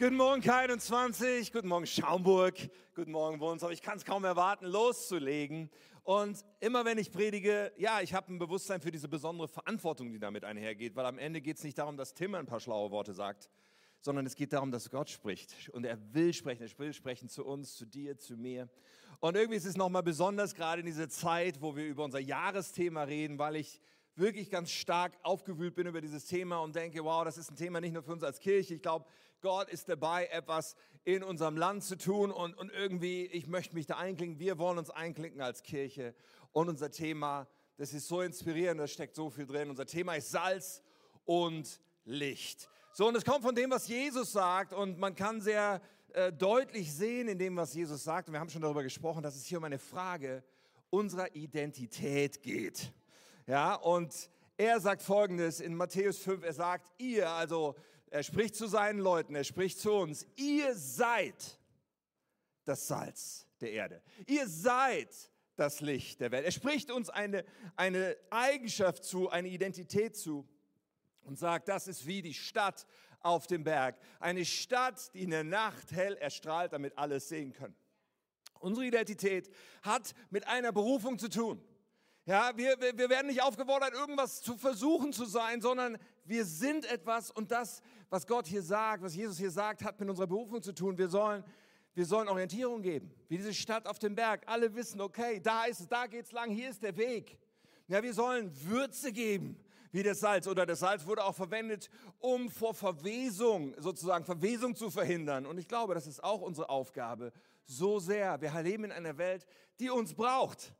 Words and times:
Guten 0.00 0.16
Morgen 0.16 0.40
K21, 0.40 1.52
guten 1.52 1.68
Morgen 1.68 1.86
Schaumburg, 1.86 2.54
guten 2.94 3.12
Morgen 3.12 3.38
Wohnsdorf. 3.38 3.70
Ich 3.70 3.82
kann 3.82 3.98
es 3.98 4.06
kaum 4.06 4.24
erwarten, 4.24 4.64
loszulegen. 4.64 5.68
Und 6.04 6.42
immer 6.58 6.86
wenn 6.86 6.96
ich 6.96 7.12
predige, 7.12 7.70
ja, 7.76 8.00
ich 8.00 8.14
habe 8.14 8.32
ein 8.32 8.38
Bewusstsein 8.38 8.80
für 8.80 8.90
diese 8.90 9.08
besondere 9.08 9.46
Verantwortung, 9.46 10.10
die 10.10 10.18
damit 10.18 10.42
einhergeht, 10.42 10.96
weil 10.96 11.04
am 11.04 11.18
Ende 11.18 11.42
geht 11.42 11.58
es 11.58 11.64
nicht 11.64 11.76
darum, 11.76 11.98
dass 11.98 12.14
Tim 12.14 12.34
ein 12.34 12.46
paar 12.46 12.60
schlaue 12.60 12.90
Worte 12.90 13.12
sagt, 13.12 13.50
sondern 14.00 14.24
es 14.24 14.36
geht 14.36 14.54
darum, 14.54 14.70
dass 14.70 14.88
Gott 14.88 15.10
spricht. 15.10 15.68
Und 15.68 15.84
er 15.84 15.98
will 16.14 16.32
sprechen, 16.32 16.62
er 16.62 16.78
will 16.78 16.94
sprechen 16.94 17.28
zu 17.28 17.44
uns, 17.44 17.76
zu 17.76 17.84
dir, 17.84 18.16
zu 18.16 18.38
mir. 18.38 18.70
Und 19.18 19.36
irgendwie 19.36 19.58
ist 19.58 19.66
es 19.66 19.76
nochmal 19.76 20.02
besonders 20.02 20.54
gerade 20.54 20.80
in 20.80 20.86
dieser 20.86 21.10
Zeit, 21.10 21.60
wo 21.60 21.76
wir 21.76 21.86
über 21.86 22.04
unser 22.04 22.20
Jahresthema 22.20 23.02
reden, 23.02 23.38
weil 23.38 23.56
ich 23.56 23.82
wirklich 24.16 24.50
ganz 24.50 24.70
stark 24.70 25.12
aufgewühlt 25.22 25.74
bin 25.74 25.86
über 25.86 26.00
dieses 26.00 26.26
Thema 26.26 26.58
und 26.58 26.76
denke, 26.76 27.04
wow, 27.04 27.24
das 27.24 27.38
ist 27.38 27.50
ein 27.50 27.56
Thema 27.56 27.80
nicht 27.80 27.92
nur 27.92 28.02
für 28.02 28.12
uns 28.12 28.22
als 28.22 28.40
Kirche. 28.40 28.74
Ich 28.74 28.82
glaube, 28.82 29.06
Gott 29.40 29.68
ist 29.70 29.88
dabei, 29.88 30.26
etwas 30.26 30.76
in 31.04 31.22
unserem 31.22 31.56
Land 31.56 31.84
zu 31.84 31.96
tun 31.96 32.30
und, 32.30 32.54
und 32.58 32.70
irgendwie, 32.70 33.24
ich 33.26 33.46
möchte 33.46 33.74
mich 33.74 33.86
da 33.86 33.96
einklinken. 33.96 34.38
Wir 34.38 34.58
wollen 34.58 34.78
uns 34.78 34.90
einklinken 34.90 35.40
als 35.40 35.62
Kirche 35.62 36.14
und 36.52 36.68
unser 36.68 36.90
Thema, 36.90 37.46
das 37.76 37.94
ist 37.94 38.08
so 38.08 38.20
inspirierend, 38.20 38.80
da 38.80 38.86
steckt 38.86 39.14
so 39.14 39.30
viel 39.30 39.46
drin. 39.46 39.70
Unser 39.70 39.86
Thema 39.86 40.14
ist 40.14 40.30
Salz 40.30 40.82
und 41.24 41.80
Licht. 42.04 42.68
So, 42.92 43.08
und 43.08 43.16
es 43.16 43.24
kommt 43.24 43.42
von 43.42 43.54
dem, 43.54 43.70
was 43.70 43.88
Jesus 43.88 44.32
sagt 44.32 44.72
und 44.72 44.98
man 44.98 45.14
kann 45.14 45.40
sehr 45.40 45.80
äh, 46.12 46.32
deutlich 46.32 46.92
sehen 46.92 47.28
in 47.28 47.38
dem, 47.38 47.56
was 47.56 47.72
Jesus 47.72 48.02
sagt. 48.04 48.28
Und 48.28 48.34
wir 48.34 48.40
haben 48.40 48.50
schon 48.50 48.62
darüber 48.62 48.82
gesprochen, 48.82 49.22
dass 49.22 49.36
es 49.36 49.46
hier 49.46 49.58
um 49.58 49.64
eine 49.64 49.78
Frage 49.78 50.42
unserer 50.90 51.34
Identität 51.34 52.42
geht. 52.42 52.92
Ja, 53.50 53.74
und 53.74 54.30
er 54.56 54.78
sagt 54.78 55.02
Folgendes 55.02 55.58
in 55.58 55.74
Matthäus 55.74 56.18
5, 56.18 56.44
er 56.44 56.52
sagt, 56.52 56.88
ihr, 56.98 57.28
also 57.28 57.74
er 58.08 58.22
spricht 58.22 58.54
zu 58.54 58.68
seinen 58.68 59.00
Leuten, 59.00 59.34
er 59.34 59.42
spricht 59.42 59.80
zu 59.80 59.90
uns, 59.90 60.24
ihr 60.36 60.72
seid 60.76 61.58
das 62.64 62.86
Salz 62.86 63.48
der 63.60 63.72
Erde. 63.72 64.02
Ihr 64.28 64.46
seid 64.46 65.08
das 65.56 65.80
Licht 65.80 66.20
der 66.20 66.30
Welt. 66.30 66.44
Er 66.44 66.52
spricht 66.52 66.92
uns 66.92 67.10
eine, 67.10 67.44
eine 67.74 68.16
Eigenschaft 68.30 69.02
zu, 69.02 69.30
eine 69.30 69.48
Identität 69.48 70.16
zu 70.16 70.46
und 71.22 71.36
sagt, 71.36 71.66
das 71.66 71.88
ist 71.88 72.06
wie 72.06 72.22
die 72.22 72.34
Stadt 72.34 72.86
auf 73.18 73.48
dem 73.48 73.64
Berg. 73.64 73.98
Eine 74.20 74.44
Stadt, 74.44 75.12
die 75.12 75.22
in 75.22 75.30
der 75.30 75.42
Nacht 75.42 75.90
hell 75.90 76.14
erstrahlt, 76.18 76.72
damit 76.72 76.96
alles 76.96 77.28
sehen 77.28 77.52
können. 77.52 77.74
Unsere 78.60 78.86
Identität 78.86 79.50
hat 79.82 80.14
mit 80.30 80.46
einer 80.46 80.70
Berufung 80.70 81.18
zu 81.18 81.28
tun. 81.28 81.60
Ja, 82.30 82.52
wir, 82.54 82.78
wir 82.78 83.10
werden 83.10 83.26
nicht 83.26 83.42
aufgefordert, 83.42 83.92
irgendwas 83.92 84.40
zu 84.40 84.56
versuchen 84.56 85.12
zu 85.12 85.24
sein, 85.24 85.60
sondern 85.60 85.98
wir 86.24 86.44
sind 86.44 86.88
etwas 86.88 87.32
und 87.32 87.50
das, 87.50 87.82
was 88.08 88.24
Gott 88.24 88.46
hier 88.46 88.62
sagt, 88.62 89.02
was 89.02 89.16
Jesus 89.16 89.36
hier 89.36 89.50
sagt, 89.50 89.82
hat 89.82 89.98
mit 89.98 90.08
unserer 90.08 90.28
Berufung 90.28 90.62
zu 90.62 90.72
tun. 90.72 90.96
Wir 90.96 91.08
sollen, 91.08 91.42
wir 91.92 92.06
sollen 92.06 92.28
Orientierung 92.28 92.82
geben, 92.82 93.12
wie 93.26 93.36
diese 93.36 93.52
Stadt 93.52 93.88
auf 93.88 93.98
dem 93.98 94.14
Berg. 94.14 94.44
Alle 94.46 94.72
wissen, 94.76 95.00
okay, 95.00 95.40
da 95.40 95.64
ist 95.64 95.80
es, 95.80 95.88
da 95.88 96.06
geht's 96.06 96.30
lang, 96.30 96.52
hier 96.52 96.70
ist 96.70 96.84
der 96.84 96.96
Weg. 96.96 97.36
Ja, 97.88 98.00
wir 98.00 98.14
sollen 98.14 98.52
Würze 98.62 99.10
geben, 99.10 99.58
wie 99.90 100.04
das 100.04 100.20
Salz. 100.20 100.46
Oder 100.46 100.66
das 100.66 100.78
Salz 100.78 101.04
wurde 101.06 101.24
auch 101.24 101.34
verwendet, 101.34 101.90
um 102.20 102.48
vor 102.48 102.74
Verwesung, 102.74 103.74
sozusagen 103.76 104.24
Verwesung 104.24 104.76
zu 104.76 104.88
verhindern. 104.88 105.46
Und 105.46 105.58
ich 105.58 105.66
glaube, 105.66 105.94
das 105.94 106.06
ist 106.06 106.22
auch 106.22 106.42
unsere 106.42 106.70
Aufgabe 106.70 107.32
so 107.64 107.98
sehr. 107.98 108.40
Wir 108.40 108.52
leben 108.62 108.84
in 108.84 108.92
einer 108.92 109.18
Welt, 109.18 109.48
die 109.80 109.90
uns 109.90 110.14
braucht. 110.14 110.72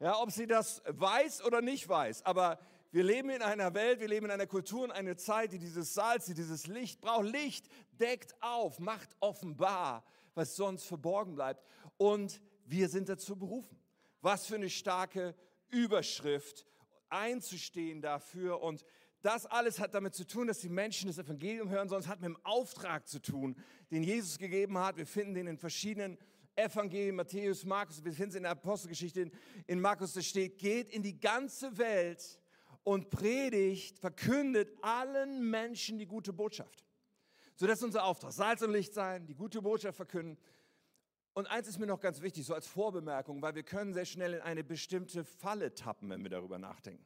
Ja, 0.00 0.20
ob 0.20 0.30
sie 0.30 0.46
das 0.46 0.82
weiß 0.86 1.44
oder 1.44 1.62
nicht 1.62 1.88
weiß. 1.88 2.24
Aber 2.24 2.58
wir 2.92 3.02
leben 3.02 3.30
in 3.30 3.42
einer 3.42 3.74
Welt, 3.74 4.00
wir 4.00 4.08
leben 4.08 4.26
in 4.26 4.32
einer 4.32 4.46
Kultur, 4.46 4.84
in 4.84 4.90
einer 4.90 5.16
Zeit, 5.16 5.52
die 5.52 5.58
dieses 5.58 5.94
Salz, 5.94 6.26
die 6.26 6.34
dieses 6.34 6.66
Licht 6.66 7.00
braucht. 7.00 7.24
Licht 7.24 7.66
deckt 7.92 8.34
auf, 8.42 8.78
macht 8.78 9.16
offenbar, 9.20 10.04
was 10.34 10.56
sonst 10.56 10.84
verborgen 10.84 11.34
bleibt. 11.34 11.64
Und 11.96 12.40
wir 12.64 12.88
sind 12.88 13.08
dazu 13.08 13.36
berufen. 13.36 13.78
Was 14.20 14.46
für 14.46 14.56
eine 14.56 14.70
starke 14.70 15.34
Überschrift, 15.68 16.66
einzustehen 17.08 18.02
dafür. 18.02 18.60
Und 18.60 18.84
das 19.22 19.46
alles 19.46 19.80
hat 19.80 19.94
damit 19.94 20.14
zu 20.14 20.26
tun, 20.26 20.46
dass 20.46 20.60
die 20.60 20.68
Menschen 20.68 21.08
das 21.08 21.18
Evangelium 21.18 21.68
hören, 21.68 21.88
es 21.88 22.06
hat 22.06 22.20
mit 22.20 22.28
dem 22.28 22.38
Auftrag 22.44 23.08
zu 23.08 23.20
tun, 23.20 23.56
den 23.90 24.02
Jesus 24.02 24.38
gegeben 24.38 24.78
hat. 24.78 24.96
Wir 24.96 25.06
finden 25.06 25.34
den 25.34 25.46
in 25.46 25.58
verschiedenen 25.58 26.18
Evangelien, 26.56 27.14
Matthäus, 27.14 27.64
Markus, 27.64 28.02
wir 28.02 28.12
finden 28.12 28.30
es 28.30 28.36
in 28.36 28.42
der 28.44 28.52
Apostelgeschichte 28.52 29.20
in, 29.20 29.32
in 29.66 29.80
Markus, 29.80 30.14
da 30.14 30.22
steht, 30.22 30.58
geht 30.58 30.90
in 30.90 31.02
die 31.02 31.20
ganze 31.20 31.76
Welt 31.76 32.40
und 32.82 33.10
predigt, 33.10 33.98
verkündet 33.98 34.72
allen 34.80 35.50
Menschen 35.50 35.98
die 35.98 36.06
gute 36.06 36.32
Botschaft. 36.32 36.84
So, 37.56 37.66
das 37.66 37.78
ist 37.78 37.84
unser 37.84 38.04
Auftrag. 38.04 38.32
Salz 38.32 38.62
und 38.62 38.72
Licht 38.72 38.94
sein, 38.94 39.26
die 39.26 39.34
gute 39.34 39.60
Botschaft 39.60 39.96
verkünden. 39.96 40.38
Und 41.34 41.46
eins 41.48 41.68
ist 41.68 41.78
mir 41.78 41.86
noch 41.86 42.00
ganz 42.00 42.22
wichtig, 42.22 42.46
so 42.46 42.54
als 42.54 42.66
Vorbemerkung, 42.66 43.42
weil 43.42 43.54
wir 43.54 43.62
können 43.62 43.92
sehr 43.92 44.06
schnell 44.06 44.34
in 44.34 44.40
eine 44.40 44.64
bestimmte 44.64 45.24
Falle 45.24 45.74
tappen, 45.74 46.08
wenn 46.08 46.22
wir 46.22 46.30
darüber 46.30 46.58
nachdenken. 46.58 47.04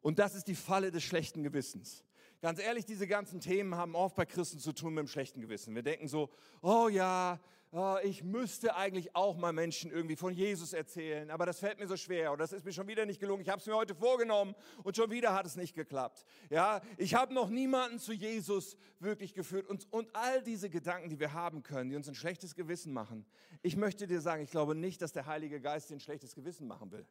Und 0.00 0.18
das 0.18 0.34
ist 0.34 0.48
die 0.48 0.56
Falle 0.56 0.90
des 0.90 1.04
schlechten 1.04 1.44
Gewissens. 1.44 2.04
Ganz 2.40 2.58
ehrlich, 2.58 2.84
diese 2.84 3.06
ganzen 3.06 3.38
Themen 3.38 3.76
haben 3.76 3.94
oft 3.94 4.16
bei 4.16 4.26
Christen 4.26 4.58
zu 4.58 4.72
tun 4.72 4.94
mit 4.94 5.02
dem 5.02 5.08
schlechten 5.08 5.40
Gewissen. 5.40 5.76
Wir 5.76 5.84
denken 5.84 6.08
so, 6.08 6.30
oh 6.60 6.88
ja, 6.88 7.38
oh, 7.72 7.96
ich 8.02 8.22
müsste 8.22 8.76
eigentlich 8.76 9.16
auch 9.16 9.36
mal 9.36 9.52
Menschen 9.52 9.90
irgendwie 9.90 10.14
von 10.14 10.32
Jesus 10.32 10.74
erzählen, 10.74 11.30
aber 11.30 11.46
das 11.46 11.58
fällt 11.58 11.78
mir 11.78 11.88
so 11.88 11.96
schwer 11.96 12.30
und 12.30 12.38
das 12.38 12.52
ist 12.52 12.64
mir 12.64 12.72
schon 12.72 12.86
wieder 12.86 13.06
nicht 13.06 13.18
gelungen. 13.18 13.40
Ich 13.40 13.48
habe 13.48 13.60
es 13.60 13.66
mir 13.66 13.74
heute 13.74 13.94
vorgenommen 13.94 14.54
und 14.84 14.94
schon 14.94 15.10
wieder 15.10 15.34
hat 15.34 15.46
es 15.46 15.56
nicht 15.56 15.74
geklappt. 15.74 16.24
Ja, 16.50 16.82
ich 16.98 17.14
habe 17.14 17.32
noch 17.32 17.48
niemanden 17.48 17.98
zu 17.98 18.12
Jesus 18.12 18.76
wirklich 19.00 19.32
geführt 19.32 19.66
und, 19.68 19.90
und 19.90 20.14
all 20.14 20.42
diese 20.42 20.68
Gedanken, 20.68 21.08
die 21.08 21.18
wir 21.18 21.32
haben 21.32 21.62
können, 21.62 21.88
die 21.88 21.96
uns 21.96 22.08
ein 22.08 22.14
schlechtes 22.14 22.54
Gewissen 22.54 22.92
machen. 22.92 23.24
Ich 23.62 23.76
möchte 23.76 24.06
dir 24.06 24.20
sagen, 24.20 24.42
ich 24.42 24.50
glaube 24.50 24.74
nicht, 24.74 25.00
dass 25.00 25.12
der 25.12 25.26
Heilige 25.26 25.60
Geist 25.60 25.88
dir 25.88 25.94
ein 25.94 26.00
schlechtes 26.00 26.34
Gewissen 26.34 26.66
machen 26.66 26.92
will. 26.92 27.06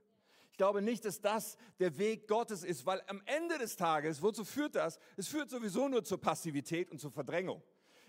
Ich 0.52 0.58
glaube 0.58 0.84
nicht, 0.84 1.06
dass 1.06 1.22
das 1.22 1.58
der 1.80 1.98
Weg 1.98 2.28
Gottes 2.28 2.64
ist, 2.64 2.86
weil 2.86 3.02
am 3.08 3.22
Ende 3.26 3.58
des 3.58 3.78
Tages, 3.78 4.22
wozu 4.22 4.46
führt 4.46 4.76
das? 4.76 5.00
Es 5.18 5.28
führt 5.28 5.50
sowieso 5.50 5.88
nur 5.88 6.04
zur 6.04 6.22
Passivität 6.22 6.92
und 6.92 7.00
zur 7.00 7.10
Verdrängung. 7.10 7.64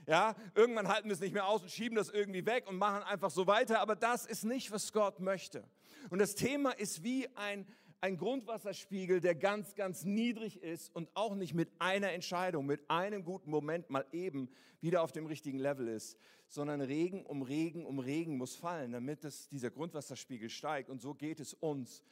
Ja, 0.07 0.35
irgendwann 0.55 0.89
halten 0.89 1.09
wir 1.09 1.15
es 1.15 1.21
nicht 1.21 1.33
mehr 1.33 1.47
aus 1.47 1.63
und 1.63 1.71
schieben 1.71 1.95
das 1.95 2.09
irgendwie 2.09 2.45
weg 2.45 2.67
und 2.69 2.77
machen 2.77 3.05
einfach 3.05 3.31
so 3.31 3.47
weiter, 3.47 3.81
aber 3.81 3.95
das 3.95 4.27
ist 4.27 4.45
nicht, 4.45 4.73
was 4.73 4.93
Gott 4.93 5.21
möchte. 5.21 5.65
Und 6.11 6.19
das 6.19 6.35
Thema 6.35 6.73
ist 6.73 7.05
wie 7.05 7.29
ein, 7.37 7.67
ein 8.01 8.17
Grundwasserspiegel, 8.17 9.21
der 9.21 9.37
ganz, 9.37 9.77
ganz 9.77 10.05
niedrig 10.05 10.61
ist 10.61 10.93
und 10.95 11.09
auch 11.15 11.37
nicht 11.37 11.55
mit 11.55 11.71
einer 11.79 12.11
Entscheidung, 12.11 12.67
mit 12.67 12.91
einem 12.91 13.23
guten 13.25 13.51
Moment 13.51 13.91
mal 13.91 14.05
eben 14.11 14.51
wieder 14.81 15.03
auf 15.03 15.13
dem 15.13 15.27
richtigen 15.27 15.59
Level 15.59 15.87
ist, 15.87 16.19
sondern 16.49 16.81
Regen 16.81 17.25
um 17.25 17.43
Regen 17.43 17.87
um 17.87 18.01
Regen 18.01 18.37
muss 18.37 18.57
fallen, 18.57 18.91
damit 18.91 19.23
das, 19.23 19.49
dieser 19.49 19.71
Grundwasserspiegel 19.71 20.51
steigt. 20.51 20.91
Und 20.91 21.01
so 21.01 21.15
geht 21.15 21.39
es 21.39 21.55
uns 21.55 22.03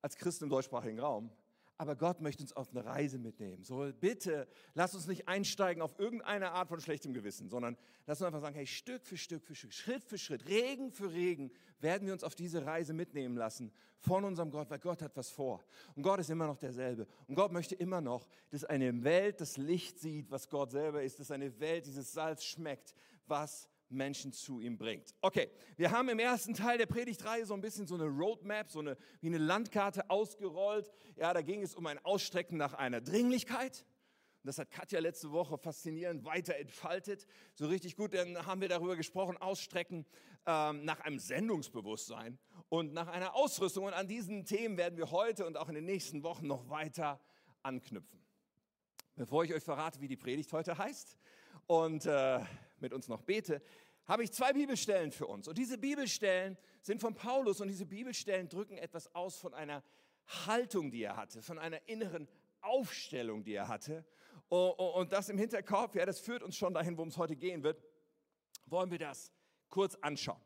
als 0.00 0.16
Christen 0.16 0.44
im 0.44 0.50
deutschsprachigen 0.50 0.98
Raum. 0.98 1.30
Aber 1.76 1.96
Gott 1.96 2.20
möchte 2.20 2.42
uns 2.42 2.52
auf 2.52 2.70
eine 2.70 2.84
Reise 2.84 3.18
mitnehmen. 3.18 3.64
So 3.64 3.90
bitte, 3.98 4.46
lass 4.74 4.94
uns 4.94 5.08
nicht 5.08 5.26
einsteigen 5.26 5.82
auf 5.82 5.98
irgendeine 5.98 6.52
Art 6.52 6.68
von 6.68 6.80
schlechtem 6.80 7.12
Gewissen, 7.14 7.48
sondern 7.48 7.76
lass 8.06 8.20
uns 8.20 8.26
einfach 8.26 8.40
sagen, 8.40 8.54
hey, 8.54 8.66
Stück 8.66 9.04
für 9.04 9.16
Stück 9.16 9.44
für 9.44 9.56
Stück, 9.56 9.72
Schritt 9.72 10.04
für 10.04 10.18
Schritt, 10.18 10.48
Regen 10.48 10.92
für 10.92 11.12
Regen 11.12 11.50
werden 11.80 12.06
wir 12.06 12.12
uns 12.12 12.22
auf 12.22 12.36
diese 12.36 12.64
Reise 12.64 12.92
mitnehmen 12.92 13.36
lassen 13.36 13.72
von 13.98 14.24
unserem 14.24 14.50
Gott, 14.50 14.70
weil 14.70 14.78
Gott 14.78 15.02
hat 15.02 15.16
was 15.16 15.30
vor. 15.30 15.64
Und 15.96 16.02
Gott 16.02 16.20
ist 16.20 16.30
immer 16.30 16.46
noch 16.46 16.58
derselbe. 16.58 17.06
Und 17.26 17.34
Gott 17.34 17.52
möchte 17.52 17.74
immer 17.74 18.00
noch, 18.00 18.28
dass 18.50 18.64
eine 18.64 19.02
Welt 19.02 19.40
das 19.40 19.56
Licht 19.56 19.98
sieht, 19.98 20.30
was 20.30 20.48
Gott 20.48 20.70
selber 20.70 21.02
ist, 21.02 21.18
dass 21.18 21.30
eine 21.30 21.58
Welt 21.58 21.86
dieses 21.86 22.12
Salz 22.12 22.44
schmeckt, 22.44 22.94
was 23.26 23.68
Menschen 23.94 24.32
zu 24.32 24.60
ihm 24.60 24.76
bringt. 24.76 25.14
Okay, 25.20 25.50
wir 25.76 25.90
haben 25.90 26.08
im 26.08 26.18
ersten 26.18 26.54
Teil 26.54 26.78
der 26.78 26.86
Predigtreihe 26.86 27.46
so 27.46 27.54
ein 27.54 27.60
bisschen 27.60 27.86
so 27.86 27.94
eine 27.94 28.04
Roadmap, 28.04 28.70
so 28.70 28.80
eine, 28.80 28.96
wie 29.20 29.28
eine 29.28 29.38
Landkarte 29.38 30.10
ausgerollt. 30.10 30.90
Ja, 31.16 31.32
da 31.32 31.42
ging 31.42 31.62
es 31.62 31.74
um 31.74 31.86
ein 31.86 31.98
Ausstrecken 32.04 32.56
nach 32.56 32.74
einer 32.74 33.00
Dringlichkeit. 33.00 33.86
Das 34.44 34.58
hat 34.58 34.70
Katja 34.70 35.00
letzte 35.00 35.32
Woche 35.32 35.56
faszinierend 35.56 36.24
weiter 36.24 36.56
entfaltet. 36.56 37.26
So 37.54 37.66
richtig 37.66 37.96
gut, 37.96 38.12
dann 38.12 38.44
haben 38.44 38.60
wir 38.60 38.68
darüber 38.68 38.94
gesprochen, 38.94 39.38
Ausstrecken 39.38 40.04
ähm, 40.44 40.84
nach 40.84 41.00
einem 41.00 41.18
Sendungsbewusstsein 41.18 42.38
und 42.68 42.92
nach 42.92 43.08
einer 43.08 43.34
Ausrüstung. 43.34 43.84
Und 43.86 43.94
an 43.94 44.06
diesen 44.06 44.44
Themen 44.44 44.76
werden 44.76 44.98
wir 44.98 45.10
heute 45.10 45.46
und 45.46 45.56
auch 45.56 45.70
in 45.70 45.74
den 45.74 45.86
nächsten 45.86 46.22
Wochen 46.22 46.46
noch 46.46 46.68
weiter 46.68 47.20
anknüpfen. 47.62 48.20
Bevor 49.16 49.44
ich 49.44 49.54
euch 49.54 49.62
verrate, 49.62 50.02
wie 50.02 50.08
die 50.08 50.16
Predigt 50.16 50.52
heute 50.52 50.76
heißt 50.76 51.16
und 51.66 52.04
äh, 52.04 52.40
mit 52.80 52.92
uns 52.92 53.08
noch 53.08 53.22
bete, 53.22 53.62
habe 54.06 54.24
ich 54.24 54.32
zwei 54.32 54.52
Bibelstellen 54.52 55.12
für 55.12 55.26
uns. 55.26 55.48
Und 55.48 55.56
diese 55.56 55.78
Bibelstellen 55.78 56.58
sind 56.82 57.00
von 57.00 57.14
Paulus 57.14 57.60
und 57.60 57.68
diese 57.68 57.86
Bibelstellen 57.86 58.48
drücken 58.48 58.76
etwas 58.76 59.14
aus 59.14 59.36
von 59.36 59.54
einer 59.54 59.82
Haltung, 60.46 60.90
die 60.90 61.02
er 61.02 61.16
hatte, 61.16 61.42
von 61.42 61.58
einer 61.58 61.86
inneren 61.88 62.28
Aufstellung, 62.60 63.44
die 63.44 63.54
er 63.54 63.68
hatte. 63.68 64.04
Und 64.48 65.12
das 65.12 65.28
im 65.28 65.38
Hinterkopf, 65.38 65.94
ja, 65.94 66.06
das 66.06 66.20
führt 66.20 66.42
uns 66.42 66.56
schon 66.56 66.74
dahin, 66.74 66.96
worum 66.96 67.08
es 67.08 67.16
heute 67.16 67.36
gehen 67.36 67.62
wird. 67.62 67.82
Wollen 68.66 68.90
wir 68.90 68.98
das 68.98 69.32
kurz 69.68 69.94
anschauen. 69.96 70.40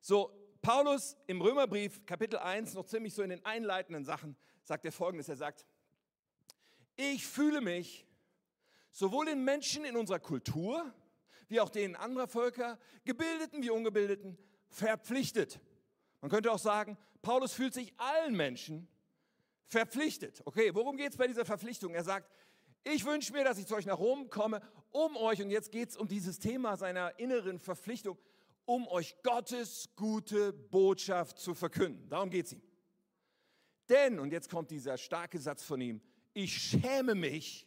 So, 0.00 0.32
Paulus 0.62 1.16
im 1.26 1.40
Römerbrief, 1.40 2.04
Kapitel 2.06 2.38
1, 2.38 2.74
noch 2.74 2.86
ziemlich 2.86 3.14
so 3.14 3.22
in 3.22 3.30
den 3.30 3.44
einleitenden 3.44 4.04
Sachen, 4.04 4.36
sagt 4.62 4.84
er 4.84 4.92
folgendes: 4.92 5.28
Er 5.28 5.36
sagt, 5.36 5.66
ich 6.96 7.26
fühle 7.26 7.60
mich 7.60 8.06
sowohl 8.92 9.28
in 9.28 9.44
Menschen 9.44 9.84
in 9.84 9.96
unserer 9.96 10.18
Kultur, 10.18 10.92
wie 11.50 11.60
auch 11.60 11.68
denen 11.68 11.96
anderer 11.96 12.28
Völker, 12.28 12.78
gebildeten 13.04 13.62
wie 13.62 13.70
ungebildeten, 13.70 14.38
verpflichtet. 14.68 15.60
Man 16.20 16.30
könnte 16.30 16.50
auch 16.50 16.58
sagen, 16.58 16.96
Paulus 17.22 17.52
fühlt 17.52 17.74
sich 17.74 17.92
allen 17.98 18.36
Menschen 18.36 18.88
verpflichtet. 19.66 20.42
Okay, 20.44 20.74
worum 20.74 20.96
geht 20.96 21.10
es 21.10 21.16
bei 21.16 21.26
dieser 21.26 21.44
Verpflichtung? 21.44 21.92
Er 21.92 22.04
sagt, 22.04 22.30
ich 22.84 23.04
wünsche 23.04 23.32
mir, 23.32 23.44
dass 23.44 23.58
ich 23.58 23.66
zu 23.66 23.74
euch 23.74 23.84
nach 23.84 23.98
Rom 23.98 24.30
komme, 24.30 24.62
um 24.92 25.16
euch, 25.16 25.42
und 25.42 25.50
jetzt 25.50 25.72
geht 25.72 25.90
es 25.90 25.96
um 25.96 26.06
dieses 26.06 26.38
Thema 26.38 26.76
seiner 26.76 27.18
inneren 27.18 27.58
Verpflichtung, 27.58 28.16
um 28.64 28.86
euch 28.86 29.16
Gottes 29.24 29.90
gute 29.96 30.52
Botschaft 30.52 31.38
zu 31.40 31.54
verkünden. 31.54 32.08
Darum 32.08 32.30
geht 32.30 32.46
es 32.46 32.52
ihm. 32.52 32.62
Denn, 33.88 34.20
und 34.20 34.30
jetzt 34.30 34.48
kommt 34.48 34.70
dieser 34.70 34.96
starke 34.96 35.40
Satz 35.40 35.64
von 35.64 35.80
ihm, 35.80 36.00
ich 36.32 36.56
schäme 36.56 37.16
mich 37.16 37.66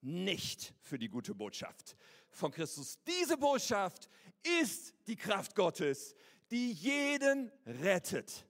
nicht 0.00 0.72
für 0.82 0.98
die 0.98 1.08
gute 1.08 1.34
Botschaft 1.34 1.96
von 2.36 2.50
Christus. 2.50 2.98
Diese 3.06 3.36
Botschaft 3.36 4.08
ist 4.62 4.94
die 5.06 5.16
Kraft 5.16 5.54
Gottes, 5.54 6.14
die 6.50 6.72
jeden 6.72 7.50
rettet, 7.66 8.46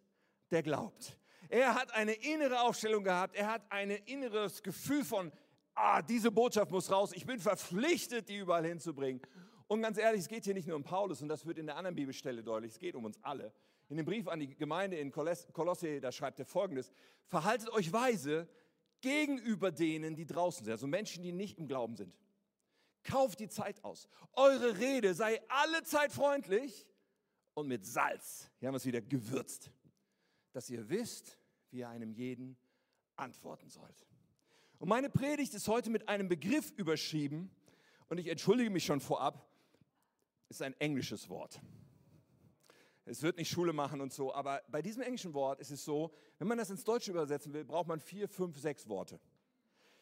der 0.51 0.63
glaubt. 0.63 1.19
Er 1.49 1.75
hat 1.75 1.93
eine 1.95 2.13
innere 2.13 2.61
Aufstellung 2.61 3.05
gehabt, 3.05 3.37
er 3.37 3.49
hat 3.49 3.63
ein 3.71 3.91
inneres 3.91 4.63
Gefühl 4.63 5.05
von, 5.05 5.31
ah, 5.75 6.03
diese 6.03 6.31
Botschaft 6.31 6.71
muss 6.71 6.91
raus, 6.91 7.13
ich 7.15 7.27
bin 7.27 7.39
verpflichtet, 7.39 8.29
die 8.29 8.39
überall 8.39 8.67
hinzubringen. 8.67 9.23
Und 9.67 9.83
ganz 9.83 9.99
ehrlich, 9.99 10.23
es 10.23 10.29
geht 10.29 10.45
hier 10.45 10.55
nicht 10.55 10.67
nur 10.67 10.77
um 10.77 10.85
Paulus, 10.85 11.23
und 11.23 11.29
das 11.29 11.47
wird 11.47 11.59
in 11.59 11.67
der 11.67 11.77
anderen 11.77 11.95
Bibelstelle 11.95 12.43
deutlich, 12.43 12.73
es 12.73 12.79
geht 12.79 12.95
um 12.95 13.05
uns 13.05 13.23
alle. 13.23 13.53
In 13.89 13.97
dem 13.97 14.07
Brief 14.07 14.29
an 14.29 14.41
die 14.41 14.55
Gemeinde 14.55 14.97
in 14.97 15.13
Kolosse, 15.13 16.01
da 16.01 16.11
schreibt 16.11 16.39
er 16.39 16.47
folgendes, 16.47 16.93
verhaltet 17.27 17.71
euch 17.71 17.93
weise 17.93 18.49
gegenüber 19.01 19.71
denen, 19.71 20.17
die 20.17 20.27
draußen 20.27 20.65
sind, 20.65 20.73
also 20.73 20.87
Menschen, 20.87 21.23
die 21.23 21.33
nicht 21.33 21.59
im 21.59 21.69
Glauben 21.69 21.95
sind. 21.95 22.15
Kauft 23.05 23.41
die 23.41 23.49
Zeit 23.49 23.83
aus. 23.85 24.09
Eure 24.33 24.79
Rede 24.79 25.15
sei 25.15 25.41
alle 25.49 25.83
Zeit 25.85 26.13
freundlich 26.13 26.87
und 27.55 27.69
mit 27.69 27.87
Salz, 27.87 28.51
hier 28.59 28.69
haben 28.69 28.75
wir 28.75 28.79
es 28.79 28.87
wieder, 28.87 29.01
gewürzt, 29.01 29.71
dass 30.53 30.69
ihr 30.71 30.89
wisst, 30.89 31.39
wie 31.71 31.79
ihr 31.79 31.89
einem 31.89 32.13
jeden 32.13 32.57
antworten 33.17 33.69
sollt. 33.69 34.07
Und 34.79 34.89
meine 34.89 35.09
Predigt 35.09 35.55
ist 35.55 35.69
heute 35.69 35.91
mit 35.91 36.09
einem 36.09 36.29
Begriff 36.29 36.73
überschrieben, 36.73 37.51
und 38.09 38.19
ich 38.19 38.29
entschuldige 38.29 38.71
mich 38.71 38.85
schon 38.85 39.01
vorab, 39.01 39.49
ist 40.49 40.63
ein 40.63 40.79
englisches 40.79 41.29
Wort. 41.29 41.61
Es 43.07 43.23
wird 43.23 43.37
nicht 43.37 43.51
Schule 43.51 43.73
machen 43.73 44.01
und 44.01 44.13
so, 44.13 44.33
aber 44.33 44.63
bei 44.69 44.81
diesem 44.81 45.03
englischen 45.03 45.35
Wort 45.35 45.61
ist 45.61 45.71
es 45.71 45.85
so, 45.85 46.15
wenn 46.39 46.49
man 46.49 46.57
das 46.57 46.71
ins 46.71 46.85
Deutsche 46.85 47.11
übersetzen 47.11 47.53
will, 47.53 47.65
braucht 47.65 47.87
man 47.87 48.01
vier, 48.01 48.29
fünf, 48.29 48.59
sechs 48.59 48.89
Worte. 48.89 49.21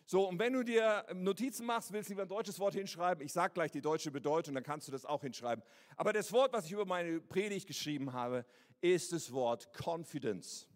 So, 0.07 0.29
und 0.29 0.39
wenn 0.39 0.53
du 0.53 0.63
dir 0.63 1.07
Notizen 1.15 1.65
machst, 1.67 1.93
willst 1.93 2.09
du 2.09 2.13
lieber 2.13 2.23
ein 2.23 2.29
deutsches 2.29 2.59
Wort 2.59 2.75
hinschreiben, 2.75 3.25
ich 3.25 3.33
sage 3.33 3.55
gleich 3.55 3.71
die 3.71 3.81
deutsche 3.81 4.11
Bedeutung, 4.11 4.55
dann 4.55 4.65
kannst 4.65 4.89
du 4.89 4.93
das 4.93 5.05
auch 5.05 5.23
hinschreiben. 5.23 5.65
Aber 5.97 6.13
das 6.13 6.33
Wort, 6.33 6.53
was 6.53 6.67
ich 6.67 6.73
über 6.73 6.85
meine 6.85 7.21
Predigt 7.21 7.67
geschrieben 7.67 8.13
habe, 8.13 8.45
ist 8.81 9.13
das 9.13 9.33
Wort 9.33 9.69
Confidence. 9.73 10.67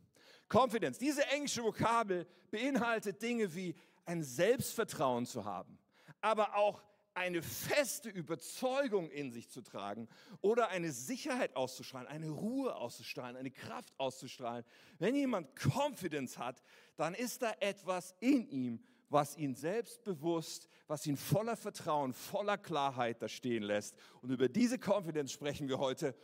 Confidence, 0.49 0.99
diese 0.99 1.27
englische 1.27 1.63
Vokabel 1.65 2.27
beinhaltet 2.51 3.21
Dinge 3.21 3.53
wie 3.55 3.75
ein 4.05 4.23
Selbstvertrauen 4.23 5.27
zu 5.27 5.45
haben, 5.45 5.79
aber 6.21 6.55
auch 6.55 6.83
eine 7.17 7.43
feste 7.43 8.11
Überzeugung 8.11 9.11
in 9.11 9.33
sich 9.33 9.49
zu 9.49 9.63
tragen 9.63 10.07
oder 10.43 10.69
eine 10.69 10.93
Sicherheit 10.93 11.57
auszustrahlen, 11.57 12.07
eine 12.07 12.29
Ruhe 12.29 12.77
auszustrahlen, 12.77 13.37
eine 13.37 13.51
Kraft 13.51 13.99
auszustrahlen. 13.99 14.65
Wenn 14.99 15.15
jemand 15.15 15.49
Confidence 15.59 16.37
hat, 16.37 16.63
dann 16.97 17.15
ist 17.15 17.41
da 17.41 17.55
etwas 17.61 18.15
in 18.21 18.47
ihm, 18.51 18.85
was 19.09 19.37
ihn 19.37 19.55
selbstbewusst, 19.55 20.69
was 20.87 21.07
ihn 21.07 21.17
voller 21.17 21.57
Vertrauen, 21.57 22.13
voller 22.13 22.59
Klarheit 22.59 23.23
da 23.23 23.29
stehen 23.29 23.63
lässt. 23.63 23.97
Und 24.23 24.31
über 24.31 24.49
diese 24.49 24.79
Confidence 24.79 25.33
sprechen 25.33 25.69
wir 25.69 25.79
heute 25.79 26.15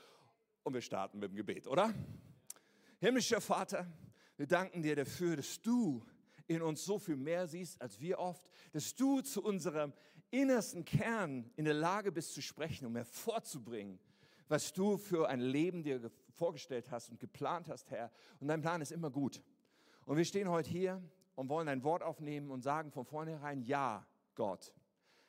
und 0.62 0.74
wir 0.74 0.80
starten 0.80 1.18
mit 1.18 1.30
dem 1.30 1.36
Gebet, 1.36 1.66
oder? 1.66 1.92
Himmlischer 3.00 3.40
Vater, 3.40 3.86
wir 4.36 4.46
danken 4.46 4.82
dir 4.82 4.96
dafür, 4.96 5.36
dass 5.36 5.60
du 5.60 6.04
in 6.46 6.62
uns 6.62 6.84
so 6.84 6.98
viel 6.98 7.16
mehr 7.16 7.46
siehst 7.46 7.80
als 7.80 8.00
wir 8.00 8.18
oft, 8.18 8.48
dass 8.72 8.94
du 8.94 9.20
zu 9.20 9.42
unserem 9.42 9.92
innersten 10.30 10.84
Kern 10.84 11.50
in 11.56 11.64
der 11.64 11.74
Lage 11.74 12.10
bist 12.10 12.34
zu 12.34 12.42
sprechen, 12.42 12.86
um 12.86 12.96
hervorzubringen, 12.96 13.98
was 14.48 14.72
du 14.72 14.96
für 14.98 15.28
ein 15.28 15.40
Leben 15.40 15.82
dir 15.82 16.10
vorgestellt 16.30 16.90
hast 16.90 17.10
und 17.10 17.20
geplant 17.20 17.68
hast, 17.68 17.90
Herr. 17.90 18.10
Und 18.40 18.48
dein 18.48 18.60
Plan 18.60 18.80
ist 18.80 18.92
immer 18.92 19.10
gut. 19.10 19.42
Und 20.04 20.16
wir 20.16 20.24
stehen 20.24 20.48
heute 20.48 20.70
hier 20.70 21.02
und 21.34 21.48
wollen 21.48 21.68
ein 21.68 21.82
Wort 21.84 22.02
aufnehmen 22.02 22.50
und 22.50 22.62
sagen 22.62 22.90
von 22.90 23.04
vornherein, 23.04 23.62
ja, 23.62 24.06
Gott. 24.34 24.74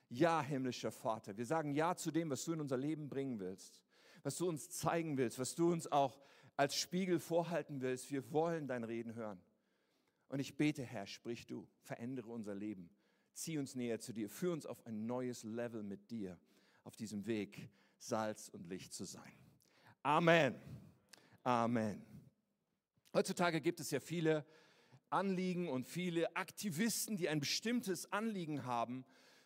Ja, 0.10 0.42
himmlischer 0.42 0.92
Vater. 0.92 1.36
Wir 1.38 1.46
sagen 1.46 1.74
ja 1.74 1.96
zu 1.96 2.12
dem, 2.12 2.30
was 2.30 2.46
du 2.46 2.54
in 2.54 2.62
unser 2.62 2.78
Leben 2.78 3.10
bringen 3.10 3.40
willst, 3.40 3.82
was 4.22 4.38
du 4.38 4.48
uns 4.48 4.70
zeigen 4.70 5.18
willst, 5.18 5.40
was 5.40 5.56
du 5.56 5.72
uns 5.72 5.92
auch 5.92 6.22
als 6.56 6.76
Spiegel 6.76 7.20
vorhalten 7.20 7.82
willst. 7.82 8.12
Wir 8.12 8.32
wollen 8.32 8.68
dein 8.68 8.84
Reden 8.84 9.16
hören. 9.16 9.42
Und 10.28 10.40
ich 10.40 10.56
bete, 10.56 10.84
Herr, 10.84 11.08
sprich 11.08 11.48
du, 11.48 11.68
verändere 11.82 12.30
unser 12.30 12.56
Leben, 12.56 12.90
zieh 13.34 13.58
uns 13.58 13.76
näher 13.76 14.00
zu 14.00 14.14
dir, 14.14 14.30
führ 14.30 14.54
uns 14.54 14.66
auf 14.66 14.86
ein 14.86 15.06
neues 15.06 15.44
Level 15.44 15.84
mit 15.84 16.12
dir, 16.12 16.40
auf 16.84 16.96
diesem 16.96 17.26
Weg, 17.26 17.70
Salz 17.98 18.50
und 18.50 18.68
Licht 18.68 18.94
zu 18.94 19.06
sein. 19.06 19.34
Amen. 20.02 20.56
Amen. 21.44 22.06
Heutzutage 23.14 23.62
gibt 23.62 23.80
es 23.80 23.92
ja 23.92 24.00
viele 24.00 24.46
Anliegen 25.14 25.70
und 25.70 25.88
viele 25.88 26.36
Aktivisten, 26.36 27.16
die 27.16 27.30
ein 27.30 27.40
bestimmtes 27.40 28.12
Anliegen 28.12 28.66
haben, 28.66 29.06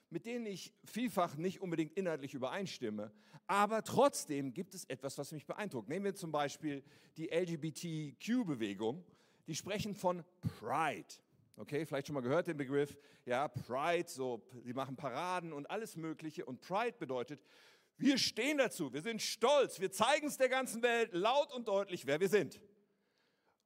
mit 0.10 0.26
denen 0.26 0.46
ich 0.46 0.74
vielfach 0.86 1.36
nicht 1.36 1.62
unbedingt 1.62 1.94
inhaltlich 1.94 2.34
übereinstimme. 2.34 3.12
Aber 3.46 3.84
trotzdem 3.84 4.54
gibt 4.54 4.74
es 4.74 4.86
etwas, 4.86 5.18
was 5.18 5.32
mich 5.32 5.46
beeindruckt. 5.46 5.90
Nehmen 5.90 6.06
wir 6.06 6.16
zum 6.16 6.32
Beispiel 6.32 6.84
die 7.18 7.30
LGBTQ-Bewegung. 7.30 9.06
Die 9.48 9.56
sprechen 9.56 9.96
von 9.96 10.24
Pride. 10.60 11.08
Okay, 11.56 11.86
vielleicht 11.86 12.08
schon 12.08 12.14
mal 12.14 12.22
gehört 12.22 12.48
den 12.48 12.58
Begriff. 12.58 12.98
Ja, 13.26 13.48
Pride, 13.48 14.08
so, 14.08 14.44
sie 14.64 14.74
machen 14.74 14.96
Paraden 14.96 15.54
und 15.54 15.70
alles 15.70 15.96
Mögliche. 15.96 16.46
Und 16.46 16.62
Pride 16.62 16.98
bedeutet, 16.98 17.42
wir 17.98 18.18
stehen 18.18 18.60
dazu, 18.60 18.94
wir 18.94 19.02
sind 19.02 19.22
stolz, 19.22 19.80
wir 19.80 19.92
zeigen 19.92 20.28
es 20.28 20.38
der 20.38 20.50
ganzen 20.50 20.84
Welt 20.84 21.14
laut 21.14 21.52
und 21.52 21.68
deutlich, 21.68 22.06
wer 22.06 22.20
wir 22.20 22.30
sind. 22.30 22.62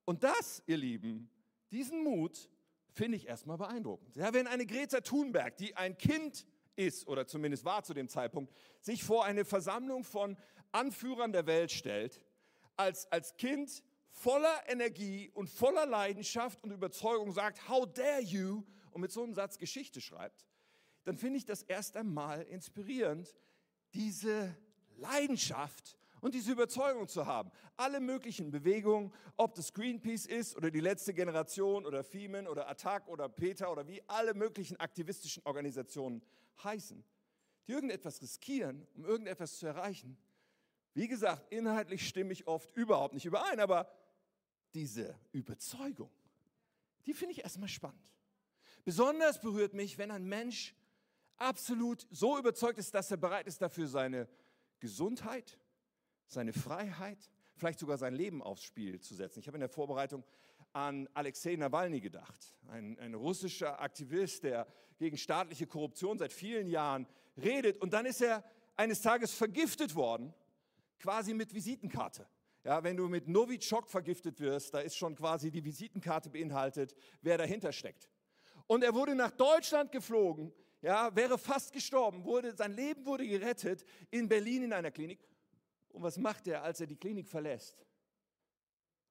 Und 0.05 0.23
das, 0.23 0.63
ihr 0.67 0.77
Lieben, 0.77 1.29
diesen 1.71 2.03
Mut 2.03 2.49
finde 2.91 3.17
ich 3.17 3.27
erstmal 3.27 3.57
beeindruckend. 3.57 4.15
Ja, 4.15 4.33
wenn 4.33 4.47
eine 4.47 4.65
Greta 4.65 5.01
Thunberg, 5.01 5.57
die 5.57 5.75
ein 5.75 5.97
Kind 5.97 6.45
ist 6.75 7.07
oder 7.07 7.27
zumindest 7.27 7.65
war 7.65 7.83
zu 7.83 7.93
dem 7.93 8.07
Zeitpunkt, 8.07 8.53
sich 8.79 9.03
vor 9.03 9.25
eine 9.25 9.45
Versammlung 9.45 10.03
von 10.03 10.37
Anführern 10.71 11.31
der 11.31 11.45
Welt 11.45 11.71
stellt, 11.71 12.23
als, 12.75 13.11
als 13.11 13.35
Kind 13.37 13.83
voller 14.09 14.61
Energie 14.67 15.29
und 15.33 15.49
voller 15.49 15.85
Leidenschaft 15.85 16.63
und 16.63 16.71
Überzeugung 16.71 17.31
sagt, 17.31 17.67
how 17.69 17.85
dare 17.85 18.21
you, 18.21 18.63
und 18.91 19.01
mit 19.01 19.11
so 19.11 19.23
einem 19.23 19.33
Satz 19.33 19.57
Geschichte 19.57 20.01
schreibt, 20.01 20.45
dann 21.05 21.17
finde 21.17 21.37
ich 21.37 21.45
das 21.45 21.63
erst 21.63 21.95
einmal 21.95 22.43
inspirierend, 22.43 23.35
diese 23.93 24.55
Leidenschaft 24.97 25.97
und 26.21 26.35
diese 26.35 26.51
Überzeugung 26.51 27.07
zu 27.07 27.25
haben. 27.25 27.51
Alle 27.75 27.99
möglichen 27.99 28.51
Bewegungen, 28.51 29.13
ob 29.35 29.55
das 29.55 29.73
Greenpeace 29.73 30.27
ist 30.27 30.55
oder 30.55 30.71
die 30.71 30.79
letzte 30.79 31.13
Generation 31.13 31.85
oder 31.85 32.03
Fiemen 32.03 32.47
oder 32.47 32.69
Attac 32.69 33.07
oder 33.07 33.27
Peter 33.27 33.71
oder 33.71 33.87
wie 33.87 34.01
alle 34.07 34.33
möglichen 34.33 34.77
aktivistischen 34.77 35.43
Organisationen 35.45 36.23
heißen, 36.63 37.03
die 37.67 37.71
irgendetwas 37.71 38.21
riskieren, 38.21 38.87
um 38.95 39.03
irgendetwas 39.05 39.57
zu 39.57 39.65
erreichen. 39.65 40.17
Wie 40.93 41.07
gesagt, 41.07 41.51
inhaltlich 41.51 42.07
stimme 42.07 42.33
ich 42.33 42.47
oft 42.47 42.75
überhaupt 42.75 43.13
nicht 43.13 43.25
überein, 43.25 43.59
aber 43.59 43.91
diese 44.73 45.15
Überzeugung, 45.31 46.11
die 47.05 47.13
finde 47.13 47.33
ich 47.33 47.43
erstmal 47.43 47.69
spannend. 47.69 48.13
Besonders 48.83 49.39
berührt 49.39 49.73
mich, 49.73 49.97
wenn 49.97 50.11
ein 50.11 50.25
Mensch 50.25 50.75
absolut 51.37 52.07
so 52.11 52.37
überzeugt 52.37 52.77
ist, 52.77 52.93
dass 52.93 53.09
er 53.11 53.17
bereit 53.17 53.47
ist, 53.47 53.61
dafür 53.61 53.87
seine 53.87 54.27
Gesundheit, 54.79 55.59
seine 56.31 56.53
Freiheit, 56.53 57.29
vielleicht 57.55 57.79
sogar 57.79 57.97
sein 57.97 58.13
Leben 58.13 58.41
aufs 58.41 58.63
Spiel 58.63 58.99
zu 58.99 59.15
setzen. 59.15 59.39
Ich 59.39 59.47
habe 59.47 59.57
in 59.57 59.61
der 59.61 59.69
Vorbereitung 59.69 60.23
an 60.73 61.09
Alexei 61.13 61.55
Nawalny 61.55 61.99
gedacht, 61.99 62.55
ein, 62.67 62.97
ein, 62.99 63.13
russischer 63.13 63.81
Aktivist, 63.81 64.43
der 64.43 64.67
gegen 64.97 65.17
staatliche 65.17 65.67
Korruption 65.67 66.17
seit 66.17 66.31
vielen 66.31 66.67
Jahren 66.67 67.07
redet. 67.37 67.77
Und 67.77 67.93
dann 67.93 68.05
ist 68.05 68.21
er 68.21 68.43
eines 68.77 69.01
Tages 69.01 69.33
vergiftet 69.33 69.95
worden, 69.95 70.33
quasi 70.99 71.33
mit 71.33 71.53
Visitenkarte. 71.53 72.27
Ja, 72.63 72.83
wenn 72.83 72.95
du 72.95 73.07
mit 73.07 73.27
Novichok 73.27 73.89
vergiftet 73.89 74.39
wirst, 74.39 74.73
da 74.73 74.79
ist 74.79 74.95
schon 74.95 75.15
quasi 75.15 75.49
die 75.49 75.65
Visitenkarte 75.65 76.29
beinhaltet, 76.29 76.95
wer 77.21 77.37
dahinter 77.37 77.71
steckt. 77.71 78.09
Und 78.67 78.83
er 78.83 78.93
wurde 78.93 79.15
nach 79.15 79.31
Deutschland 79.31 79.91
geflogen, 79.91 80.53
ja, 80.81 81.13
wäre 81.15 81.37
fast 81.37 81.73
gestorben, 81.73 82.23
wurde, 82.23 82.55
sein 82.55 82.73
Leben 82.73 83.05
wurde 83.05 83.27
gerettet 83.27 83.83
in 84.09 84.27
Berlin 84.27 84.63
in 84.63 84.73
einer 84.73 84.91
Klinik. 84.91 85.19
Und 85.91 86.03
was 86.03 86.17
macht 86.17 86.47
er, 86.47 86.63
als 86.63 86.79
er 86.79 86.87
die 86.87 86.95
Klinik 86.95 87.27
verlässt? 87.27 87.85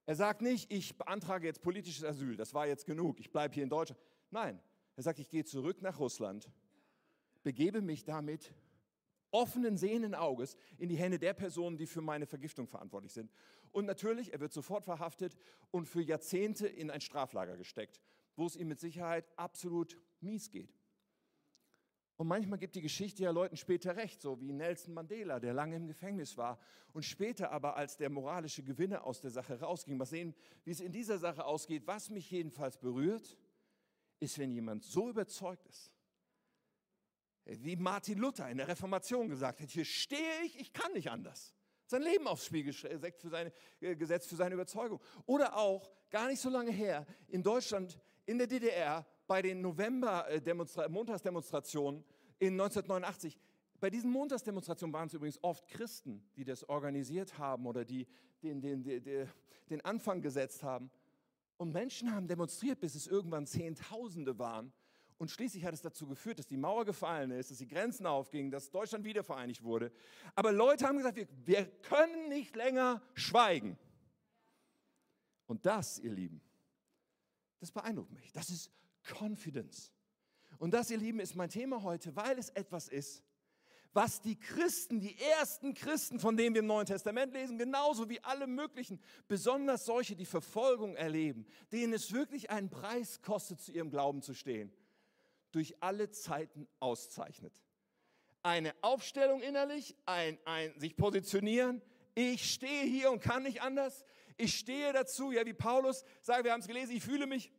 Er 0.06 0.16
sagt 0.16 0.42
nicht, 0.42 0.72
ich 0.72 0.96
beantrage 0.96 1.46
jetzt 1.46 1.62
politisches 1.62 2.04
Asyl, 2.04 2.36
das 2.36 2.52
war 2.54 2.66
jetzt 2.66 2.86
genug, 2.86 3.20
ich 3.20 3.30
bleibe 3.30 3.54
hier 3.54 3.62
in 3.62 3.68
Deutschland. 3.68 4.00
Nein, 4.30 4.60
er 4.96 5.02
sagt, 5.02 5.18
ich 5.18 5.28
gehe 5.28 5.44
zurück 5.44 5.82
nach 5.82 6.00
Russland, 6.00 6.50
begebe 7.42 7.80
mich 7.80 8.04
damit 8.04 8.52
offenen, 9.30 9.76
sehenden 9.76 10.14
Auges 10.14 10.56
in 10.78 10.88
die 10.88 10.96
Hände 10.96 11.18
der 11.18 11.34
Personen, 11.34 11.76
die 11.76 11.86
für 11.86 12.00
meine 12.00 12.26
Vergiftung 12.26 12.66
verantwortlich 12.66 13.12
sind. 13.12 13.30
Und 13.72 13.86
natürlich, 13.86 14.32
er 14.32 14.40
wird 14.40 14.52
sofort 14.52 14.84
verhaftet 14.84 15.36
und 15.70 15.86
für 15.86 16.02
Jahrzehnte 16.02 16.66
in 16.66 16.90
ein 16.90 17.00
Straflager 17.00 17.56
gesteckt, 17.56 18.00
wo 18.34 18.46
es 18.46 18.56
ihm 18.56 18.68
mit 18.68 18.80
Sicherheit 18.80 19.28
absolut 19.36 19.96
mies 20.20 20.50
geht. 20.50 20.79
Und 22.20 22.26
manchmal 22.26 22.58
gibt 22.58 22.74
die 22.74 22.82
Geschichte 22.82 23.22
ja 23.22 23.30
Leuten 23.30 23.56
später 23.56 23.96
recht, 23.96 24.20
so 24.20 24.38
wie 24.42 24.52
Nelson 24.52 24.92
Mandela, 24.92 25.40
der 25.40 25.54
lange 25.54 25.76
im 25.76 25.86
Gefängnis 25.86 26.36
war 26.36 26.58
und 26.92 27.02
später 27.02 27.50
aber, 27.50 27.76
als 27.76 27.96
der 27.96 28.10
moralische 28.10 28.62
Gewinner 28.62 29.06
aus 29.06 29.22
der 29.22 29.30
Sache 29.30 29.58
rausging, 29.58 29.96
mal 29.96 30.04
sehen, 30.04 30.34
wie 30.64 30.70
es 30.70 30.80
in 30.80 30.92
dieser 30.92 31.16
Sache 31.16 31.46
ausgeht. 31.46 31.86
Was 31.86 32.10
mich 32.10 32.30
jedenfalls 32.30 32.76
berührt, 32.76 33.38
ist, 34.18 34.38
wenn 34.38 34.50
jemand 34.50 34.84
so 34.84 35.08
überzeugt 35.08 35.66
ist, 35.66 35.90
wie 37.46 37.76
Martin 37.76 38.18
Luther 38.18 38.50
in 38.50 38.58
der 38.58 38.68
Reformation 38.68 39.30
gesagt 39.30 39.62
hat, 39.62 39.70
hier 39.70 39.86
stehe 39.86 40.42
ich, 40.44 40.60
ich 40.60 40.74
kann 40.74 40.92
nicht 40.92 41.10
anders. 41.10 41.54
Sein 41.86 42.02
Leben 42.02 42.28
aufs 42.28 42.44
Spiel 42.44 42.64
gesetzt 42.64 43.22
für 43.22 43.30
seine, 43.30 43.50
äh, 43.80 43.96
gesetzt 43.96 44.28
für 44.28 44.36
seine 44.36 44.56
Überzeugung. 44.56 45.00
Oder 45.24 45.56
auch, 45.56 45.90
gar 46.10 46.28
nicht 46.28 46.40
so 46.40 46.50
lange 46.50 46.70
her, 46.70 47.06
in 47.28 47.42
Deutschland, 47.42 47.98
in 48.26 48.36
der 48.36 48.46
DDR, 48.46 49.06
bei 49.30 49.40
den 49.42 49.60
November-Montagsdemonstrationen 49.60 52.02
in 52.40 52.54
1989. 52.54 53.38
Bei 53.78 53.88
diesen 53.88 54.10
Montagsdemonstrationen 54.10 54.92
waren 54.92 55.06
es 55.06 55.14
übrigens 55.14 55.38
oft 55.44 55.68
Christen, 55.68 56.28
die 56.34 56.42
das 56.42 56.68
organisiert 56.68 57.38
haben 57.38 57.66
oder 57.66 57.84
die 57.84 58.08
den, 58.42 58.60
den, 58.60 58.82
den, 58.82 59.28
den 59.70 59.80
Anfang 59.82 60.20
gesetzt 60.20 60.64
haben. 60.64 60.90
Und 61.58 61.72
Menschen 61.72 62.12
haben 62.12 62.26
demonstriert, 62.26 62.80
bis 62.80 62.96
es 62.96 63.06
irgendwann 63.06 63.46
Zehntausende 63.46 64.36
waren. 64.40 64.72
Und 65.16 65.30
schließlich 65.30 65.64
hat 65.64 65.74
es 65.74 65.82
dazu 65.82 66.08
geführt, 66.08 66.40
dass 66.40 66.48
die 66.48 66.56
Mauer 66.56 66.84
gefallen 66.84 67.30
ist, 67.30 67.52
dass 67.52 67.58
die 67.58 67.68
Grenzen 67.68 68.06
aufgingen, 68.06 68.50
dass 68.50 68.72
Deutschland 68.72 69.04
wiedervereinigt 69.04 69.62
wurde. 69.62 69.92
Aber 70.34 70.50
Leute 70.50 70.88
haben 70.88 70.96
gesagt, 70.96 71.14
wir, 71.14 71.28
wir 71.44 71.66
können 71.82 72.30
nicht 72.30 72.56
länger 72.56 73.00
schweigen. 73.14 73.78
Und 75.46 75.66
das, 75.66 76.00
ihr 76.00 76.10
Lieben, 76.10 76.40
das 77.60 77.70
beeindruckt 77.70 78.10
mich. 78.10 78.32
Das 78.32 78.50
ist 78.50 78.72
Confidence. 79.02 79.92
Und 80.58 80.72
das, 80.72 80.90
ihr 80.90 80.98
Lieben, 80.98 81.20
ist 81.20 81.34
mein 81.34 81.48
Thema 81.48 81.82
heute, 81.82 82.14
weil 82.16 82.38
es 82.38 82.50
etwas 82.50 82.88
ist, 82.88 83.24
was 83.92 84.20
die 84.20 84.38
Christen, 84.38 85.00
die 85.00 85.18
ersten 85.18 85.74
Christen, 85.74 86.20
von 86.20 86.36
denen 86.36 86.54
wir 86.54 86.60
im 86.60 86.66
Neuen 86.66 86.86
Testament 86.86 87.32
lesen, 87.32 87.58
genauso 87.58 88.08
wie 88.08 88.22
alle 88.22 88.46
möglichen, 88.46 89.00
besonders 89.26 89.84
solche, 89.84 90.14
die 90.14 90.26
Verfolgung 90.26 90.94
erleben, 90.94 91.46
denen 91.72 91.92
es 91.92 92.12
wirklich 92.12 92.50
einen 92.50 92.70
Preis 92.70 93.20
kostet, 93.20 93.60
zu 93.60 93.72
ihrem 93.72 93.90
Glauben 93.90 94.22
zu 94.22 94.34
stehen, 94.34 94.72
durch 95.50 95.82
alle 95.82 96.10
Zeiten 96.10 96.68
auszeichnet. 96.78 97.52
Eine 98.42 98.74
Aufstellung 98.80 99.42
innerlich, 99.42 99.96
ein, 100.06 100.38
ein 100.44 100.78
sich 100.78 100.96
positionieren. 100.96 101.82
Ich 102.14 102.52
stehe 102.52 102.84
hier 102.84 103.10
und 103.10 103.20
kann 103.20 103.42
nicht 103.42 103.60
anders. 103.60 104.04
Ich 104.36 104.56
stehe 104.56 104.92
dazu, 104.92 105.32
ja, 105.32 105.44
wie 105.44 105.52
Paulus 105.52 106.04
sagt, 106.22 106.44
wir 106.44 106.52
haben 106.52 106.60
es 106.60 106.68
gelesen, 106.68 106.92
ich 106.92 107.02
fühle 107.02 107.26
mich 107.26 107.50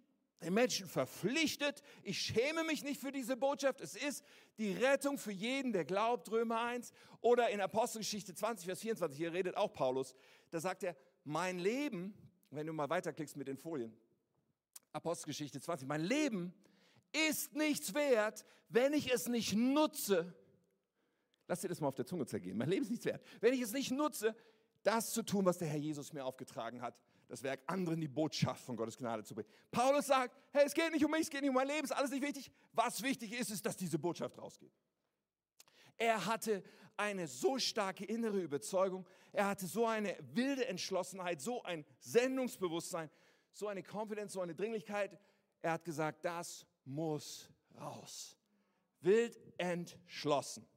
den 0.42 0.54
Menschen 0.54 0.88
verpflichtet. 0.88 1.82
Ich 2.04 2.20
schäme 2.20 2.64
mich 2.64 2.84
nicht 2.84 3.00
für 3.00 3.12
diese 3.12 3.38
Botschaft. 3.38 3.82
Es 3.82 3.96
ist 3.96 4.24
die 4.58 4.74
Rettung 4.74 5.18
für 5.18 5.32
jeden, 5.32 5.72
der 5.72 5.86
glaubt, 5.86 6.32
Römer 6.32 6.62
1. 6.62 6.92
Oder 7.22 7.50
in 7.50 7.62
Apostelgeschichte 7.62 8.34
20, 8.34 8.66
Vers 8.66 8.82
24, 8.82 9.18
hier 9.18 9.34
redet 9.34 9.56
auch 9.56 9.72
Paulus, 9.72 10.16
da 10.50 10.60
sagt 10.60 10.84
er, 10.84 10.96
mein 11.24 11.60
Leben, 11.60 12.14
wenn 12.50 12.66
du 12.66 12.74
mal 12.74 12.90
weiterklickst 12.90 13.38
mit 13.38 13.48
den 13.48 13.58
Folien, 13.58 13.96
Apostelgeschichte 14.94 15.62
20, 15.62 15.88
mein 15.88 16.02
Leben 16.02 16.54
ist 17.30 17.54
nichts 17.56 17.94
wert, 17.94 18.46
wenn 18.70 18.94
ich 18.94 19.12
es 19.14 19.28
nicht 19.28 19.54
nutze. 19.54 20.34
Lass 21.48 21.62
dir 21.62 21.68
das 21.68 21.82
mal 21.82 21.90
auf 21.90 21.96
der 21.96 22.06
Zunge 22.06 22.26
zergehen. 22.26 22.58
Mein 22.58 22.70
Leben 22.70 22.84
ist 22.84 22.90
nichts 22.90 23.06
wert. 23.06 23.24
Wenn 23.42 23.54
ich 23.54 23.62
es 23.62 23.74
nicht 23.74 23.92
nutze, 23.92 24.36
das 24.84 25.12
zu 25.12 25.22
tun, 25.22 25.46
was 25.46 25.58
der 25.58 25.68
Herr 25.68 25.78
Jesus 25.78 26.14
mir 26.14 26.26
aufgetragen 26.26 26.82
hat, 26.82 26.98
das 27.32 27.44
Werk, 27.44 27.62
anderen 27.66 28.02
die 28.02 28.10
Botschaft 28.10 28.66
von 28.66 28.76
Gottes 28.76 28.98
Gnade 28.98 29.24
zu 29.24 29.34
bringen. 29.34 29.48
Paulus 29.72 30.08
sagt, 30.08 30.36
hey, 30.52 30.66
es 30.66 30.74
geht 30.74 30.92
nicht 30.92 31.06
um 31.06 31.12
mich, 31.12 31.22
es 31.22 31.30
geht 31.30 31.40
nicht 31.40 31.50
um 31.50 31.56
mein 31.56 31.68
Leben, 31.68 31.86
ist 31.86 31.94
alles 31.94 32.12
nicht 32.12 32.22
wichtig. 32.22 32.52
Was 32.74 33.02
wichtig 33.02 33.32
ist, 33.32 33.50
ist, 33.50 33.66
dass 33.66 33.78
diese 33.78 33.98
Botschaft 33.98 34.38
rausgeht. 34.38 34.74
Er 35.98 36.26
hatte 36.26 36.62
eine 36.98 37.28
so 37.28 37.58
starke 37.58 38.04
innere 38.04 38.38
Überzeugung, 38.42 39.08
er 39.32 39.48
hatte 39.48 39.66
so 39.66 39.86
eine 39.86 40.18
wilde 40.34 40.68
Entschlossenheit, 40.68 41.40
so 41.40 41.64
ein 41.64 41.86
Sendungsbewusstsein, 42.00 43.10
so 43.54 43.70
eine 43.70 43.82
Confidence, 43.82 44.34
so 44.34 44.42
eine 44.42 44.54
Dringlichkeit. 44.54 45.18
Er 45.62 45.72
hat 45.72 45.86
gesagt, 45.86 46.26
das 46.26 46.68
muss 46.84 47.50
raus. 47.80 48.38
Wild 49.00 49.40
entschlossen. 49.58 50.68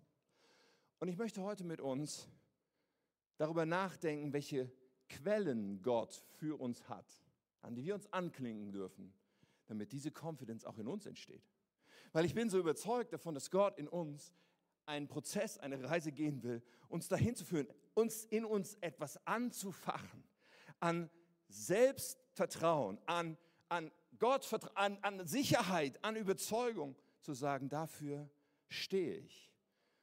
Und 1.00 1.08
ich 1.08 1.16
möchte 1.16 1.42
heute 1.42 1.64
mit 1.64 1.80
uns 1.80 2.28
darüber 3.38 3.66
nachdenken, 3.66 4.32
welche 4.32 4.70
Quellen 5.08 5.82
Gott 5.82 6.23
für 6.38 6.61
uns 6.61 6.88
hat, 6.88 7.06
an 7.62 7.75
die 7.75 7.84
wir 7.84 7.94
uns 7.94 8.12
anklingen 8.12 8.73
dürfen, 8.73 9.12
damit 9.66 9.92
diese 9.92 10.11
Confidence 10.11 10.64
auch 10.64 10.78
in 10.78 10.87
uns 10.87 11.06
entsteht. 11.06 11.42
Weil 12.12 12.25
ich 12.25 12.34
bin 12.34 12.49
so 12.49 12.58
überzeugt 12.58 13.12
davon, 13.12 13.34
dass 13.34 13.50
Gott 13.50 13.78
in 13.78 13.88
uns 13.88 14.32
einen 14.87 15.08
Prozess, 15.08 15.58
eine 15.58 15.82
Reise 15.88 16.12
gehen 16.12 16.42
will, 16.42 16.62
uns 16.88 17.08
dahin 17.08 17.34
zu 17.34 17.44
führen, 17.44 17.66
uns 17.94 18.25
in 18.25 18.44
uns 18.44 18.76
etwas 18.80 19.25
anzufachen, 19.26 20.25
an 20.80 21.11
Selbstvertrauen, 21.49 23.00
an, 23.06 23.38
an 23.68 23.90
Gott, 24.18 24.49
an, 24.75 24.99
an 25.02 25.26
Sicherheit, 25.26 26.02
an 26.04 26.16
Überzeugung, 26.16 26.96
zu 27.20 27.32
sagen, 27.32 27.68
dafür 27.68 28.28
stehe 28.68 29.16
ich. 29.16 29.50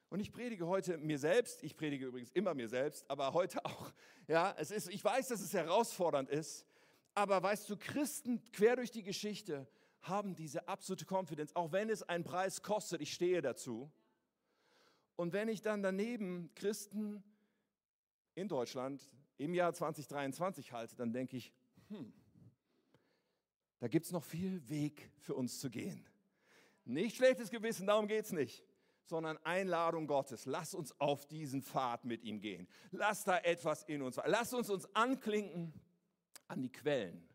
Und 0.08 0.20
ich 0.20 0.32
predige 0.32 0.66
heute 0.66 0.98
mir 0.98 1.18
selbst, 1.18 1.62
ich 1.62 1.76
predige 1.76 2.06
übrigens 2.06 2.30
immer 2.32 2.52
mir 2.52 2.68
selbst, 2.68 3.08
aber 3.08 3.32
heute 3.32 3.64
auch. 3.64 3.91
Ja, 4.28 4.54
es 4.58 4.70
ist, 4.70 4.88
ich 4.88 5.04
weiß, 5.04 5.28
dass 5.28 5.40
es 5.40 5.52
herausfordernd 5.52 6.28
ist, 6.28 6.66
aber 7.14 7.42
weißt 7.42 7.68
du, 7.68 7.76
Christen 7.76 8.42
quer 8.52 8.76
durch 8.76 8.90
die 8.90 9.02
Geschichte 9.02 9.66
haben 10.00 10.34
diese 10.34 10.68
absolute 10.68 11.06
Confidence, 11.06 11.54
auch 11.54 11.72
wenn 11.72 11.90
es 11.90 12.02
einen 12.02 12.24
Preis 12.24 12.62
kostet, 12.62 13.00
ich 13.00 13.12
stehe 13.12 13.42
dazu. 13.42 13.90
Und 15.16 15.32
wenn 15.32 15.48
ich 15.48 15.60
dann 15.60 15.82
daneben 15.82 16.50
Christen 16.54 17.22
in 18.34 18.48
Deutschland 18.48 19.10
im 19.38 19.54
Jahr 19.54 19.74
2023 19.74 20.72
halte, 20.72 20.96
dann 20.96 21.12
denke 21.12 21.36
ich, 21.36 21.52
hm, 21.88 22.12
da 23.78 23.88
gibt 23.88 24.06
es 24.06 24.12
noch 24.12 24.24
viel 24.24 24.68
Weg 24.68 25.10
für 25.18 25.34
uns 25.34 25.60
zu 25.60 25.68
gehen. 25.68 26.06
Nicht 26.84 27.16
schlechtes 27.16 27.50
Gewissen, 27.50 27.86
darum 27.86 28.06
geht 28.06 28.24
es 28.24 28.32
nicht 28.32 28.64
sondern 29.04 29.38
Einladung 29.44 30.06
Gottes. 30.06 30.46
Lass 30.46 30.74
uns 30.74 30.98
auf 31.00 31.26
diesen 31.26 31.62
Pfad 31.62 32.04
mit 32.04 32.22
ihm 32.24 32.40
gehen. 32.40 32.68
Lass 32.90 33.24
da 33.24 33.38
etwas 33.38 33.82
in 33.84 34.02
uns. 34.02 34.18
Lass 34.24 34.52
uns 34.52 34.70
uns 34.70 34.92
anklinken 34.94 35.72
an 36.48 36.62
die 36.62 36.70
Quellen 36.70 37.28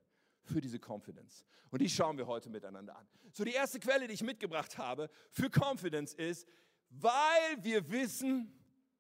für 0.43 0.61
diese 0.61 0.79
Confidence. 0.79 1.45
Und 1.69 1.81
die 1.81 1.89
schauen 1.89 2.17
wir 2.17 2.27
heute 2.27 2.49
miteinander 2.49 2.95
an. 2.97 3.07
So, 3.33 3.43
die 3.43 3.53
erste 3.53 3.79
Quelle, 3.79 4.07
die 4.07 4.13
ich 4.13 4.23
mitgebracht 4.23 4.77
habe 4.77 5.09
für 5.31 5.49
Confidence 5.49 6.13
ist, 6.13 6.47
weil 6.89 7.61
wir 7.61 7.89
wissen, 7.91 8.51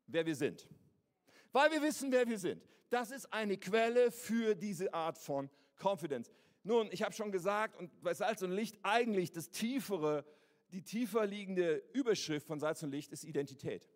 wer 0.05 0.25
wir 0.25 0.35
sind. 0.35 0.67
Weil 1.51 1.71
wir 1.71 1.81
wissen, 1.81 2.11
wer 2.11 2.27
wir 2.27 2.37
sind. 2.37 2.61
Das 2.89 3.11
ist 3.11 3.31
eine 3.33 3.57
Quelle 3.57 4.11
für 4.11 4.55
diese 4.55 4.93
Art 4.93 5.17
von 5.17 5.49
Confidence. 5.81 6.31
Nun, 6.63 6.89
ich 6.91 7.01
habe 7.03 7.13
schon 7.13 7.31
gesagt, 7.31 7.77
und 7.77 8.01
bei 8.01 8.13
Salz 8.13 8.41
und 8.41 8.51
Licht 8.51 8.77
eigentlich 8.83 9.31
das 9.31 9.49
tiefere 9.49 10.25
die 10.71 10.81
tiefer 10.81 11.25
liegende 11.25 11.83
Überschrift 11.93 12.47
von 12.47 12.59
Salz 12.59 12.83
und 12.83 12.91
Licht 12.91 13.11
ist 13.11 13.23
Identität. 13.23 13.89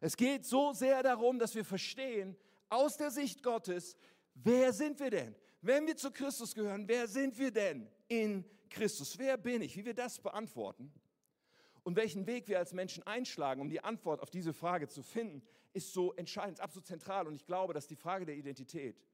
Es 0.00 0.16
geht 0.16 0.46
so 0.46 0.72
sehr 0.72 1.02
darum, 1.02 1.38
dass 1.38 1.54
wir 1.54 1.64
verstehen, 1.64 2.36
aus 2.68 2.96
der 2.96 3.10
Sicht 3.10 3.42
Gottes, 3.42 3.96
wer 4.34 4.72
sind 4.72 5.00
wir 5.00 5.10
denn? 5.10 5.34
Wenn 5.60 5.86
wir 5.86 5.96
zu 5.96 6.10
Christus 6.10 6.54
gehören, 6.54 6.88
wer 6.88 7.06
sind 7.06 7.38
wir 7.38 7.50
denn 7.50 7.88
in 8.08 8.44
Christus? 8.70 9.18
Wer 9.18 9.36
bin 9.36 9.60
ich? 9.62 9.76
Wie 9.76 9.84
wir 9.84 9.94
das 9.94 10.18
beantworten 10.20 10.92
und 11.82 11.96
welchen 11.96 12.26
Weg 12.26 12.48
wir 12.48 12.58
als 12.58 12.72
Menschen 12.72 13.02
einschlagen, 13.06 13.60
um 13.60 13.68
die 13.68 13.82
Antwort 13.82 14.20
auf 14.20 14.30
diese 14.30 14.54
Frage 14.54 14.88
zu 14.88 15.02
finden, 15.02 15.42
ist 15.72 15.92
so 15.92 16.14
entscheidend, 16.14 16.58
ist 16.58 16.64
absolut 16.64 16.86
zentral. 16.86 17.26
Und 17.26 17.34
ich 17.34 17.44
glaube, 17.44 17.74
dass 17.74 17.86
die 17.86 17.96
Frage 17.96 18.24
der 18.24 18.36
Identität 18.36 19.04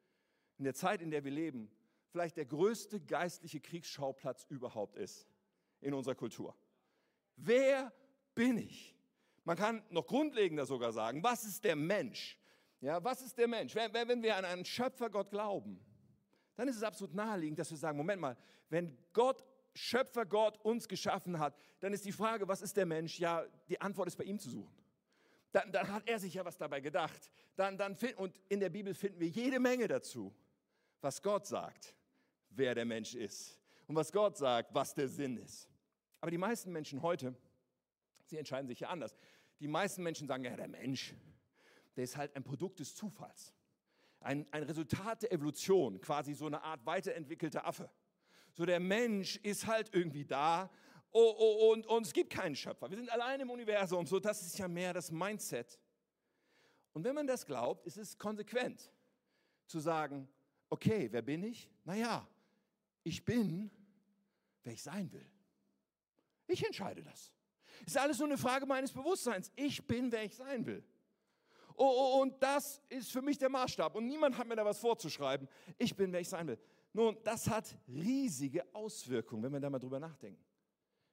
in 0.58 0.64
der 0.64 0.74
Zeit, 0.74 1.02
in 1.02 1.10
der 1.10 1.24
wir 1.24 1.32
leben, 1.32 1.70
vielleicht 2.08 2.36
der 2.36 2.46
größte 2.46 3.00
geistliche 3.00 3.60
Kriegsschauplatz 3.60 4.46
überhaupt 4.48 4.96
ist 4.96 5.26
in 5.80 5.94
unserer 5.94 6.14
Kultur. 6.14 6.54
Wer 7.36 7.92
bin 8.34 8.58
ich? 8.58 8.94
Man 9.44 9.56
kann 9.56 9.82
noch 9.90 10.06
grundlegender 10.06 10.66
sogar 10.66 10.92
sagen, 10.92 11.22
was 11.22 11.44
ist 11.44 11.62
der 11.64 11.76
Mensch? 11.76 12.38
Ja, 12.80 13.02
was 13.02 13.22
ist 13.22 13.38
der 13.38 13.48
Mensch? 13.48 13.74
Wenn 13.74 14.22
wir 14.22 14.36
an 14.36 14.44
einen 14.44 14.64
Schöpfergott 14.64 15.30
glauben, 15.30 15.80
dann 16.56 16.68
ist 16.68 16.76
es 16.76 16.82
absolut 16.82 17.14
naheliegend, 17.14 17.58
dass 17.58 17.70
wir 17.70 17.78
sagen, 17.78 17.96
Moment 17.96 18.20
mal, 18.20 18.36
wenn 18.68 18.96
Gott, 19.12 19.44
Schöpfergott 19.74 20.58
uns 20.64 20.88
geschaffen 20.88 21.38
hat, 21.38 21.54
dann 21.80 21.92
ist 21.92 22.04
die 22.04 22.12
Frage, 22.12 22.48
was 22.48 22.62
ist 22.62 22.76
der 22.76 22.86
Mensch? 22.86 23.18
Ja, 23.18 23.44
die 23.68 23.80
Antwort 23.80 24.08
ist 24.08 24.16
bei 24.16 24.24
ihm 24.24 24.38
zu 24.38 24.50
suchen. 24.50 24.74
Dann, 25.52 25.70
dann 25.70 25.92
hat 25.92 26.08
er 26.08 26.18
sich 26.18 26.34
ja 26.34 26.44
was 26.44 26.56
dabei 26.56 26.80
gedacht. 26.80 27.30
Dann, 27.56 27.78
dann, 27.78 27.96
und 28.16 28.40
in 28.48 28.60
der 28.60 28.70
Bibel 28.70 28.94
finden 28.94 29.20
wir 29.20 29.28
jede 29.28 29.60
Menge 29.60 29.86
dazu, 29.86 30.34
was 31.00 31.22
Gott 31.22 31.46
sagt, 31.46 31.94
wer 32.50 32.74
der 32.74 32.84
Mensch 32.84 33.14
ist. 33.14 33.60
Und 33.86 33.96
was 33.96 34.10
Gott 34.10 34.36
sagt, 34.36 34.74
was 34.74 34.94
der 34.94 35.08
Sinn 35.08 35.36
ist. 35.36 35.68
Aber 36.20 36.30
die 36.30 36.38
meisten 36.38 36.72
Menschen 36.72 37.02
heute, 37.02 37.34
sie 38.24 38.36
entscheiden 38.36 38.68
sich 38.68 38.80
ja 38.80 38.88
anders. 38.88 39.16
Die 39.60 39.68
meisten 39.68 40.02
Menschen 40.02 40.26
sagen, 40.26 40.44
ja, 40.44 40.56
der 40.56 40.68
Mensch, 40.68 41.14
der 41.96 42.04
ist 42.04 42.16
halt 42.16 42.34
ein 42.36 42.44
Produkt 42.44 42.80
des 42.80 42.94
Zufalls. 42.94 43.54
Ein, 44.20 44.46
ein 44.50 44.62
Resultat 44.64 45.22
der 45.22 45.32
Evolution, 45.32 46.00
quasi 46.00 46.34
so 46.34 46.46
eine 46.46 46.62
Art 46.62 46.84
weiterentwickelter 46.84 47.66
Affe. 47.66 47.90
So 48.52 48.64
der 48.64 48.80
Mensch 48.80 49.36
ist 49.36 49.66
halt 49.66 49.94
irgendwie 49.94 50.24
da 50.24 50.70
oh, 51.16 51.34
oh, 51.38 51.72
und, 51.72 51.86
und 51.86 52.06
es 52.06 52.12
gibt 52.12 52.30
keinen 52.30 52.54
Schöpfer. 52.54 52.90
Wir 52.90 52.98
sind 52.98 53.10
allein 53.10 53.40
im 53.40 53.50
Universum. 53.50 54.06
So, 54.06 54.20
das 54.20 54.42
ist 54.42 54.58
ja 54.58 54.68
mehr 54.68 54.92
das 54.92 55.10
Mindset. 55.10 55.80
Und 56.92 57.04
wenn 57.04 57.14
man 57.14 57.26
das 57.26 57.46
glaubt, 57.46 57.86
ist 57.86 57.96
es 57.96 58.18
konsequent 58.18 58.92
zu 59.66 59.80
sagen, 59.80 60.28
okay, 60.68 61.08
wer 61.10 61.22
bin 61.22 61.42
ich? 61.42 61.70
Naja, 61.84 62.28
ich 63.02 63.24
bin, 63.24 63.70
wer 64.62 64.74
ich 64.74 64.82
sein 64.82 65.10
will. 65.12 65.28
Ich 66.46 66.64
entscheide 66.64 67.02
das. 67.02 67.32
Ist 67.84 67.96
alles 67.98 68.18
nur 68.18 68.28
eine 68.28 68.38
Frage 68.38 68.66
meines 68.66 68.92
Bewusstseins. 68.92 69.50
Ich 69.54 69.86
bin, 69.86 70.10
wer 70.10 70.24
ich 70.24 70.34
sein 70.34 70.64
will. 70.64 70.84
Oh, 71.76 71.84
oh, 71.84 72.22
und 72.22 72.42
das 72.42 72.80
ist 72.88 73.12
für 73.12 73.20
mich 73.20 73.36
der 73.36 73.50
Maßstab. 73.50 73.94
Und 73.96 74.06
niemand 74.06 74.38
hat 74.38 74.46
mir 74.46 74.56
da 74.56 74.64
was 74.64 74.78
vorzuschreiben. 74.78 75.46
Ich 75.76 75.94
bin, 75.94 76.10
wer 76.12 76.20
ich 76.20 76.28
sein 76.28 76.46
will. 76.46 76.58
Nun, 76.92 77.18
das 77.22 77.48
hat 77.48 77.76
riesige 77.86 78.64
Auswirkungen, 78.74 79.42
wenn 79.42 79.52
wir 79.52 79.60
da 79.60 79.68
mal 79.68 79.78
drüber 79.78 80.00
nachdenken. 80.00 80.42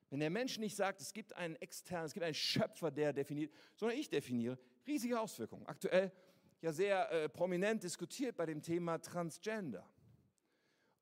Wenn 0.09 0.21
der 0.21 0.29
Mensch 0.29 0.57
nicht 0.59 0.75
sagt, 0.75 1.01
es 1.01 1.11
gibt 1.11 1.35
einen 1.35 1.55
externen, 1.57 2.05
es 2.05 2.13
gibt 2.13 2.23
einen 2.23 2.35
Schöpfer, 2.35 2.91
der 2.91 3.11
definiert, 3.11 3.51
sondern 3.75 3.97
ich 3.97 4.09
definiere, 4.09 4.57
riesige 4.87 5.19
Auswirkungen. 5.19 5.65
Aktuell 5.65 6.11
ja 6.61 6.71
sehr 6.71 7.11
äh, 7.11 7.27
prominent 7.27 7.83
diskutiert 7.83 8.37
bei 8.37 8.45
dem 8.45 8.61
Thema 8.61 8.99
Transgender. 8.99 9.85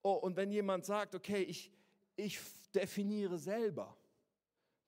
Oh, 0.02 0.14
und 0.14 0.36
wenn 0.36 0.50
jemand 0.50 0.86
sagt, 0.86 1.14
okay, 1.14 1.44
ich, 1.44 1.72
ich 2.16 2.40
definiere 2.74 3.38
selber, 3.38 3.96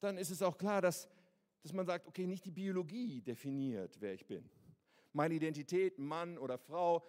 dann 0.03 0.17
ist 0.17 0.29
es 0.29 0.41
auch 0.41 0.57
klar, 0.57 0.81
dass, 0.81 1.10
dass 1.62 1.72
man 1.74 1.86
sagt, 1.86 2.07
okay, 2.07 2.27
nicht 2.27 2.45
die 2.45 2.51
Biologie 2.51 3.22
definiert, 3.22 3.95
wer 4.00 4.13
ich 4.13 4.25
bin. 4.25 4.50
Meine 5.13 5.36
Identität, 5.36 5.98
Mann 5.98 6.38
oder 6.38 6.57
Frau, 6.57 7.03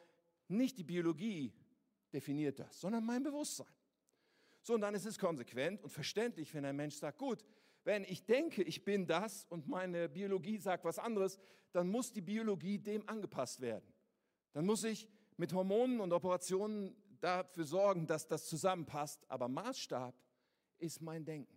nicht 0.49 0.79
die 0.79 0.85
Biologie 0.85 1.53
definiert 2.13 2.59
das, 2.59 2.81
sondern 2.81 3.05
mein 3.05 3.23
Bewusstsein. 3.23 3.67
So, 4.63 4.75
und 4.75 4.81
dann 4.81 4.95
ist 4.95 5.07
es 5.07 5.19
konsequent 5.19 5.83
und 5.83 5.91
verständlich, 5.91 6.55
wenn 6.55 6.65
ein 6.65 6.77
Mensch 6.77 6.97
sagt, 6.97 7.19
gut, 7.19 7.45
wenn 7.83 8.05
ich 8.05 8.25
denke, 8.25 8.63
ich 8.63 8.85
bin 8.85 9.07
das 9.07 9.45
und 9.51 9.69
meine 9.69 10.09
Biologie 10.09 10.59
sagt 10.59 10.85
was 10.85 10.99
anderes, 10.99 11.39
dann 11.73 11.89
muss 11.91 12.13
die 12.13 12.23
Biologie 12.23 12.79
dem 12.79 13.07
angepasst 13.09 13.61
werden. 13.61 13.93
Dann 14.53 14.65
muss 14.65 14.85
ich 14.85 15.09
mit 15.37 15.53
Hormonen 15.53 16.01
und 16.01 16.13
Operationen 16.13 16.97
dafür 17.21 17.65
sorgen, 17.65 18.07
dass 18.07 18.27
das 18.27 18.47
zusammenpasst. 18.47 19.29
Aber 19.29 19.49
Maßstab 19.49 20.15
ist 20.79 21.03
mein 21.03 21.25
Denken. 21.25 21.54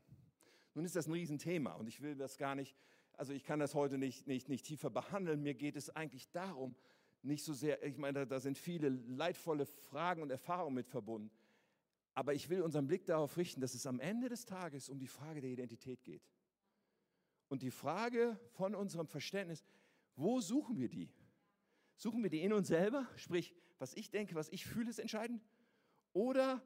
Nun 0.77 0.85
ist 0.85 0.95
das 0.95 1.07
ein 1.07 1.13
Riesenthema 1.13 1.71
und 1.71 1.87
ich 1.87 2.03
will 2.03 2.15
das 2.15 2.37
gar 2.37 2.53
nicht, 2.53 2.77
also 3.13 3.33
ich 3.33 3.43
kann 3.43 3.57
das 3.57 3.73
heute 3.73 3.97
nicht, 3.97 4.27
nicht, 4.27 4.47
nicht 4.47 4.63
tiefer 4.63 4.91
behandeln. 4.91 5.41
Mir 5.41 5.55
geht 5.55 5.75
es 5.75 5.89
eigentlich 5.89 6.29
darum, 6.29 6.75
nicht 7.23 7.43
so 7.43 7.51
sehr, 7.51 7.83
ich 7.83 7.97
meine, 7.97 8.19
da, 8.19 8.25
da 8.25 8.39
sind 8.39 8.59
viele 8.59 8.89
leidvolle 8.89 9.65
Fragen 9.65 10.21
und 10.21 10.29
Erfahrungen 10.29 10.75
mit 10.75 10.87
verbunden. 10.87 11.31
Aber 12.13 12.35
ich 12.35 12.49
will 12.49 12.61
unseren 12.61 12.85
Blick 12.85 13.05
darauf 13.07 13.37
richten, 13.37 13.59
dass 13.59 13.73
es 13.73 13.87
am 13.87 13.99
Ende 13.99 14.29
des 14.29 14.45
Tages 14.45 14.87
um 14.87 14.99
die 14.99 15.07
Frage 15.07 15.41
der 15.41 15.49
Identität 15.49 16.03
geht. 16.03 16.29
Und 17.47 17.63
die 17.63 17.71
Frage 17.71 18.39
von 18.51 18.75
unserem 18.75 19.07
Verständnis, 19.07 19.63
wo 20.15 20.41
suchen 20.41 20.77
wir 20.77 20.89
die? 20.89 21.11
Suchen 21.95 22.21
wir 22.21 22.29
die 22.29 22.43
in 22.43 22.53
uns 22.53 22.67
selber? 22.67 23.07
Sprich, 23.15 23.55
was 23.79 23.95
ich 23.95 24.11
denke, 24.11 24.35
was 24.35 24.49
ich 24.49 24.67
fühle, 24.67 24.91
ist 24.91 24.99
entscheidend? 24.99 25.43
Oder 26.13 26.61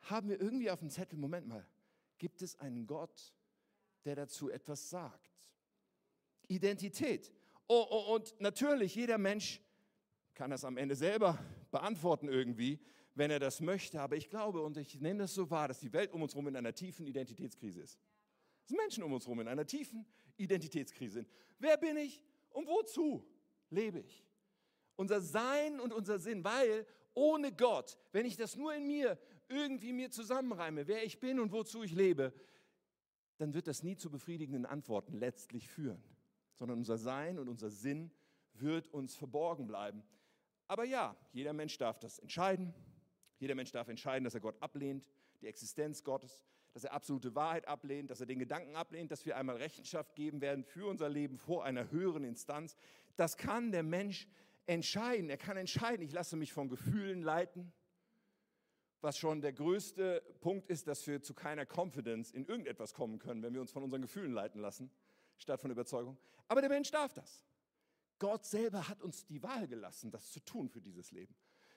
haben 0.00 0.30
wir 0.30 0.40
irgendwie 0.40 0.70
auf 0.70 0.80
dem 0.80 0.88
Zettel, 0.88 1.18
Moment 1.18 1.46
mal, 1.46 1.68
gibt 2.16 2.40
es 2.40 2.58
einen 2.58 2.86
Gott, 2.86 3.34
der 4.04 4.16
dazu 4.16 4.50
etwas 4.50 4.90
sagt? 4.90 5.30
Identität. 6.48 7.32
Oh, 7.68 7.86
oh, 7.88 8.14
und 8.14 8.34
natürlich, 8.40 8.94
jeder 8.94 9.18
Mensch 9.18 9.60
kann 10.34 10.50
das 10.50 10.64
am 10.64 10.76
Ende 10.76 10.96
selber 10.96 11.38
beantworten 11.70 12.28
irgendwie 12.28 12.80
wenn 13.14 13.30
er 13.30 13.38
das 13.38 13.60
möchte. 13.60 14.00
Aber 14.00 14.16
ich 14.16 14.28
glaube 14.28 14.62
und 14.62 14.76
ich 14.76 15.00
nehme 15.00 15.20
das 15.20 15.34
so 15.34 15.50
wahr, 15.50 15.68
dass 15.68 15.80
die 15.80 15.92
Welt 15.92 16.12
um 16.12 16.22
uns 16.22 16.34
herum 16.34 16.48
in 16.48 16.56
einer 16.56 16.74
tiefen 16.74 17.06
Identitätskrise 17.06 17.82
ist. 17.82 17.98
Dass 18.66 18.76
Menschen 18.76 19.02
um 19.02 19.12
uns 19.12 19.26
herum 19.26 19.40
in 19.40 19.48
einer 19.48 19.66
tiefen 19.66 20.06
Identitätskrise 20.36 21.14
sind. 21.14 21.28
Wer 21.58 21.76
bin 21.76 21.96
ich 21.96 22.24
und 22.50 22.66
wozu 22.66 23.24
lebe 23.70 24.00
ich? 24.00 24.24
Unser 24.96 25.20
Sein 25.20 25.80
und 25.80 25.92
unser 25.92 26.18
Sinn, 26.18 26.44
weil 26.44 26.86
ohne 27.14 27.52
Gott, 27.52 27.98
wenn 28.12 28.26
ich 28.26 28.36
das 28.36 28.56
nur 28.56 28.74
in 28.74 28.86
mir 28.86 29.18
irgendwie 29.48 29.92
mir 29.92 30.10
zusammenreime, 30.10 30.86
wer 30.86 31.04
ich 31.04 31.18
bin 31.18 31.40
und 31.40 31.52
wozu 31.52 31.82
ich 31.82 31.92
lebe, 31.92 32.32
dann 33.40 33.54
wird 33.54 33.66
das 33.68 33.82
nie 33.82 33.96
zu 33.96 34.10
befriedigenden 34.10 34.66
Antworten 34.66 35.14
letztlich 35.14 35.66
führen, 35.66 36.02
sondern 36.52 36.76
unser 36.76 36.98
Sein 36.98 37.38
und 37.38 37.48
unser 37.48 37.70
Sinn 37.70 38.10
wird 38.52 38.88
uns 38.88 39.14
verborgen 39.14 39.66
bleiben. 39.66 40.02
Aber 40.66 40.84
ja, 40.84 41.16
jeder 41.32 41.54
Mensch 41.54 41.78
darf 41.78 41.98
das 41.98 42.18
entscheiden, 42.18 42.74
jeder 43.38 43.54
Mensch 43.54 43.72
darf 43.72 43.88
entscheiden, 43.88 44.24
dass 44.24 44.34
er 44.34 44.40
Gott 44.40 44.60
ablehnt, 44.62 45.06
die 45.40 45.46
Existenz 45.46 46.04
Gottes, 46.04 46.44
dass 46.74 46.84
er 46.84 46.92
absolute 46.92 47.34
Wahrheit 47.34 47.66
ablehnt, 47.66 48.10
dass 48.10 48.20
er 48.20 48.26
den 48.26 48.38
Gedanken 48.38 48.76
ablehnt, 48.76 49.10
dass 49.10 49.24
wir 49.24 49.38
einmal 49.38 49.56
Rechenschaft 49.56 50.14
geben 50.14 50.42
werden 50.42 50.62
für 50.62 50.86
unser 50.86 51.08
Leben 51.08 51.38
vor 51.38 51.64
einer 51.64 51.90
höheren 51.90 52.24
Instanz. 52.24 52.76
Das 53.16 53.38
kann 53.38 53.72
der 53.72 53.82
Mensch 53.82 54.28
entscheiden. 54.66 55.30
Er 55.30 55.38
kann 55.38 55.56
entscheiden, 55.56 56.04
ich 56.04 56.12
lasse 56.12 56.36
mich 56.36 56.52
von 56.52 56.68
Gefühlen 56.68 57.22
leiten, 57.22 57.72
was 59.00 59.18
schon 59.18 59.40
der 59.40 59.52
größte 59.52 60.22
Punkt 60.40 60.68
ist, 60.68 60.86
dass 60.86 61.06
wir 61.06 61.22
zu 61.22 61.34
keiner 61.34 61.66
Confidence 61.66 62.30
in 62.32 62.44
irgendetwas 62.44 62.94
kommen 62.94 63.18
können, 63.18 63.42
wenn 63.42 63.54
wir 63.54 63.60
uns 63.60 63.72
von 63.72 63.82
unseren 63.82 64.02
Gefühlen 64.02 64.32
leiten 64.32 64.60
lassen, 64.60 64.90
statt 65.38 65.60
von 65.60 65.70
Überzeugung. 65.70 66.18
Aber 66.48 66.60
der 66.60 66.70
Mensch 66.70 66.90
darf 66.90 67.12
das. 67.14 67.44
Gott 68.18 68.44
selber 68.44 68.88
hat 68.88 69.00
uns 69.00 69.24
die 69.24 69.42
Wahl 69.42 69.66
gelassen, 69.66 70.10
das 70.10 70.30
zu 70.30 70.40
tun 70.40 70.68
für 70.68 70.80
dieses 70.80 71.10
Leben. 71.10 71.34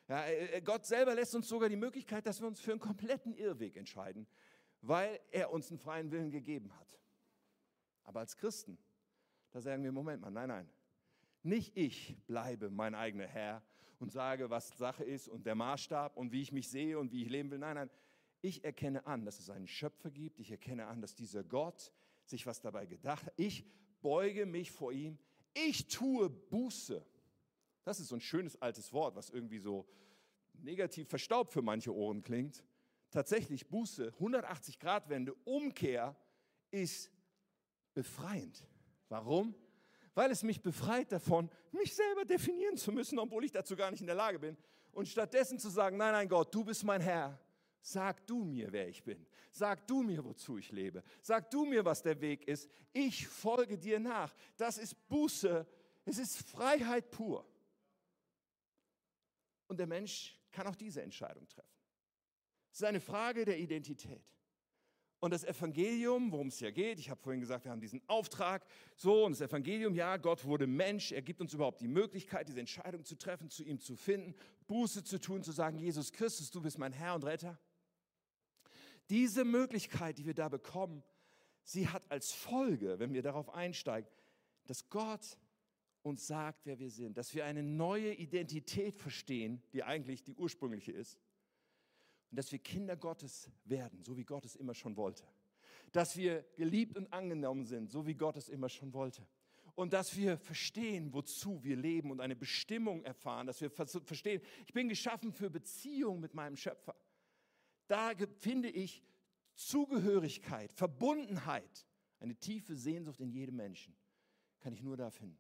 Ja, 0.10 0.26
äh, 0.26 0.58
äh, 0.58 0.62
Gott 0.62 0.86
selber 0.86 1.16
lässt 1.16 1.34
uns 1.34 1.48
sogar 1.48 1.70
die 1.70 1.78
Möglichkeit, 1.78 2.26
dass 2.26 2.42
wir 2.42 2.48
uns 2.48 2.60
für 2.60 2.72
einen 2.72 2.82
kompletten 2.82 3.34
Irrweg 3.34 3.78
entscheiden, 3.78 4.28
weil 4.82 5.20
er 5.32 5.52
uns 5.52 5.70
einen 5.70 5.80
freien 5.80 6.12
Willen 6.12 6.32
gegeben 6.32 6.78
hat. 6.78 7.00
Aber 8.04 8.20
als 8.20 8.36
Christen, 8.36 8.78
da 9.52 9.62
sagen 9.62 9.84
wir, 9.84 9.94
Moment 9.94 10.22
mal, 10.22 10.30
nein, 10.30 10.50
nein, 10.50 10.70
nicht 11.42 11.78
ich 11.78 12.18
bleibe 12.26 12.70
mein 12.70 12.96
eigener 12.96 13.28
Herr 13.28 13.64
und 14.04 14.12
sage, 14.12 14.50
was 14.50 14.78
Sache 14.78 15.06
ist 15.06 15.30
und 15.30 15.46
der 15.46 15.56
Maßstab 15.56 16.18
und 16.18 16.34
wie 16.34 16.42
ich 16.42 16.52
mich 16.52 16.70
sehe 16.70 17.00
und 17.00 17.14
wie 17.14 17.24
ich 17.24 17.30
leben 17.30 17.50
will. 17.50 17.58
Nein, 17.58 17.76
nein, 17.76 17.90
ich 18.42 18.66
erkenne 18.66 19.08
an, 19.08 19.24
dass 19.24 19.40
es 19.40 19.50
einen 19.50 19.66
Schöpfer 19.66 20.12
gibt. 20.12 20.40
Ich 20.40 20.52
erkenne 20.52 20.88
an, 20.88 21.00
dass 21.02 21.16
dieser 21.16 21.42
Gott 21.44 21.94
sich 22.26 22.46
was 22.46 22.60
dabei 22.60 22.86
gedacht 22.86 23.26
hat. 23.26 23.34
Ich 23.38 23.66
beuge 24.02 24.46
mich 24.46 24.72
vor 24.72 24.92
ihm. 24.92 25.18
Ich 25.54 25.88
tue 25.88 26.30
Buße. 26.30 27.06
Das 27.86 28.02
ist 28.02 28.10
so 28.10 28.16
ein 28.16 28.22
schönes 28.22 28.62
altes 28.62 28.92
Wort, 28.92 29.16
was 29.16 29.30
irgendwie 29.30 29.60
so 29.60 29.88
negativ 30.52 31.08
verstaubt 31.08 31.54
für 31.54 31.62
manche 31.62 31.96
Ohren 31.96 32.22
klingt. 32.22 32.62
Tatsächlich 33.10 33.70
Buße, 33.70 34.08
180 34.16 34.80
Grad 34.80 35.08
Wende, 35.08 35.34
Umkehr 35.46 36.14
ist 36.72 37.10
befreiend. 37.94 38.66
Warum? 39.08 39.56
Weil 40.16 40.32
es 40.32 40.44
mich 40.44 40.62
befreit 40.62 41.12
davon, 41.12 41.50
mich 41.72 41.94
selber 41.96 42.26
definieren 42.26 42.78
zu 42.78 42.92
müssen, 42.92 43.18
obwohl 43.20 43.46
ich 43.46 43.52
dazu 43.52 43.76
gar 43.76 43.90
nicht 43.92 44.02
in 44.02 44.08
der 44.08 44.16
Lage 44.16 44.40
bin. 44.40 44.58
Und 44.92 45.08
stattdessen 45.08 45.58
zu 45.58 45.70
sagen, 45.70 45.98
nein, 45.98 46.12
nein 46.12 46.30
Gott, 46.30 46.54
du 46.54 46.64
bist 46.64 46.84
mein 46.84 47.02
Herr. 47.02 47.40
Sag 47.82 48.26
du 48.28 48.44
mir, 48.46 48.72
wer 48.72 48.88
ich 48.88 49.04
bin. 49.04 49.26
Sag 49.52 49.86
du 49.88 50.04
mir, 50.04 50.24
wozu 50.24 50.58
ich 50.58 50.72
lebe. 50.72 51.04
Sag 51.22 51.52
du 51.52 51.66
mir, 51.66 51.84
was 51.84 52.02
der 52.02 52.20
Weg 52.22 52.48
ist. 52.48 52.70
Ich 52.94 53.28
folge 53.28 53.78
dir 53.78 54.00
nach. 54.00 54.34
Das 54.56 54.78
ist 54.78 54.96
Buße. 55.10 55.68
Es 56.06 56.18
ist 56.18 56.38
Freiheit 56.48 57.12
pur. 57.12 57.46
Und 59.68 59.78
der 59.78 59.88
Mensch 59.88 60.40
kann 60.52 60.68
auch 60.68 60.76
diese 60.76 61.02
Entscheidung 61.02 61.48
treffen. 61.48 61.68
Es 62.72 62.80
ist 62.80 62.86
eine 62.86 63.02
Frage 63.02 63.46
der 63.46 63.60
Identität. 63.60 64.24
Und 65.24 65.32
das 65.32 65.46
Evangelium, 65.46 66.34
worum 66.34 66.50
es 66.50 66.58
hier 66.58 66.74
geht, 66.74 67.00
ich 67.00 67.10
habe 67.10 67.22
vorhin 67.22 67.40
gesagt, 67.40 67.64
wir 67.64 67.72
haben 67.72 67.80
diesen 67.80 68.02
Auftrag, 68.10 68.66
so, 68.98 69.24
und 69.24 69.32
das 69.32 69.40
Evangelium, 69.40 69.96
ja, 69.96 70.18
Gott 70.18 70.44
wurde 70.44 70.68
Mensch, 70.68 71.14
er 71.14 71.22
gibt 71.22 71.40
uns 71.40 71.54
überhaupt 71.54 71.80
die 71.80 71.88
Möglichkeit, 71.88 72.50
diese 72.50 72.60
Entscheidung 72.60 73.06
zu 73.06 73.18
treffen, 73.18 73.50
zu 73.50 73.64
ihm 73.64 73.80
zu 73.80 73.96
finden, 73.96 74.36
Buße 74.68 75.02
zu 75.06 75.22
tun, 75.22 75.42
zu 75.42 75.54
sagen, 75.54 75.78
Jesus 75.78 76.12
Christus, 76.12 76.52
du 76.52 76.60
bist 76.60 76.78
mein 76.78 76.92
Herr 76.92 77.16
und 77.16 77.24
Retter. 77.24 77.58
Diese 79.10 79.46
Möglichkeit, 79.46 80.18
die 80.18 80.26
wir 80.26 80.34
da 80.34 80.50
bekommen, 80.50 81.02
sie 81.64 81.88
hat 81.88 82.04
als 82.12 82.34
Folge, 82.34 83.00
wenn 83.00 83.14
wir 83.14 83.22
darauf 83.22 83.50
einsteigen, 83.54 84.12
dass 84.66 84.90
Gott 84.90 85.38
uns 86.02 86.28
sagt, 86.28 86.66
wer 86.66 86.80
wir 86.80 86.92
sind, 86.92 87.16
dass 87.16 87.34
wir 87.34 87.46
eine 87.46 87.64
neue 87.64 88.14
Identität 88.14 88.98
verstehen, 88.98 89.64
die 89.72 89.84
eigentlich 89.84 90.22
die 90.26 90.36
ursprüngliche 90.36 90.92
ist, 90.92 91.18
und 92.34 92.38
dass 92.38 92.52
wir 92.52 92.58
Kinder 92.58 92.98
Gottes 92.98 93.52
werden, 93.64 94.02
so 94.02 94.18
wie 94.18 94.24
Gott 94.24 94.44
es 94.44 94.56
immer 94.56 94.74
schon 94.74 94.98
wollte. 94.98 95.24
Dass 95.92 96.18
wir 96.18 96.44
geliebt 96.56 96.98
und 96.98 97.14
angenommen 97.14 97.64
sind, 97.64 97.92
so 97.92 98.08
wie 98.08 98.16
Gott 98.16 98.38
es 98.38 98.50
immer 98.50 98.70
schon 98.70 98.92
wollte. 98.92 99.22
Und 99.76 99.94
dass 99.94 100.18
wir 100.18 100.40
verstehen, 100.40 101.14
wozu 101.14 101.64
wir 101.64 101.76
leben 101.76 102.10
und 102.10 102.22
eine 102.22 102.36
Bestimmung 102.36 103.04
erfahren, 103.04 103.46
dass 103.46 103.62
wir 103.62 103.70
verstehen, 103.70 104.42
ich 104.66 104.74
bin 104.74 104.90
geschaffen 104.90 105.32
für 105.32 105.52
Beziehung 105.52 106.22
mit 106.22 106.34
meinem 106.34 106.56
Schöpfer. 106.56 106.96
Da 107.86 108.14
finde 108.40 108.72
ich 108.72 109.04
Zugehörigkeit, 109.54 110.74
Verbundenheit, 110.74 111.86
eine 112.20 112.34
tiefe 112.34 112.76
Sehnsucht 112.76 113.20
in 113.20 113.30
jedem 113.30 113.58
Menschen 113.58 113.96
kann 114.60 114.74
ich 114.74 114.82
nur 114.82 114.98
da 114.98 115.12
finden. 115.12 115.38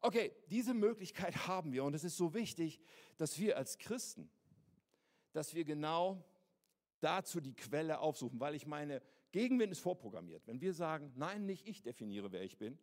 Okay, 0.00 0.32
diese 0.48 0.72
Möglichkeit 0.72 1.46
haben 1.46 1.74
wir 1.74 1.84
und 1.84 1.92
es 1.92 2.04
ist 2.04 2.16
so 2.16 2.32
wichtig, 2.32 2.80
dass 3.18 3.38
wir 3.38 3.58
als 3.58 3.76
Christen, 3.76 4.30
dass 5.36 5.54
wir 5.54 5.64
genau 5.64 6.24
dazu 7.00 7.40
die 7.40 7.54
Quelle 7.54 7.98
aufsuchen, 8.00 8.40
weil 8.40 8.54
ich 8.54 8.66
meine, 8.66 9.02
Gegenwind 9.32 9.70
ist 9.70 9.80
vorprogrammiert. 9.80 10.46
Wenn 10.46 10.60
wir 10.60 10.72
sagen, 10.72 11.12
nein, 11.14 11.44
nicht 11.44 11.68
ich 11.68 11.82
definiere, 11.82 12.32
wer 12.32 12.42
ich 12.42 12.56
bin, 12.56 12.78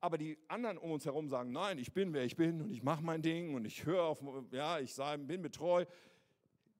aber 0.00 0.16
die 0.16 0.38
anderen 0.48 0.78
um 0.78 0.90
uns 0.90 1.04
herum 1.04 1.28
sagen, 1.28 1.52
nein, 1.52 1.78
ich 1.78 1.92
bin, 1.92 2.12
wer 2.14 2.24
ich 2.24 2.36
bin 2.36 2.62
und 2.62 2.70
ich 2.70 2.82
mache 2.82 3.02
mein 3.02 3.20
Ding 3.20 3.54
und 3.54 3.66
ich 3.66 3.84
höre 3.84 4.04
auf, 4.04 4.22
ja, 4.52 4.78
ich 4.78 4.94
bin 5.26 5.42
betreu, 5.42 5.84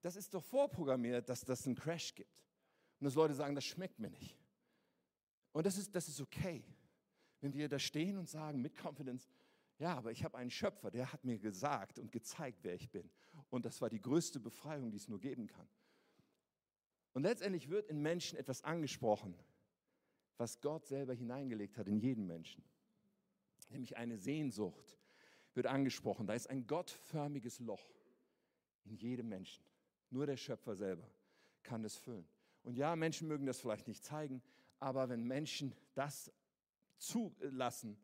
das 0.01 0.15
ist 0.15 0.33
doch 0.33 0.43
vorprogrammiert, 0.43 1.29
dass 1.29 1.41
das 1.41 1.65
einen 1.65 1.75
Crash 1.75 2.15
gibt. 2.15 2.31
Und 2.99 3.05
dass 3.05 3.15
Leute 3.15 3.35
sagen, 3.35 3.53
das 3.53 3.65
schmeckt 3.65 3.99
mir 3.99 4.09
nicht. 4.09 4.35
Und 5.51 5.65
das 5.65 5.77
ist, 5.77 5.95
das 5.95 6.07
ist 6.07 6.21
okay, 6.21 6.63
wenn 7.41 7.53
wir 7.53 7.69
da 7.69 7.77
stehen 7.77 8.17
und 8.17 8.27
sagen 8.27 8.61
mit 8.61 8.73
Confidence, 8.75 9.27
ja, 9.79 9.95
aber 9.95 10.11
ich 10.11 10.23
habe 10.23 10.37
einen 10.37 10.49
Schöpfer, 10.49 10.89
der 10.89 11.13
hat 11.13 11.23
mir 11.23 11.37
gesagt 11.37 11.99
und 11.99 12.11
gezeigt, 12.11 12.59
wer 12.63 12.73
ich 12.73 12.89
bin. 12.89 13.09
Und 13.49 13.65
das 13.65 13.81
war 13.81 13.89
die 13.89 14.01
größte 14.01 14.39
Befreiung, 14.39 14.89
die 14.89 14.97
es 14.97 15.07
nur 15.07 15.19
geben 15.19 15.47
kann. 15.47 15.67
Und 17.13 17.23
letztendlich 17.23 17.69
wird 17.69 17.87
in 17.87 18.01
Menschen 18.01 18.37
etwas 18.37 18.63
angesprochen, 18.63 19.35
was 20.37 20.61
Gott 20.61 20.85
selber 20.85 21.13
hineingelegt 21.13 21.77
hat 21.77 21.87
in 21.87 21.99
jeden 21.99 22.25
Menschen. 22.25 22.63
Nämlich 23.69 23.97
eine 23.97 24.17
Sehnsucht 24.17 24.97
wird 25.53 25.67
angesprochen. 25.67 26.27
Da 26.27 26.33
ist 26.33 26.49
ein 26.49 26.67
gottförmiges 26.67 27.59
Loch 27.59 27.91
in 28.83 28.95
jedem 28.95 29.29
Menschen. 29.29 29.63
Nur 30.09 30.25
der 30.25 30.37
Schöpfer 30.37 30.75
selber 30.75 31.09
kann 31.63 31.83
es 31.83 31.97
füllen. 31.97 32.27
Und 32.63 32.77
ja, 32.77 32.95
Menschen 32.95 33.27
mögen 33.27 33.45
das 33.45 33.59
vielleicht 33.59 33.87
nicht 33.87 34.03
zeigen, 34.03 34.41
aber 34.79 35.09
wenn 35.09 35.23
Menschen 35.23 35.73
das 35.95 36.31
zulassen, 36.97 37.97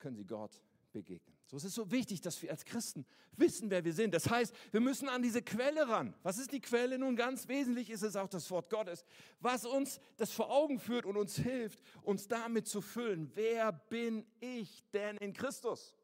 können 0.00 0.16
sie 0.16 0.26
Gott 0.26 0.60
begegnen. 0.92 1.36
So 1.46 1.56
es 1.56 1.64
ist 1.64 1.74
so 1.74 1.90
wichtig, 1.90 2.20
dass 2.20 2.40
wir 2.42 2.50
als 2.50 2.64
Christen 2.64 3.04
wissen, 3.36 3.70
wer 3.70 3.84
wir 3.84 3.92
sind. 3.92 4.14
Das 4.14 4.28
heißt, 4.30 4.54
wir 4.70 4.80
müssen 4.80 5.08
an 5.08 5.22
diese 5.22 5.42
Quelle 5.42 5.88
ran. 5.88 6.14
Was 6.22 6.38
ist 6.38 6.52
die 6.52 6.60
Quelle? 6.60 6.98
Nun 6.98 7.16
ganz 7.16 7.48
wesentlich 7.48 7.90
ist 7.90 8.02
es 8.02 8.16
auch 8.16 8.28
das 8.28 8.50
Wort 8.50 8.70
Gottes, 8.70 9.04
was 9.40 9.64
uns 9.64 10.00
das 10.16 10.32
vor 10.32 10.50
Augen 10.50 10.78
führt 10.78 11.06
und 11.06 11.16
uns 11.16 11.36
hilft, 11.36 11.80
uns 12.02 12.28
damit 12.28 12.66
zu 12.66 12.80
füllen. 12.80 13.30
Wer 13.34 13.72
bin 13.72 14.26
ich 14.40 14.84
denn 14.92 15.16
in 15.18 15.32
Christus? 15.32 15.96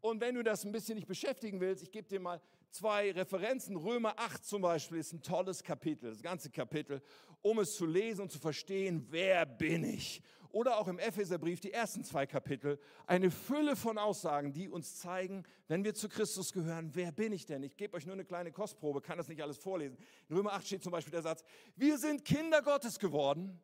Und 0.00 0.20
wenn 0.20 0.34
du 0.36 0.44
das 0.44 0.64
ein 0.64 0.72
bisschen 0.72 0.96
nicht 0.96 1.08
beschäftigen 1.08 1.60
willst, 1.60 1.82
ich 1.82 1.90
gebe 1.90 2.06
dir 2.06 2.20
mal 2.20 2.40
zwei 2.70 3.10
Referenzen. 3.10 3.76
Römer 3.76 4.18
8 4.18 4.44
zum 4.44 4.62
Beispiel 4.62 4.98
ist 4.98 5.12
ein 5.12 5.22
tolles 5.22 5.62
Kapitel, 5.62 6.10
das 6.10 6.22
ganze 6.22 6.50
Kapitel, 6.50 7.02
um 7.42 7.58
es 7.58 7.74
zu 7.74 7.86
lesen 7.86 8.22
und 8.22 8.30
zu 8.30 8.38
verstehen, 8.38 9.06
wer 9.10 9.46
bin 9.46 9.84
ich 9.84 10.22
oder 10.52 10.78
auch 10.78 10.88
im 10.88 10.98
Epheserbrief 10.98 11.60
die 11.60 11.72
ersten 11.72 12.04
zwei 12.04 12.26
Kapitel, 12.26 12.78
eine 13.06 13.30
Fülle 13.30 13.76
von 13.76 13.98
Aussagen, 13.98 14.52
die 14.52 14.68
uns 14.68 14.98
zeigen, 14.98 15.44
wenn 15.68 15.84
wir 15.84 15.94
zu 15.94 16.08
Christus 16.08 16.52
gehören, 16.52 16.90
wer 16.94 17.12
bin 17.12 17.32
ich 17.32 17.46
denn? 17.46 17.62
Ich 17.62 17.76
gebe 17.76 17.96
euch 17.96 18.06
nur 18.06 18.14
eine 18.14 18.24
kleine 18.24 18.52
Kostprobe, 18.52 19.00
kann 19.00 19.18
das 19.18 19.28
nicht 19.28 19.42
alles 19.42 19.58
vorlesen. 19.58 19.96
In 20.28 20.36
Römer 20.36 20.52
8 20.52 20.66
steht 20.66 20.82
zum 20.82 20.92
Beispiel 20.92 21.12
der 21.12 21.22
Satz, 21.22 21.44
wir 21.74 21.98
sind 21.98 22.24
Kinder 22.24 22.62
Gottes 22.62 22.98
geworden 22.98 23.60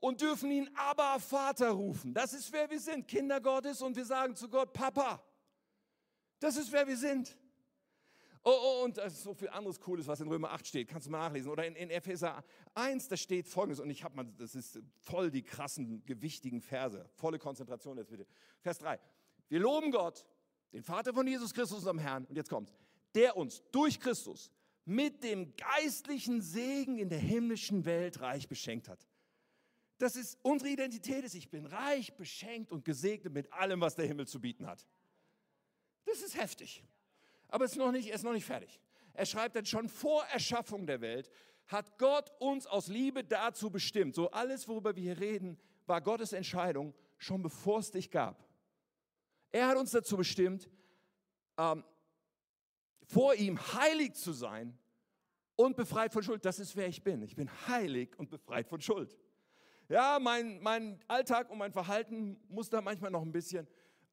und 0.00 0.20
dürfen 0.20 0.50
ihn 0.50 0.70
aber 0.74 1.18
Vater 1.20 1.70
rufen. 1.70 2.14
Das 2.14 2.32
ist 2.32 2.52
wer 2.52 2.70
wir 2.70 2.80
sind, 2.80 3.08
Kinder 3.08 3.40
Gottes 3.40 3.82
und 3.82 3.96
wir 3.96 4.04
sagen 4.04 4.36
zu 4.36 4.48
Gott, 4.48 4.72
Papa. 4.72 5.22
Das 6.38 6.56
ist 6.56 6.70
wer 6.72 6.86
wir 6.86 6.96
sind. 6.96 7.36
Oh, 8.48 8.56
oh, 8.62 8.84
und 8.84 8.96
das 8.96 9.14
ist 9.14 9.24
so 9.24 9.34
viel 9.34 9.48
anderes 9.48 9.80
Cooles, 9.80 10.06
was 10.06 10.20
in 10.20 10.28
Römer 10.28 10.52
8 10.52 10.64
steht. 10.64 10.86
Kannst 10.86 11.08
du 11.08 11.10
mal 11.10 11.18
nachlesen. 11.18 11.50
Oder 11.50 11.66
in, 11.66 11.74
in 11.74 11.90
Epheser 11.90 12.44
1, 12.74 13.08
da 13.08 13.16
steht 13.16 13.48
folgendes. 13.48 13.80
Und 13.80 13.90
ich 13.90 14.04
habe 14.04 14.14
mal, 14.14 14.24
das 14.38 14.54
ist 14.54 14.78
voll 15.00 15.32
die 15.32 15.42
krassen, 15.42 16.04
gewichtigen 16.06 16.60
Verse. 16.60 17.10
Volle 17.16 17.40
Konzentration 17.40 17.98
jetzt 17.98 18.08
bitte. 18.08 18.24
Vers 18.60 18.78
3. 18.78 19.00
Wir 19.48 19.58
loben 19.58 19.90
Gott, 19.90 20.24
den 20.72 20.84
Vater 20.84 21.12
von 21.12 21.26
Jesus 21.26 21.52
Christus, 21.52 21.78
unserem 21.78 21.98
Herrn. 21.98 22.24
Und 22.26 22.36
jetzt 22.36 22.48
kommt's. 22.48 22.72
Der 23.16 23.36
uns 23.36 23.64
durch 23.72 23.98
Christus 23.98 24.52
mit 24.84 25.24
dem 25.24 25.52
geistlichen 25.56 26.40
Segen 26.40 26.98
in 26.98 27.08
der 27.08 27.18
himmlischen 27.18 27.84
Welt 27.84 28.20
reich 28.20 28.46
beschenkt 28.46 28.88
hat. 28.88 29.08
Das 29.98 30.14
ist 30.14 30.38
unsere 30.42 30.70
Identität 30.70 31.24
ist, 31.24 31.34
ich 31.34 31.50
bin 31.50 31.66
reich, 31.66 32.14
beschenkt 32.14 32.70
und 32.70 32.84
gesegnet 32.84 33.32
mit 33.32 33.52
allem, 33.52 33.80
was 33.80 33.96
der 33.96 34.06
Himmel 34.06 34.28
zu 34.28 34.40
bieten 34.40 34.68
hat. 34.68 34.86
Das 36.04 36.22
ist 36.22 36.40
heftig. 36.40 36.84
Aber 37.56 37.64
es 37.64 37.72
ist 37.72 37.78
noch 37.78 37.90
nicht, 37.90 38.08
er 38.10 38.16
ist 38.16 38.22
noch 38.22 38.34
nicht 38.34 38.44
fertig. 38.44 38.78
Er 39.14 39.24
schreibt 39.24 39.56
dann 39.56 39.64
schon 39.64 39.88
vor 39.88 40.22
Erschaffung 40.26 40.86
der 40.86 41.00
Welt, 41.00 41.30
hat 41.68 41.96
Gott 41.96 42.30
uns 42.38 42.66
aus 42.66 42.88
Liebe 42.88 43.24
dazu 43.24 43.70
bestimmt. 43.70 44.14
So 44.14 44.30
alles, 44.30 44.68
worüber 44.68 44.94
wir 44.94 45.02
hier 45.02 45.18
reden, 45.18 45.58
war 45.86 46.02
Gottes 46.02 46.34
Entscheidung, 46.34 46.92
schon 47.16 47.40
bevor 47.40 47.78
es 47.78 47.90
dich 47.90 48.10
gab. 48.10 48.46
Er 49.52 49.68
hat 49.68 49.78
uns 49.78 49.92
dazu 49.92 50.18
bestimmt, 50.18 50.68
ähm, 51.56 51.82
vor 53.06 53.34
ihm 53.34 53.58
heilig 53.72 54.12
zu 54.12 54.34
sein 54.34 54.78
und 55.54 55.76
befreit 55.76 56.12
von 56.12 56.22
Schuld. 56.22 56.44
Das 56.44 56.58
ist 56.58 56.76
wer 56.76 56.88
ich 56.88 57.02
bin. 57.02 57.22
Ich 57.22 57.36
bin 57.36 57.48
heilig 57.68 58.18
und 58.18 58.28
befreit 58.28 58.68
von 58.68 58.82
Schuld. 58.82 59.16
Ja, 59.88 60.18
mein, 60.20 60.60
mein 60.60 61.00
Alltag 61.08 61.48
und 61.48 61.56
mein 61.56 61.72
Verhalten 61.72 62.38
muss 62.48 62.68
da 62.68 62.82
manchmal 62.82 63.10
noch 63.10 63.22
ein 63.22 63.32
bisschen 63.32 63.66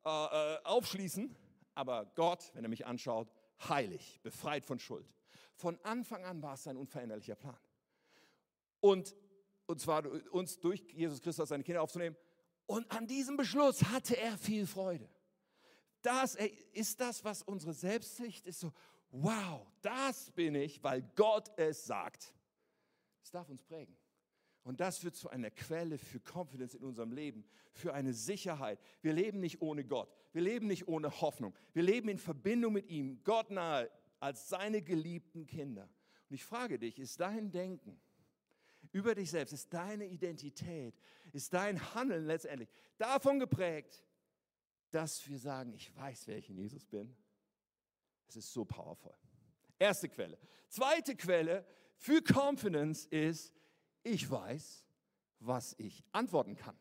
äh, 0.05 0.09
äh 0.09 0.59
aufschließen 0.63 1.35
aber 1.75 2.05
Gott, 2.15 2.51
wenn 2.53 2.63
er 2.63 2.69
mich 2.69 2.85
anschaut, 2.85 3.31
heilig, 3.67 4.19
befreit 4.23 4.65
von 4.65 4.79
Schuld. 4.79 5.07
Von 5.55 5.79
Anfang 5.83 6.23
an 6.25 6.41
war 6.41 6.55
es 6.55 6.63
sein 6.63 6.77
unveränderlicher 6.77 7.35
Plan. 7.35 7.57
Und, 8.79 9.15
und 9.65 9.79
zwar 9.79 10.05
uns 10.31 10.59
durch 10.59 10.81
Jesus 10.91 11.21
Christus 11.21 11.49
seine 11.49 11.63
Kinder 11.63 11.81
aufzunehmen. 11.81 12.17
Und 12.65 12.89
an 12.91 13.07
diesem 13.07 13.37
Beschluss 13.37 13.83
hatte 13.83 14.17
er 14.17 14.37
viel 14.37 14.67
Freude. 14.67 15.09
Das 16.01 16.35
ist 16.73 16.99
das, 16.99 17.23
was 17.23 17.43
unsere 17.43 17.73
Selbstsicht 17.73 18.45
ist. 18.45 18.59
So, 18.59 18.73
wow, 19.09 19.65
das 19.81 20.31
bin 20.31 20.55
ich, 20.55 20.83
weil 20.83 21.01
Gott 21.15 21.49
es 21.57 21.85
sagt. 21.85 22.33
Es 23.21 23.31
darf 23.31 23.49
uns 23.49 23.63
prägen. 23.63 23.95
Und 24.63 24.79
das 24.79 25.03
wird 25.03 25.15
zu 25.15 25.29
einer 25.29 25.51
Quelle 25.51 25.97
für 25.97 26.19
Confidence 26.19 26.73
in 26.73 26.83
unserem 26.83 27.11
Leben, 27.11 27.43
für 27.73 27.93
eine 27.93 28.13
Sicherheit. 28.13 28.79
Wir 29.01 29.13
leben 29.13 29.39
nicht 29.39 29.61
ohne 29.61 29.83
Gott. 29.83 30.09
Wir 30.31 30.41
leben 30.41 30.67
nicht 30.67 30.87
ohne 30.87 31.21
Hoffnung. 31.21 31.53
Wir 31.73 31.83
leben 31.83 32.07
in 32.07 32.17
Verbindung 32.17 32.73
mit 32.73 32.87
ihm, 32.89 33.21
Gott 33.23 33.51
nahe, 33.51 33.89
als 34.19 34.47
seine 34.47 34.81
geliebten 34.81 35.45
Kinder. 35.45 35.89
Und 36.29 36.35
ich 36.35 36.45
frage 36.45 36.79
dich, 36.79 36.97
ist 36.97 37.19
dein 37.19 37.51
Denken 37.51 37.99
über 38.93 39.15
dich 39.15 39.31
selbst, 39.31 39.51
ist 39.51 39.73
deine 39.73 40.07
Identität, 40.07 40.95
ist 41.33 41.53
dein 41.53 41.93
Handeln 41.93 42.25
letztendlich 42.25 42.69
davon 42.97 43.39
geprägt, 43.39 44.01
dass 44.91 45.27
wir 45.27 45.39
sagen, 45.39 45.73
ich 45.73 45.93
weiß, 45.95 46.27
wer 46.27 46.37
ich 46.37 46.49
in 46.49 46.57
Jesus 46.57 46.85
bin? 46.85 47.13
Es 48.27 48.37
ist 48.37 48.53
so 48.53 48.63
powerful. 48.63 49.13
Erste 49.77 50.07
Quelle. 50.07 50.37
Zweite 50.69 51.15
Quelle 51.15 51.65
für 51.97 52.21
Confidence 52.21 53.05
ist, 53.07 53.53
ich 54.03 54.29
weiß, 54.29 54.85
was 55.39 55.75
ich 55.77 56.03
antworten 56.11 56.55
kann. 56.55 56.77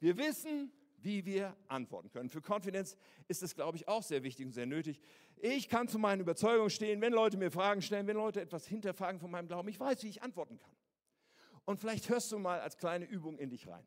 Wir 0.00 0.16
wissen, 0.16 0.72
wie 0.98 1.24
wir 1.24 1.56
antworten 1.68 2.10
können. 2.10 2.28
Für 2.28 2.40
Confidence 2.40 2.96
ist 3.28 3.42
es, 3.42 3.54
glaube 3.54 3.76
ich, 3.76 3.88
auch 3.88 4.02
sehr 4.02 4.22
wichtig 4.22 4.46
und 4.46 4.52
sehr 4.52 4.66
nötig. 4.66 5.00
Ich 5.36 5.68
kann 5.68 5.88
zu 5.88 5.98
meinen 5.98 6.20
Überzeugungen 6.20 6.70
stehen, 6.70 7.00
wenn 7.00 7.12
Leute 7.12 7.36
mir 7.36 7.50
Fragen 7.50 7.82
stellen, 7.82 8.06
wenn 8.06 8.16
Leute 8.16 8.40
etwas 8.40 8.66
hinterfragen 8.66 9.20
von 9.20 9.30
meinem 9.30 9.48
Glauben. 9.48 9.68
Ich 9.68 9.80
weiß, 9.80 10.02
wie 10.04 10.08
ich 10.08 10.22
antworten 10.22 10.58
kann. 10.58 10.76
Und 11.64 11.78
vielleicht 11.78 12.08
hörst 12.08 12.30
du 12.32 12.38
mal 12.38 12.60
als 12.60 12.76
kleine 12.76 13.04
Übung 13.04 13.38
in 13.38 13.50
dich 13.50 13.68
rein. 13.68 13.86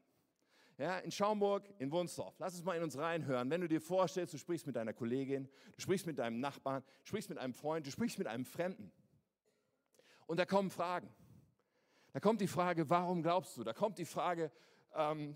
Ja, 0.78 1.00
in 1.00 1.12
Schaumburg, 1.12 1.69
in 1.80 1.89
Wunsdorf. 1.91 2.36
Lass 2.39 2.56
uns 2.56 2.65
mal 2.65 2.76
in 2.76 2.84
uns 2.84 2.98
reinhören. 2.98 3.50
Wenn 3.50 3.62
du 3.62 3.67
dir 3.69 3.80
vorstellst, 3.80 4.34
du 4.34 4.38
sprichst 4.38 4.67
mit 4.67 4.76
deiner 4.76 4.93
Kollegin, 4.93 5.48
du 5.74 5.82
sprichst 5.82 6.06
mit 6.06 6.19
deinem 6.19 6.41
Nachbarn, 6.41 6.84
du 7.04 7.08
sprichst 7.08 7.30
mit 7.30 7.38
einem 7.38 7.54
Freund, 7.54 7.88
du 7.88 7.91
sprichst 7.91 8.17
mit 8.17 8.28
einem 8.28 8.43
Fremden. 8.43 8.91
Und 10.28 10.38
da 10.38 10.45
kommen 10.45 10.69
Fragen. 10.69 11.10
Da 12.15 12.21
kommt 12.21 12.39
die 12.39 12.47
Frage, 12.47 12.89
warum 12.89 13.21
glaubst 13.21 13.58
du? 13.58 13.65
Da 13.65 13.73
kommt 13.73 13.97
die 13.97 14.06
Frage, 14.06 14.49
ähm, 14.93 15.36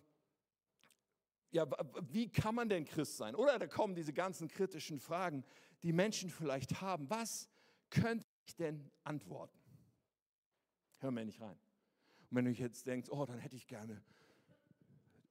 ja, 1.51 1.67
wie 2.09 2.31
kann 2.31 2.55
man 2.55 2.69
denn 2.69 2.85
Christ 2.85 3.17
sein? 3.17 3.35
Oder 3.35 3.59
da 3.59 3.67
kommen 3.67 3.95
diese 3.95 4.13
ganzen 4.13 4.47
kritischen 4.47 4.97
Fragen, 4.97 5.43
die 5.83 5.91
Menschen 5.91 6.29
vielleicht 6.29 6.79
haben. 6.79 7.09
Was 7.09 7.49
könnte 7.89 8.25
ich 8.45 8.55
denn 8.55 8.89
antworten? 9.03 9.59
Hör 10.99 11.11
mir 11.11 11.25
nicht 11.25 11.41
rein. 11.41 11.59
Und 12.29 12.37
wenn 12.37 12.45
du 12.45 12.51
jetzt 12.51 12.87
denkst, 12.87 13.09
oh, 13.11 13.25
dann 13.25 13.39
hätte 13.39 13.57
ich 13.57 13.67
gerne 13.67 14.01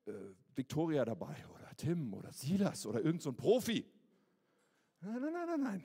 äh, 0.05 0.13
Victoria 0.55 1.07
dabei 1.07 1.35
oder 1.55 1.75
Tim 1.79 2.13
oder 2.13 2.31
Silas 2.31 2.85
oder 2.85 2.99
irgendein 2.99 3.21
so 3.21 3.33
Profi. 3.33 3.91
Nein, 5.01 5.19
nein, 5.19 5.33
nein, 5.33 5.47
nein, 5.47 5.61
nein. 5.63 5.85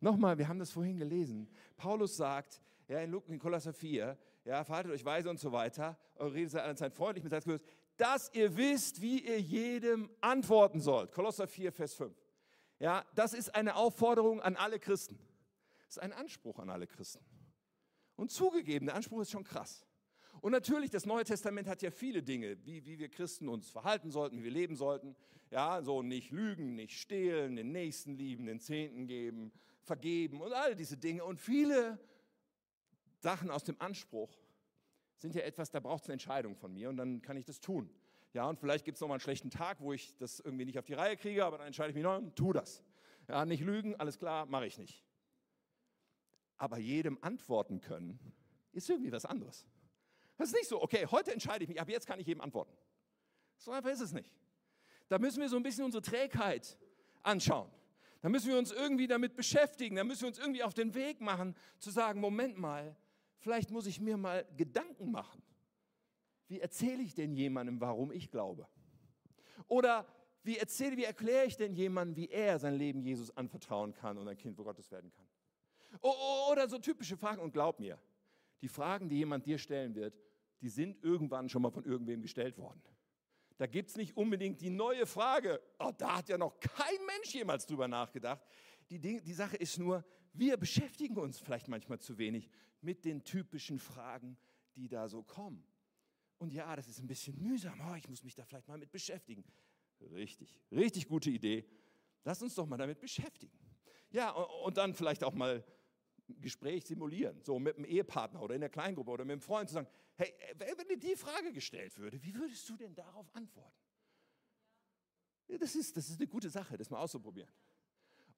Nochmal, 0.00 0.38
wir 0.38 0.48
haben 0.48 0.58
das 0.58 0.72
vorhin 0.72 0.96
gelesen. 0.96 1.50
Paulus 1.76 2.16
sagt, 2.16 2.62
ja, 2.88 3.00
in, 3.00 3.38
Kolosser 3.38 3.74
4, 3.74 4.16
ja, 4.44 4.62
verhaltet 4.64 4.92
euch 4.92 5.04
weise 5.04 5.30
und 5.30 5.40
so 5.40 5.52
weiter, 5.52 5.98
eure 6.16 6.34
Rede 6.34 6.50
sei 6.50 6.62
allezeit 6.62 6.94
freundlich 6.94 7.24
mit 7.24 7.30
Salzgehörs, 7.30 7.62
dass 7.96 8.32
ihr 8.34 8.56
wisst, 8.56 9.00
wie 9.00 9.20
ihr 9.20 9.40
jedem 9.40 10.10
antworten 10.20 10.80
sollt. 10.80 11.12
Kolosser 11.12 11.46
4, 11.46 11.72
Vers 11.72 11.94
5. 11.94 12.14
Ja, 12.78 13.04
das 13.14 13.34
ist 13.34 13.54
eine 13.54 13.76
Aufforderung 13.76 14.40
an 14.42 14.56
alle 14.56 14.78
Christen. 14.78 15.18
Das 15.86 15.96
ist 15.96 16.02
ein 16.02 16.12
Anspruch 16.12 16.58
an 16.58 16.70
alle 16.70 16.86
Christen. 16.86 17.24
Und 18.16 18.30
zugegeben, 18.30 18.86
der 18.86 18.96
Anspruch 18.96 19.22
ist 19.22 19.30
schon 19.30 19.44
krass. 19.44 19.86
Und 20.40 20.52
natürlich, 20.52 20.90
das 20.90 21.06
Neue 21.06 21.24
Testament 21.24 21.68
hat 21.68 21.82
ja 21.82 21.90
viele 21.90 22.22
Dinge, 22.22 22.58
wie, 22.66 22.84
wie 22.84 22.98
wir 22.98 23.08
Christen 23.08 23.48
uns 23.48 23.70
verhalten 23.70 24.10
sollten, 24.10 24.38
wie 24.38 24.44
wir 24.44 24.50
leben 24.50 24.76
sollten. 24.76 25.16
Ja, 25.50 25.82
so 25.82 26.02
nicht 26.02 26.32
lügen, 26.32 26.74
nicht 26.74 26.98
stehlen, 26.98 27.56
den 27.56 27.72
Nächsten 27.72 28.16
lieben, 28.16 28.46
den 28.46 28.60
Zehnten 28.60 29.06
geben, 29.06 29.52
vergeben 29.82 30.40
und 30.40 30.52
all 30.52 30.74
diese 30.74 30.96
Dinge. 30.96 31.24
Und 31.24 31.40
viele 31.40 31.98
Sachen 33.24 33.50
aus 33.50 33.64
dem 33.64 33.80
Anspruch 33.80 34.30
sind 35.16 35.34
ja 35.34 35.40
etwas, 35.40 35.70
da 35.70 35.80
braucht 35.80 36.02
es 36.02 36.08
eine 36.08 36.12
Entscheidung 36.12 36.54
von 36.54 36.72
mir 36.74 36.90
und 36.90 36.98
dann 36.98 37.22
kann 37.22 37.38
ich 37.38 37.46
das 37.46 37.58
tun. 37.58 37.88
Ja, 38.34 38.46
und 38.46 38.58
vielleicht 38.58 38.84
gibt 38.84 38.96
es 38.96 39.00
nochmal 39.00 39.14
einen 39.14 39.20
schlechten 39.20 39.48
Tag, 39.48 39.80
wo 39.80 39.94
ich 39.94 40.14
das 40.18 40.40
irgendwie 40.40 40.66
nicht 40.66 40.78
auf 40.78 40.84
die 40.84 40.92
Reihe 40.92 41.16
kriege, 41.16 41.42
aber 41.42 41.56
dann 41.56 41.66
entscheide 41.66 41.88
ich 41.88 41.94
mich 41.94 42.04
noch 42.04 42.18
und 42.18 42.36
tu 42.36 42.52
das. 42.52 42.82
Ja, 43.26 43.46
nicht 43.46 43.62
lügen, 43.62 43.96
alles 43.96 44.18
klar, 44.18 44.44
mache 44.44 44.66
ich 44.66 44.76
nicht. 44.76 45.02
Aber 46.58 46.78
jedem 46.78 47.16
antworten 47.22 47.80
können, 47.80 48.18
ist 48.72 48.90
irgendwie 48.90 49.10
was 49.10 49.24
anderes. 49.24 49.66
Das 50.36 50.48
ist 50.48 50.54
nicht 50.54 50.68
so, 50.68 50.82
okay, 50.82 51.06
heute 51.10 51.32
entscheide 51.32 51.64
ich 51.64 51.68
mich, 51.70 51.80
ab 51.80 51.88
jetzt 51.88 52.06
kann 52.06 52.20
ich 52.20 52.26
jedem 52.26 52.42
antworten. 52.42 52.76
So 53.56 53.70
einfach 53.70 53.90
ist 53.90 54.00
es 54.00 54.12
nicht. 54.12 54.34
Da 55.08 55.18
müssen 55.18 55.40
wir 55.40 55.48
so 55.48 55.56
ein 55.56 55.62
bisschen 55.62 55.84
unsere 55.84 56.02
Trägheit 56.02 56.76
anschauen. 57.22 57.70
Da 58.20 58.28
müssen 58.28 58.48
wir 58.48 58.58
uns 58.58 58.70
irgendwie 58.70 59.06
damit 59.06 59.34
beschäftigen. 59.34 59.96
Da 59.96 60.04
müssen 60.04 60.22
wir 60.22 60.28
uns 60.28 60.38
irgendwie 60.38 60.62
auf 60.62 60.74
den 60.74 60.94
Weg 60.94 61.22
machen, 61.22 61.54
zu 61.78 61.90
sagen, 61.90 62.20
Moment 62.20 62.58
mal, 62.58 62.96
vielleicht 63.44 63.70
muss 63.70 63.86
ich 63.86 64.00
mir 64.00 64.16
mal 64.16 64.44
Gedanken 64.56 65.12
machen 65.12 65.40
wie 66.48 66.60
erzähle 66.60 67.02
ich 67.02 67.14
denn 67.14 67.34
jemandem, 67.34 67.80
warum 67.80 68.12
ich 68.12 68.30
glaube? 68.30 68.68
Oder 69.66 70.06
wie 70.42 70.58
erzähle, 70.58 70.96
wie 70.96 71.04
erkläre 71.04 71.46
ich 71.46 71.56
denn 71.56 71.74
jemandem, 71.74 72.16
wie 72.16 72.28
er 72.28 72.58
sein 72.58 72.74
Leben 72.74 73.02
Jesus 73.02 73.34
anvertrauen 73.36 73.94
kann 73.94 74.18
und 74.18 74.28
ein 74.28 74.36
Kind 74.36 74.56
Gottes 74.56 74.90
werden 74.90 75.10
kann? 75.10 75.26
Oder 76.00 76.68
so 76.68 76.78
typische 76.78 77.16
Fragen. 77.16 77.40
Und 77.40 77.52
glaub 77.52 77.80
mir, 77.80 77.98
die 78.60 78.68
Fragen, 78.68 79.08
die 79.08 79.16
jemand 79.16 79.46
dir 79.46 79.58
stellen 79.58 79.94
wird, 79.94 80.14
die 80.60 80.68
sind 80.68 81.02
irgendwann 81.02 81.48
schon 81.48 81.62
mal 81.62 81.70
von 81.70 81.84
irgendwem 81.84 82.20
gestellt 82.20 82.58
worden. 82.58 82.82
Da 83.56 83.66
gibt 83.66 83.90
es 83.90 83.96
nicht 83.96 84.16
unbedingt 84.16 84.60
die 84.60 84.70
neue 84.70 85.06
Frage. 85.06 85.60
Oh, 85.78 85.92
da 85.96 86.18
hat 86.18 86.28
ja 86.28 86.36
noch 86.36 86.58
kein 86.58 87.06
Mensch 87.06 87.34
jemals 87.34 87.66
drüber 87.66 87.88
nachgedacht. 87.88 88.42
Die, 88.90 88.98
die 88.98 89.32
Sache 89.32 89.56
ist 89.56 89.78
nur, 89.78 90.04
wir 90.34 90.56
beschäftigen 90.56 91.16
uns 91.16 91.38
vielleicht 91.38 91.68
manchmal 91.68 92.00
zu 92.00 92.18
wenig 92.18 92.50
mit 92.80 93.04
den 93.04 93.24
typischen 93.24 93.78
Fragen, 93.78 94.36
die 94.76 94.88
da 94.88 95.08
so 95.08 95.22
kommen. 95.22 95.64
Und 96.38 96.52
ja, 96.52 96.74
das 96.76 96.88
ist 96.88 96.98
ein 96.98 97.06
bisschen 97.06 97.40
mühsam. 97.40 97.80
Oh, 97.88 97.94
ich 97.94 98.08
muss 98.08 98.22
mich 98.22 98.34
da 98.34 98.44
vielleicht 98.44 98.68
mal 98.68 98.76
mit 98.76 98.90
beschäftigen. 98.90 99.44
Richtig, 100.12 100.52
richtig 100.70 101.08
gute 101.08 101.30
Idee. 101.30 101.64
Lass 102.24 102.42
uns 102.42 102.54
doch 102.54 102.66
mal 102.66 102.76
damit 102.76 102.98
beschäftigen. 102.98 103.58
Ja, 104.10 104.30
und 104.30 104.76
dann 104.76 104.94
vielleicht 104.94 105.24
auch 105.24 105.34
mal 105.34 105.64
ein 106.28 106.40
Gespräch 106.40 106.84
simulieren, 106.84 107.40
so 107.42 107.58
mit 107.58 107.76
einem 107.76 107.84
Ehepartner 107.84 108.42
oder 108.42 108.54
in 108.54 108.60
der 108.60 108.70
Kleingruppe 108.70 109.10
oder 109.10 109.24
mit 109.24 109.32
einem 109.32 109.40
Freund 109.40 109.68
zu 109.68 109.74
sagen, 109.74 109.88
hey, 110.16 110.32
wenn 110.56 110.88
dir 110.88 110.98
die 110.98 111.16
Frage 111.16 111.52
gestellt 111.52 111.96
würde, 111.98 112.22
wie 112.22 112.34
würdest 112.34 112.68
du 112.68 112.76
denn 112.76 112.94
darauf 112.94 113.26
antworten? 113.34 113.76
Ja, 115.48 115.58
das, 115.58 115.74
ist, 115.74 115.96
das 115.96 116.08
ist 116.08 116.18
eine 116.18 116.26
gute 116.26 116.48
Sache, 116.48 116.76
das 116.76 116.90
mal 116.90 116.98
auszuprobieren. 116.98 117.50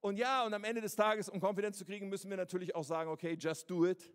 Und 0.07 0.19
ja, 0.19 0.47
und 0.47 0.55
am 0.55 0.62
Ende 0.62 0.81
des 0.81 0.95
Tages, 0.95 1.29
um 1.29 1.40
Konfidenz 1.40 1.79
zu 1.79 1.85
kriegen, 1.85 2.09
müssen 2.09 2.31
wir 2.31 2.37
natürlich 2.37 2.77
auch 2.77 2.85
sagen, 2.85 3.11
okay, 3.11 3.37
just 3.37 3.69
do 3.69 3.85
it 3.85 4.09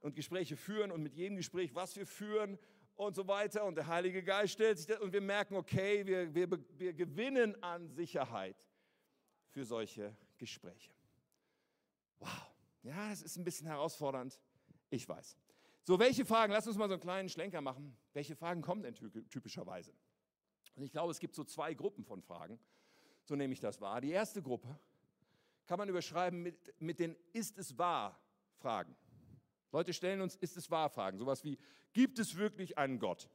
und 0.00 0.14
Gespräche 0.14 0.58
führen 0.58 0.92
und 0.92 1.02
mit 1.02 1.14
jedem 1.14 1.38
Gespräch, 1.38 1.74
was 1.74 1.96
wir 1.96 2.06
führen 2.06 2.58
und 2.96 3.16
so 3.16 3.26
weiter. 3.26 3.64
Und 3.64 3.76
der 3.76 3.86
Heilige 3.86 4.22
Geist 4.22 4.52
stellt 4.52 4.76
sich 4.76 4.86
das 4.86 5.00
und 5.00 5.14
wir 5.14 5.22
merken, 5.22 5.56
okay, 5.56 6.04
wir, 6.04 6.34
wir, 6.34 6.50
wir 6.76 6.92
gewinnen 6.92 7.56
an 7.62 7.88
Sicherheit 7.88 8.62
für 9.48 9.64
solche 9.64 10.14
Gespräche. 10.36 10.92
Wow, 12.18 12.28
ja, 12.82 13.08
das 13.08 13.22
ist 13.22 13.38
ein 13.38 13.44
bisschen 13.44 13.68
herausfordernd. 13.68 14.38
Ich 14.90 15.08
weiß. 15.08 15.38
So, 15.84 15.98
welche 15.98 16.26
Fragen, 16.26 16.52
lass 16.52 16.66
uns 16.66 16.76
mal 16.76 16.88
so 16.88 16.92
einen 16.92 17.00
kleinen 17.00 17.30
Schlenker 17.30 17.62
machen. 17.62 17.96
Welche 18.12 18.36
Fragen 18.36 18.60
kommen 18.60 18.82
denn 18.82 18.94
typischerweise? 19.30 19.94
Und 20.74 20.82
ich 20.82 20.92
glaube, 20.92 21.10
es 21.10 21.20
gibt 21.20 21.34
so 21.34 21.42
zwei 21.42 21.72
Gruppen 21.72 22.04
von 22.04 22.20
Fragen. 22.20 22.60
So 23.24 23.34
nehme 23.34 23.54
ich 23.54 23.60
das 23.60 23.80
wahr. 23.80 24.02
Die 24.02 24.10
erste 24.10 24.42
Gruppe 24.42 24.78
kann 25.66 25.78
man 25.78 25.88
überschreiben 25.88 26.42
mit, 26.42 26.74
mit 26.80 26.98
den 26.98 27.16
Ist 27.32 27.58
es 27.58 27.76
wahr 27.76 28.20
Fragen. 28.58 28.96
Leute 29.72 29.92
stellen 29.92 30.20
uns, 30.20 30.36
ist 30.36 30.56
es 30.56 30.70
wahr 30.70 30.88
Fragen, 30.88 31.18
sowas 31.18 31.44
wie, 31.44 31.58
gibt 31.92 32.18
es 32.18 32.36
wirklich 32.36 32.78
einen 32.78 32.98
Gott? 32.98 33.28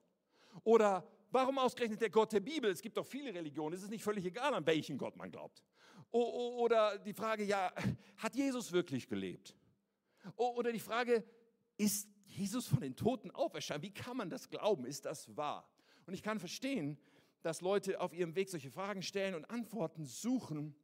Oder 0.64 1.08
warum 1.32 1.58
ausgerechnet 1.58 2.02
der 2.02 2.10
Gott 2.10 2.32
der 2.32 2.40
Bibel? 2.40 2.72
Es 2.72 2.82
gibt 2.82 2.98
doch 2.98 3.06
viele 3.06 3.34
Religionen, 3.34 3.76
es 3.76 3.84
ist 3.84 3.90
nicht 3.90 4.04
völlig 4.04 4.26
egal, 4.26 4.54
an 4.54 4.66
welchen 4.66 4.98
Gott 4.98 5.16
man 5.16 5.32
glaubt. 5.32 5.64
Oder 6.12 6.98
die 6.98 7.14
Frage, 7.14 7.44
ja, 7.44 7.72
hat 8.18 8.36
Jesus 8.36 8.72
wirklich 8.72 9.08
gelebt? 9.08 9.56
Oder 10.36 10.72
die 10.72 10.80
Frage, 10.80 11.24
ist 11.78 12.10
Jesus 12.26 12.68
von 12.68 12.82
den 12.82 12.96
Toten 12.96 13.32
auferstanden? 13.32 13.88
Wie 13.90 13.94
kann 13.94 14.18
man 14.18 14.30
das 14.30 14.50
glauben? 14.50 14.86
Ist 14.86 15.06
das 15.06 15.36
wahr? 15.36 15.70
Und 16.06 16.14
ich 16.14 16.24
kann 16.24 16.40
verstehen, 16.40 16.98
dass 17.42 17.62
Leute 17.62 18.00
auf 18.00 18.14
ihrem 18.14 18.36
Weg 18.36 18.50
solche 18.50 18.70
Fragen 18.70 19.02
stellen 19.02 19.36
und 19.36 19.46
Antworten 19.46 20.06
suchen, 20.06 20.76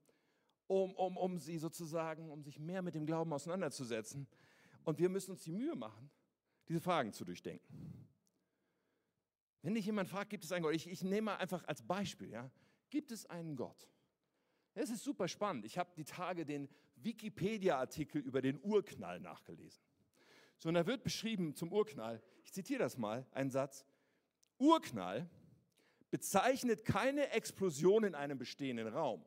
um, 0.68 0.94
um, 0.96 1.18
um 1.18 1.40
sie 1.40 1.58
sozusagen, 1.58 2.30
um 2.30 2.44
sich 2.44 2.60
mehr 2.60 2.82
mit 2.82 2.96
dem 2.96 3.06
Glauben 3.06 3.34
auseinanderzusetzen. 3.34 4.28
Und 4.84 5.00
wir 5.00 5.10
müssen 5.10 5.32
uns 5.32 5.44
die 5.44 5.52
Mühe 5.52 5.76
machen, 5.76 6.10
diese 6.68 6.80
Fragen 6.80 7.14
zu 7.14 7.26
durchdenken. 7.26 8.08
Wenn 9.62 9.74
dich 9.74 9.86
jemand 9.86 10.08
fragt, 10.08 10.30
gibt 10.30 10.44
es 10.44 10.52
einen 10.52 10.64
Gott? 10.64 10.76
Ich, 10.76 10.88
ich 10.88 11.04
nehme 11.04 11.24
mal 11.24 11.38
einfach 11.38 11.64
als 11.66 11.82
Beispiel, 11.82 12.30
ja. 12.30 12.50
Gibt 12.90 13.12
es 13.12 13.26
einen 13.26 13.56
Gott? 13.56 13.90
Es 14.74 14.90
ist 14.90 15.04
super 15.04 15.28
spannend. 15.28 15.66
Ich 15.66 15.78
habe 15.78 15.90
die 15.98 16.06
Tage 16.06 16.46
den 16.46 16.70
Wikipedia-Artikel 16.98 18.22
über 18.22 18.42
den 18.42 18.60
Urknall 18.64 19.20
nachgelesen. 19.20 19.84
So, 20.58 20.70
und 20.70 20.76
da 20.76 20.86
wird 20.86 21.04
beschrieben 21.04 21.54
zum 21.56 21.72
Urknall, 21.72 22.22
ich 22.44 22.54
zitiere 22.54 22.80
das 22.80 22.98
mal, 22.98 23.26
ein 23.32 23.50
Satz, 23.50 23.86
Urknall 24.58 25.30
bezeichnet 26.10 26.86
keine 26.86 27.30
Explosion 27.32 28.04
in 28.04 28.16
einem 28.16 28.38
bestehenden 28.38 28.88
Raum, 28.88 29.26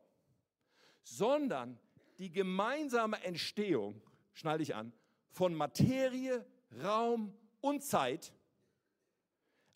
sondern 1.03 1.79
die 2.19 2.31
gemeinsame 2.31 3.23
Entstehung, 3.23 4.01
schnall 4.33 4.59
dich 4.59 4.75
an, 4.75 4.93
von 5.29 5.53
Materie, 5.53 6.45
Raum 6.83 7.33
und 7.61 7.83
Zeit 7.83 8.33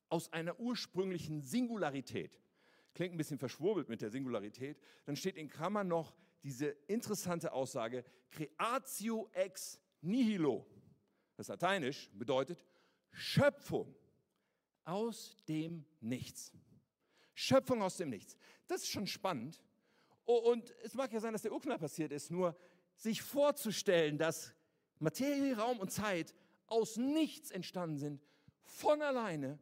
aus 0.09 0.31
einer 0.31 0.59
ursprünglichen 0.59 1.41
Singularität. 1.41 2.39
Klingt 2.93 3.13
ein 3.13 3.17
bisschen 3.17 3.39
verschwurbelt 3.39 3.89
mit 3.89 4.01
der 4.01 4.09
Singularität. 4.09 4.79
Dann 5.05 5.15
steht 5.15 5.35
in 5.35 5.49
Klammern 5.49 5.87
noch 5.87 6.13
diese 6.43 6.67
interessante 6.87 7.51
Aussage, 7.51 8.05
Creatio 8.29 9.29
ex 9.33 9.79
nihilo. 10.01 10.65
Das 11.35 11.47
Lateinisch 11.47 12.09
bedeutet 12.13 12.63
Schöpfung 13.11 13.95
aus 14.83 15.35
dem 15.47 15.85
Nichts. 15.99 16.51
Schöpfung 17.33 17.81
aus 17.81 17.97
dem 17.97 18.09
Nichts. 18.09 18.37
Das 18.67 18.83
ist 18.83 18.91
schon 18.91 19.07
spannend. 19.07 19.61
Und 20.25 20.73
es 20.83 20.95
mag 20.95 21.13
ja 21.13 21.19
sein, 21.19 21.33
dass 21.33 21.43
der 21.43 21.53
Urknall 21.53 21.77
passiert 21.77 22.11
ist, 22.11 22.31
nur 22.31 22.57
sich 22.95 23.21
vorzustellen, 23.21 24.17
dass 24.17 24.53
Materie, 24.99 25.55
Raum 25.55 25.79
und 25.79 25.91
Zeit 25.91 26.33
aus 26.67 26.97
nichts 26.97 27.51
entstanden 27.51 27.97
sind, 27.97 28.21
von 28.63 29.01
alleine, 29.01 29.59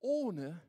ohne 0.00 0.62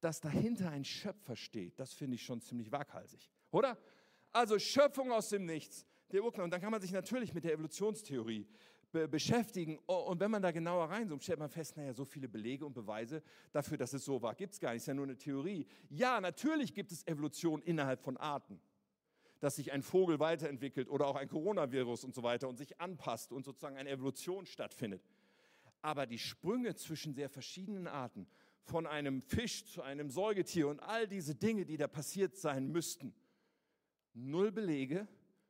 dass 0.00 0.20
dahinter 0.20 0.70
ein 0.70 0.84
Schöpfer 0.84 1.36
steht. 1.36 1.78
Das 1.78 1.92
finde 1.92 2.16
ich 2.16 2.22
schon 2.22 2.40
ziemlich 2.40 2.70
waghalsig, 2.70 3.30
oder? 3.50 3.78
Also 4.30 4.58
Schöpfung 4.58 5.12
aus 5.12 5.28
dem 5.28 5.44
Nichts, 5.44 5.86
der 6.10 6.24
Urknall. 6.24 6.44
Und 6.44 6.50
dann 6.50 6.60
kann 6.60 6.70
man 6.70 6.80
sich 6.80 6.92
natürlich 6.92 7.34
mit 7.34 7.44
der 7.44 7.52
Evolutionstheorie 7.52 8.46
be 8.92 9.08
beschäftigen. 9.08 9.78
Und 9.86 10.20
wenn 10.20 10.30
man 10.30 10.42
da 10.42 10.52
genauer 10.52 10.90
reinzoomt, 10.90 11.22
stellt 11.24 11.38
man 11.38 11.48
fest, 11.50 11.76
naja, 11.76 11.92
so 11.92 12.04
viele 12.04 12.28
Belege 12.28 12.64
und 12.64 12.74
Beweise 12.74 13.22
dafür, 13.50 13.78
dass 13.78 13.92
es 13.92 14.04
so 14.04 14.22
war, 14.22 14.34
gibt 14.34 14.52
es 14.52 14.60
gar 14.60 14.70
nicht. 14.70 14.78
Es 14.78 14.82
ist 14.84 14.88
ja 14.88 14.94
nur 14.94 15.06
eine 15.06 15.16
Theorie. 15.16 15.66
Ja, 15.88 16.20
natürlich 16.20 16.74
gibt 16.74 16.92
es 16.92 17.06
Evolution 17.06 17.62
innerhalb 17.62 18.00
von 18.00 18.16
Arten 18.16 18.60
dass 19.40 19.56
sich 19.56 19.72
ein 19.72 19.82
Vogel 19.82 20.20
weiterentwickelt 20.20 20.88
oder 20.88 21.08
auch 21.08 21.16
ein 21.16 21.26
Coronavirus 21.26 22.04
und 22.04 22.14
so 22.14 22.22
weiter 22.22 22.48
und 22.48 22.58
sich 22.58 22.80
anpasst 22.80 23.32
und 23.32 23.44
sozusagen 23.44 23.76
eine 23.76 23.90
Evolution 23.90 24.46
stattfindet. 24.46 25.02
Aber 25.80 26.06
die 26.06 26.20
Sprünge 26.20 26.76
zwischen 26.76 27.12
sehr 27.12 27.28
verschiedenen 27.28 27.88
Arten, 27.88 28.28
von 28.62 28.86
einem 28.86 29.20
Fisch 29.20 29.64
zu 29.64 29.82
einem 29.82 30.10
Säugetier 30.10 30.68
und 30.68 30.78
all 30.78 31.08
diese 31.08 31.34
Dinge, 31.34 31.64
die 31.64 31.76
da 31.76 31.88
passiert 31.88 32.36
sein 32.36 32.68
müssten, 32.68 33.12
null 34.14 34.52
Belege, 34.52 35.08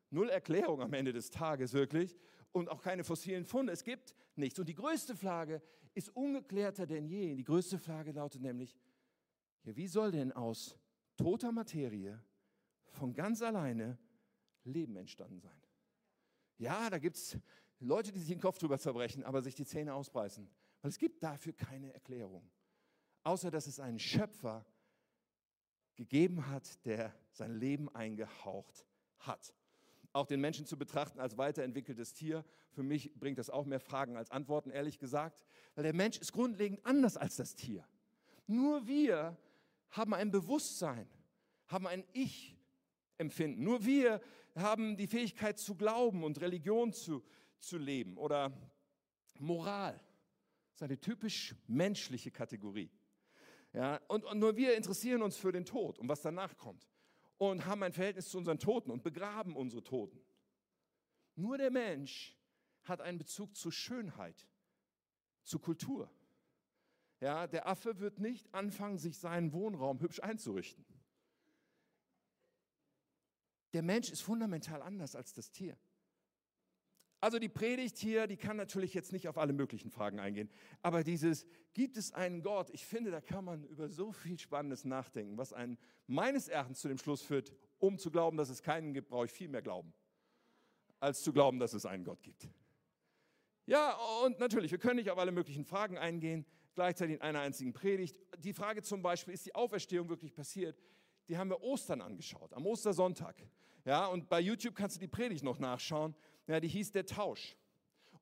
null 0.09 0.31
Erklärung 0.31 0.81
am 0.81 0.95
Ende 0.95 1.13
des 1.13 1.31
Tages 1.31 1.75
wirklich 1.75 2.17
und 2.53 2.69
auch 2.69 2.83
keine 2.83 3.05
fossilen 3.05 3.45
Funde. 3.45 3.73
Es 3.73 3.85
gibt 3.85 4.15
nichts. 4.37 4.59
Und 4.59 4.69
die 4.69 4.75
größte 4.75 5.17
Frage 5.17 5.63
ist 5.95 6.15
ungeklärter 6.15 6.87
denn 6.87 7.07
je. 7.07 7.35
Die 7.35 7.45
größte 7.45 7.79
Frage 7.79 8.13
lautet 8.13 8.43
nämlich, 8.43 8.79
ja, 9.65 9.77
wie 9.77 9.89
soll 9.89 10.13
denn 10.13 10.33
aus 10.33 10.79
toter 11.17 11.53
Materie 11.53 12.23
von 12.93 13.15
ganz 13.15 13.43
alleine 13.43 13.99
Leben 14.65 14.97
entstanden 14.97 15.41
sein. 15.41 15.61
Ja, 16.59 16.91
da 16.91 16.99
gibt 16.99 17.17
es 17.17 17.39
Leute, 17.81 18.13
die 18.13 18.21
sich 18.21 18.29
den 18.29 18.41
Kopf 18.41 18.59
drüber 18.59 18.79
zerbrechen, 18.79 19.25
aber 19.25 19.43
sich 19.43 19.55
die 19.55 19.65
Zähne 19.65 19.95
ausbeißen. 19.95 20.49
Weil 20.81 20.89
es 20.89 20.99
gibt 20.99 21.23
dafür 21.23 21.53
keine 21.53 21.93
Erklärung. 21.93 22.49
Außer 23.25 23.51
dass 23.51 23.67
es 23.67 23.81
einen 23.81 23.99
Schöpfer 23.99 24.65
gegeben 25.95 26.47
hat, 26.49 26.85
der 26.85 27.15
sein 27.31 27.55
Leben 27.55 27.89
eingehaucht 27.95 28.87
hat. 29.19 29.55
Auch 30.13 30.27
den 30.27 30.41
Menschen 30.41 30.67
zu 30.67 30.77
betrachten 30.77 31.21
als 31.21 31.39
weiterentwickeltes 31.39 32.13
Tier. 32.15 32.45
Für 32.71 32.83
mich 32.83 33.15
bringt 33.15 33.39
das 33.39 33.51
auch 33.51 33.65
mehr 33.65 33.81
Fragen 33.81 34.17
als 34.17 34.31
Antworten, 34.31 34.71
ehrlich 34.71 34.99
gesagt. 34.99 35.45
Weil 35.75 35.85
der 35.85 35.95
Mensch 35.95 36.19
ist 36.19 36.33
grundlegend 36.33 36.85
anders 36.85 37.17
als 37.17 37.37
das 37.37 37.55
Tier. 37.55 37.87
Nur 38.47 38.87
wir 38.87 39.37
haben 39.91 40.15
ein 40.15 40.31
Bewusstsein, 40.31 41.09
haben 41.67 41.87
ein 41.87 42.05
Ich-Empfinden. 42.13 43.63
Nur 43.63 43.85
wir 43.85 44.21
haben 44.55 44.97
die 44.97 45.07
Fähigkeit 45.07 45.59
zu 45.59 45.75
glauben 45.75 46.25
und 46.25 46.41
Religion 46.41 46.93
zu, 46.93 47.23
zu 47.59 47.79
leben 47.79 48.19
oder 48.19 48.53
Moral. 49.39 49.95
Das 49.95 50.77
ist 50.77 50.83
eine 50.83 51.01
typisch 51.01 51.55
menschliche 51.67 52.31
Kategorie. 52.31 52.91
Ja, 53.73 54.01
und, 54.09 54.25
und 54.25 54.39
nur 54.39 54.57
wir 54.57 54.77
interessieren 54.77 55.23
uns 55.23 55.39
für 55.39 55.53
den 55.53 55.65
Tod 55.65 55.99
und 55.99 56.09
was 56.09 56.21
danach 56.21 56.59
kommt 56.59 56.92
und 57.51 57.67
haben 57.67 57.83
ein 57.83 57.93
Verhältnis 57.93 58.29
zu 58.29 58.39
unseren 58.39 58.61
Toten 58.61 58.91
und 58.93 59.03
begraben 59.03 59.57
unsere 59.57 59.83
Toten. 59.83 60.21
Nur 61.35 61.59
der 61.59 61.73
Mensch 61.73 62.37
hat 62.85 63.01
einen 63.01 63.19
Bezug 63.19 63.57
zu 63.57 63.73
Schönheit, 63.73 64.49
zu 65.43 65.59
Kultur. 65.59 66.09
Ja, 67.21 67.49
der 67.49 67.67
Affe 67.67 67.99
wird 67.99 68.21
nicht 68.21 68.55
anfangen, 68.55 68.99
sich 68.99 69.19
seinen 69.19 69.53
Wohnraum 69.53 70.01
hübsch 70.01 70.21
einzurichten. 70.21 70.85
Der 73.73 73.83
Mensch 73.83 74.11
ist 74.11 74.21
fundamental 74.21 74.81
anders 74.83 75.17
als 75.17 75.33
das 75.33 75.51
Tier. 75.51 75.77
Also 77.23 77.39
die 77.39 77.49
Predigt 77.49 77.99
hier, 77.99 78.27
die 78.27 78.37
kann 78.37 78.57
natürlich 78.57 78.95
jetzt 78.95 79.13
nicht 79.13 79.29
auf 79.29 79.39
alle 79.39 79.53
möglichen 79.53 79.93
Fragen 79.93 80.19
eingehen, 80.19 80.51
aber 80.83 81.05
dieses, 81.05 81.47
gibt 81.73 81.97
es 81.97 82.13
einen 82.13 82.43
Gott? 82.43 82.69
Ich 82.71 82.85
finde, 82.85 83.13
da 83.13 83.21
kann 83.21 83.45
man 83.45 83.63
über 83.63 83.89
so 83.89 84.11
viel 84.11 84.41
Spannendes 84.41 84.85
nachdenken, 84.85 85.39
was 85.39 85.53
einen 85.53 85.79
meines 86.09 86.49
Erachtens 86.49 86.81
zu 86.81 86.89
dem 86.89 86.99
Schluss 86.99 87.23
führt, 87.23 87.53
um 87.79 87.97
zu 87.97 88.11
glauben, 88.11 88.37
dass 88.37 88.49
es 88.49 88.61
keinen 88.61 88.93
gibt, 88.93 89.09
brauche 89.09 89.27
ich 89.27 89.31
viel 89.31 89.47
mehr 89.47 89.63
glauben, 89.63 89.95
als 90.99 91.23
zu 91.23 91.33
glauben, 91.33 91.61
dass 91.61 91.75
es 91.75 91.87
einen 91.87 92.03
Gott 92.03 92.25
gibt. 92.25 92.49
Ja, 93.67 93.97
und 94.25 94.41
natürlich, 94.41 94.73
wir 94.73 94.79
können 94.79 94.97
nicht 94.97 95.13
auf 95.13 95.19
alle 95.19 95.31
möglichen 95.31 95.65
Fragen 95.65 95.99
eingehen, 95.99 96.45
gleichzeitig 96.75 97.15
in 97.15 97.23
einer 97.23 97.39
einzigen 97.39 97.73
Predigt. 97.73 98.19
Die 98.39 98.53
Frage 98.53 98.83
zum 98.83 99.01
Beispiel, 99.01 99.33
ist 99.33 99.47
die 99.47 99.55
Auferstehung 99.55 100.09
wirklich 100.09 100.35
passiert? 100.35 100.77
Die 101.29 101.39
haben 101.39 101.51
wir 101.51 101.63
Ostern 101.63 102.01
angeschaut, 102.01 102.53
am 102.53 102.67
Ostersonntag. 102.67 103.37
Ja, 103.85 104.07
und 104.07 104.29
bei 104.29 104.41
YouTube 104.41 104.75
kannst 104.75 104.97
du 104.97 105.01
die 105.01 105.07
Predigt 105.07 105.45
noch 105.45 105.61
nachschauen. 105.61 106.17
Ja, 106.47 106.61
die 106.61 106.69
hieß 106.69 106.93
der 106.93 107.07
Tausch. 107.07 107.57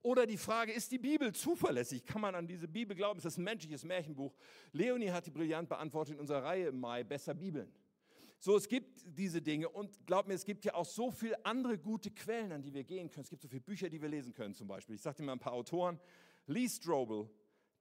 Oder 0.03 0.27
die 0.27 0.39
Frage, 0.39 0.73
ist 0.73 0.93
die 0.93 0.99
Bibel 0.99 1.33
zuverlässig? 1.33 2.05
Kann 2.05 2.23
man 2.23 2.35
an 2.35 2.47
diese 2.47 2.67
Bibel 2.67 2.97
glauben? 2.97 3.19
Ist 3.19 3.25
das 3.25 3.37
ein 3.37 3.45
menschliches 3.45 3.85
Märchenbuch? 3.85 4.35
Leonie 4.73 5.11
hat 5.11 5.27
die 5.27 5.31
brillant 5.31 5.69
beantwortet 5.69 6.15
in 6.15 6.21
unserer 6.21 6.43
Reihe 6.43 6.69
im 6.69 6.81
Mai, 6.81 7.05
Besser 7.05 7.35
Bibeln. 7.35 7.71
So, 8.39 8.57
es 8.57 8.67
gibt 8.67 9.03
diese 9.05 9.43
Dinge 9.43 9.69
und 9.69 10.07
glaub 10.07 10.27
mir, 10.27 10.33
es 10.33 10.47
gibt 10.47 10.65
ja 10.65 10.75
auch 10.75 10.87
so 10.87 11.11
viele 11.11 11.45
andere 11.45 11.77
gute 11.77 12.11
Quellen, 12.11 12.53
an 12.53 12.63
die 12.63 12.73
wir 12.73 12.85
gehen 12.85 13.11
können. 13.11 13.25
Es 13.25 13.29
gibt 13.29 13.43
so 13.43 13.49
viele 13.49 13.61
Bücher, 13.61 13.91
die 13.91 14.01
wir 14.01 14.09
lesen 14.09 14.33
können 14.33 14.55
zum 14.55 14.67
Beispiel. 14.67 14.95
Ich 14.95 15.03
sage 15.03 15.19
dir 15.19 15.25
mal 15.25 15.33
ein 15.33 15.39
paar 15.39 15.53
Autoren. 15.53 16.01
Lee 16.47 16.67
Strobel, 16.67 17.29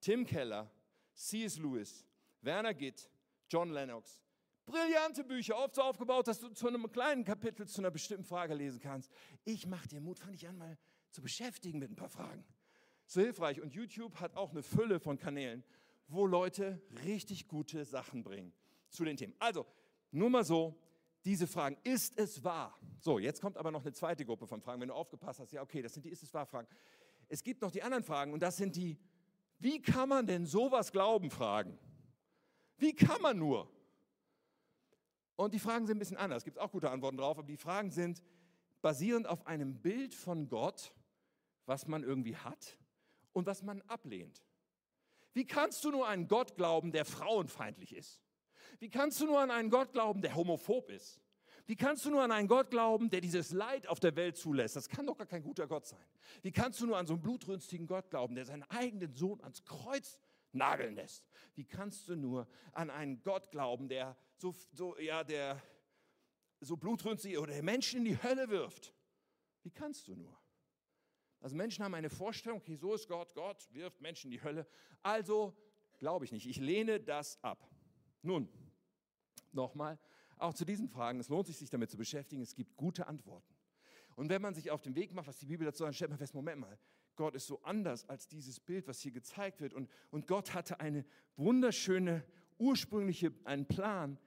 Tim 0.01 0.25
Keller, 0.25 0.69
C.S. 1.13 1.57
Lewis, 1.57 2.05
Werner 2.41 2.73
Gitt, 2.73 3.09
John 3.49 3.69
Lennox, 3.71 4.21
Brillante 4.69 5.23
Bücher, 5.23 5.57
oft 5.57 5.73
so 5.73 5.81
aufgebaut, 5.81 6.27
dass 6.27 6.39
du 6.39 6.49
zu 6.49 6.67
einem 6.67 6.91
kleinen 6.91 7.25
Kapitel 7.25 7.67
zu 7.67 7.81
einer 7.81 7.89
bestimmten 7.89 8.23
Frage 8.23 8.53
lesen 8.53 8.79
kannst. 8.79 9.11
Ich 9.43 9.65
mache 9.65 9.87
dir 9.87 9.99
Mut, 9.99 10.19
fang 10.19 10.31
dich 10.31 10.47
an, 10.47 10.59
mal 10.59 10.77
zu 11.09 11.23
beschäftigen 11.23 11.79
mit 11.79 11.89
ein 11.89 11.95
paar 11.95 12.09
Fragen. 12.09 12.45
So 13.07 13.19
hilfreich. 13.19 13.61
Und 13.61 13.73
YouTube 13.73 14.19
hat 14.19 14.35
auch 14.35 14.51
eine 14.51 14.61
Fülle 14.61 14.99
von 14.99 15.17
Kanälen, 15.17 15.63
wo 16.07 16.27
Leute 16.27 16.79
richtig 17.03 17.47
gute 17.47 17.83
Sachen 17.83 18.23
bringen 18.23 18.53
zu 18.89 19.03
den 19.03 19.17
Themen. 19.17 19.33
Also, 19.39 19.65
nur 20.11 20.29
mal 20.29 20.43
so, 20.43 20.79
diese 21.25 21.47
Fragen, 21.47 21.75
ist 21.83 22.19
es 22.19 22.43
wahr? 22.43 22.79
So, 22.99 23.17
jetzt 23.17 23.41
kommt 23.41 23.57
aber 23.57 23.71
noch 23.71 23.81
eine 23.81 23.93
zweite 23.93 24.23
Gruppe 24.23 24.45
von 24.45 24.61
Fragen. 24.61 24.81
Wenn 24.81 24.89
du 24.89 24.93
aufgepasst 24.93 25.39
hast, 25.39 25.51
ja, 25.51 25.63
okay, 25.63 25.81
das 25.81 25.95
sind 25.95 26.05
die 26.05 26.09
Ist 26.09 26.21
es 26.21 26.31
wahr 26.31 26.45
Fragen. 26.45 26.67
Es 27.27 27.43
gibt 27.43 27.63
noch 27.63 27.71
die 27.71 27.81
anderen 27.81 28.03
Fragen 28.03 28.33
und 28.33 28.43
das 28.43 28.57
sind 28.57 28.75
die, 28.75 28.99
wie 29.57 29.81
kann 29.81 30.09
man 30.09 30.27
denn 30.27 30.45
sowas 30.45 30.91
glauben 30.91 31.31
Fragen? 31.31 31.79
Wie 32.77 32.93
kann 32.93 33.19
man 33.23 33.39
nur? 33.39 33.67
Und 35.39 35.53
die 35.53 35.59
Fragen 35.59 35.87
sind 35.87 35.95
ein 35.95 35.99
bisschen 35.99 36.17
anders. 36.17 36.39
Es 36.39 36.43
gibt 36.43 36.59
auch 36.59 36.69
gute 36.69 36.91
Antworten 36.91 37.15
drauf, 37.15 37.37
aber 37.37 37.47
die 37.47 37.55
Fragen 37.55 37.91
sind 37.91 38.21
basierend 38.81 39.25
auf 39.25 39.47
einem 39.47 39.79
Bild 39.81 40.13
von 40.13 40.49
Gott, 40.49 40.93
was 41.65 41.87
man 41.87 42.03
irgendwie 42.03 42.35
hat 42.35 42.77
und 43.31 43.45
was 43.45 43.63
man 43.63 43.81
ablehnt. 43.83 44.43
Wie 45.31 45.47
kannst 45.47 45.85
du 45.85 45.91
nur 45.91 46.05
an 46.07 46.11
einen 46.11 46.27
Gott 46.27 46.57
glauben, 46.57 46.91
der 46.91 47.05
frauenfeindlich 47.05 47.95
ist? 47.95 48.21
Wie 48.79 48.89
kannst 48.89 49.21
du 49.21 49.27
nur 49.27 49.39
an 49.39 49.49
einen 49.49 49.69
Gott 49.69 49.93
glauben, 49.93 50.21
der 50.21 50.35
homophob 50.35 50.89
ist? 50.89 51.21
Wie 51.67 51.77
kannst 51.77 52.03
du 52.03 52.09
nur 52.09 52.21
an 52.21 52.33
einen 52.33 52.49
Gott 52.49 52.69
glauben, 52.69 53.09
der 53.09 53.21
dieses 53.21 53.53
Leid 53.53 53.87
auf 53.87 54.01
der 54.01 54.17
Welt 54.17 54.35
zulässt? 54.35 54.75
Das 54.75 54.89
kann 54.89 55.07
doch 55.07 55.17
gar 55.17 55.27
kein 55.27 55.43
guter 55.43 55.67
Gott 55.67 55.85
sein. 55.87 56.05
Wie 56.41 56.51
kannst 56.51 56.81
du 56.81 56.85
nur 56.85 56.97
an 56.97 57.07
so 57.07 57.13
einen 57.13 57.21
blutrünstigen 57.21 57.87
Gott 57.87 58.09
glauben, 58.09 58.35
der 58.35 58.43
seinen 58.43 58.63
eigenen 58.63 59.13
Sohn 59.13 59.39
ans 59.39 59.63
Kreuz 59.63 60.19
nageln 60.51 60.95
lässt? 60.95 61.29
Wie 61.55 61.63
kannst 61.63 62.09
du 62.09 62.17
nur 62.17 62.45
an 62.73 62.89
einen 62.89 63.23
Gott 63.23 63.51
glauben, 63.51 63.87
der 63.87 64.17
so, 64.39 64.55
so, 64.71 64.97
ja, 64.97 65.23
der 65.23 65.61
so 66.61 66.77
blutrünstig 66.77 67.37
oder 67.37 67.53
der 67.53 67.63
Menschen 67.63 67.99
in 67.99 68.05
die 68.05 68.21
Hölle 68.21 68.49
wirft. 68.49 68.93
Wie 69.63 69.71
kannst 69.71 70.07
du 70.07 70.15
nur? 70.15 70.37
Also 71.41 71.55
Menschen 71.55 71.83
haben 71.83 71.93
eine 71.93 72.09
Vorstellung, 72.09 72.59
okay, 72.59 72.75
so 72.75 72.93
ist 72.93 73.07
Gott, 73.07 73.33
Gott 73.33 73.67
wirft 73.71 74.01
Menschen 74.01 74.27
in 74.27 74.37
die 74.37 74.43
Hölle. 74.43 74.67
Also 75.01 75.55
glaube 75.97 76.25
ich 76.25 76.31
nicht, 76.31 76.47
ich 76.47 76.57
lehne 76.57 76.99
das 76.99 77.41
ab. 77.43 77.69
Nun, 78.21 78.49
nochmal, 79.51 79.97
auch 80.37 80.53
zu 80.53 80.65
diesen 80.65 80.89
Fragen, 80.89 81.19
es 81.19 81.29
lohnt 81.29 81.47
sich, 81.47 81.57
sich 81.57 81.69
damit 81.69 81.89
zu 81.89 81.97
beschäftigen, 81.97 82.41
es 82.41 82.55
gibt 82.55 82.75
gute 82.75 83.07
Antworten. 83.07 83.53
Und 84.15 84.29
wenn 84.29 84.41
man 84.41 84.53
sich 84.53 84.71
auf 84.71 84.81
den 84.81 84.95
Weg 84.95 85.13
macht, 85.13 85.27
was 85.27 85.37
die 85.37 85.45
Bibel 85.45 85.65
dazu 85.65 85.83
sagt, 85.83 85.95
stellt 85.95 86.11
man 86.11 86.17
fest, 86.17 86.33
Moment 86.33 86.59
mal, 86.59 86.77
Gott 87.15 87.35
ist 87.35 87.47
so 87.47 87.61
anders 87.63 88.07
als 88.07 88.27
dieses 88.27 88.59
Bild, 88.59 88.87
was 88.87 88.99
hier 89.01 89.11
gezeigt 89.11 89.59
wird. 89.59 89.73
Und, 89.73 89.89
und 90.09 90.27
Gott 90.27 90.53
hatte 90.53 90.79
eine 90.79 91.05
wunderschöne, 91.35 92.25
ursprüngliche, 92.57 93.33
einen 93.45 93.65
Plan, 93.65 94.17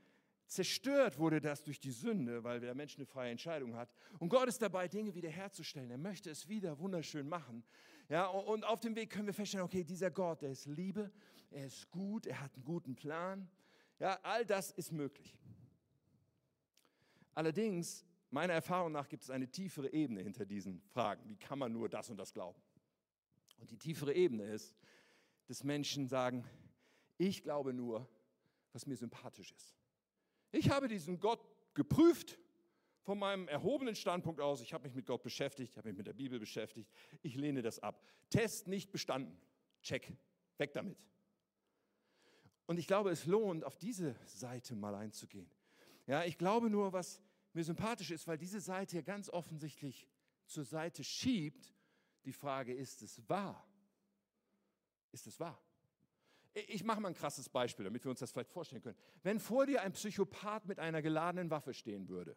Zerstört 0.52 1.18
wurde 1.18 1.40
das 1.40 1.62
durch 1.62 1.80
die 1.80 1.92
Sünde, 1.92 2.44
weil 2.44 2.60
der 2.60 2.74
Mensch 2.74 2.96
eine 2.96 3.06
freie 3.06 3.30
Entscheidung 3.30 3.74
hat. 3.74 3.90
Und 4.18 4.28
Gott 4.28 4.48
ist 4.48 4.60
dabei, 4.60 4.86
Dinge 4.86 5.14
wiederherzustellen. 5.14 5.90
Er 5.90 5.96
möchte 5.96 6.28
es 6.28 6.46
wieder 6.46 6.78
wunderschön 6.78 7.26
machen. 7.26 7.64
Ja, 8.10 8.26
und 8.26 8.62
auf 8.66 8.78
dem 8.78 8.94
Weg 8.94 9.08
können 9.08 9.26
wir 9.26 9.32
feststellen, 9.32 9.64
okay, 9.64 9.82
dieser 9.82 10.10
Gott, 10.10 10.42
der 10.42 10.50
ist 10.50 10.66
Liebe, 10.66 11.10
er 11.50 11.64
ist 11.64 11.90
gut, 11.90 12.26
er 12.26 12.38
hat 12.38 12.54
einen 12.54 12.64
guten 12.64 12.94
Plan. 12.94 13.48
Ja, 13.98 14.18
all 14.22 14.44
das 14.44 14.72
ist 14.72 14.92
möglich. 14.92 15.38
Allerdings, 17.34 18.04
meiner 18.28 18.52
Erfahrung 18.52 18.92
nach, 18.92 19.08
gibt 19.08 19.22
es 19.22 19.30
eine 19.30 19.50
tiefere 19.50 19.90
Ebene 19.90 20.20
hinter 20.20 20.44
diesen 20.44 20.82
Fragen. 20.82 21.26
Wie 21.30 21.36
kann 21.36 21.58
man 21.58 21.72
nur 21.72 21.88
das 21.88 22.10
und 22.10 22.18
das 22.18 22.30
glauben? 22.30 22.60
Und 23.56 23.70
die 23.70 23.78
tiefere 23.78 24.12
Ebene 24.12 24.44
ist, 24.44 24.76
dass 25.46 25.64
Menschen 25.64 26.08
sagen, 26.08 26.44
ich 27.16 27.42
glaube 27.42 27.72
nur, 27.72 28.06
was 28.74 28.86
mir 28.86 28.98
sympathisch 28.98 29.50
ist. 29.52 29.81
Ich 30.52 30.70
habe 30.70 30.86
diesen 30.86 31.18
Gott 31.18 31.44
geprüft 31.74 32.38
von 33.02 33.18
meinem 33.18 33.48
erhobenen 33.48 33.96
Standpunkt 33.96 34.40
aus. 34.40 34.60
Ich 34.60 34.72
habe 34.72 34.84
mich 34.84 34.94
mit 34.94 35.06
Gott 35.06 35.22
beschäftigt, 35.22 35.72
ich 35.72 35.78
habe 35.78 35.88
mich 35.88 35.96
mit 35.96 36.06
der 36.06 36.12
Bibel 36.12 36.38
beschäftigt. 36.38 36.90
Ich 37.22 37.34
lehne 37.34 37.62
das 37.62 37.78
ab. 37.80 38.04
Test 38.30 38.68
nicht 38.68 38.92
bestanden. 38.92 39.36
Check. 39.82 40.12
Weg 40.58 40.72
damit. 40.72 40.96
Und 42.66 42.78
ich 42.78 42.86
glaube, 42.86 43.10
es 43.10 43.26
lohnt, 43.26 43.64
auf 43.64 43.76
diese 43.76 44.14
Seite 44.26 44.76
mal 44.76 44.94
einzugehen. 44.94 45.50
Ja, 46.06 46.24
ich 46.24 46.38
glaube 46.38 46.70
nur, 46.70 46.92
was 46.92 47.20
mir 47.52 47.64
sympathisch 47.64 48.10
ist, 48.10 48.26
weil 48.28 48.38
diese 48.38 48.60
Seite 48.60 48.96
ja 48.96 49.02
ganz 49.02 49.28
offensichtlich 49.28 50.06
zur 50.46 50.64
Seite 50.64 51.02
schiebt, 51.02 51.74
die 52.24 52.32
Frage, 52.32 52.72
ist 52.72 53.02
es 53.02 53.28
wahr? 53.28 53.66
Ist 55.10 55.26
es 55.26 55.38
wahr? 55.40 55.60
Ich 56.54 56.84
mache 56.84 57.00
mal 57.00 57.08
ein 57.08 57.14
krasses 57.14 57.48
Beispiel, 57.48 57.84
damit 57.84 58.04
wir 58.04 58.10
uns 58.10 58.20
das 58.20 58.32
vielleicht 58.32 58.50
vorstellen 58.50 58.82
können. 58.82 58.98
Wenn 59.22 59.40
vor 59.40 59.66
dir 59.66 59.82
ein 59.82 59.92
Psychopath 59.92 60.66
mit 60.66 60.78
einer 60.78 61.00
geladenen 61.00 61.50
Waffe 61.50 61.72
stehen 61.72 62.08
würde 62.08 62.36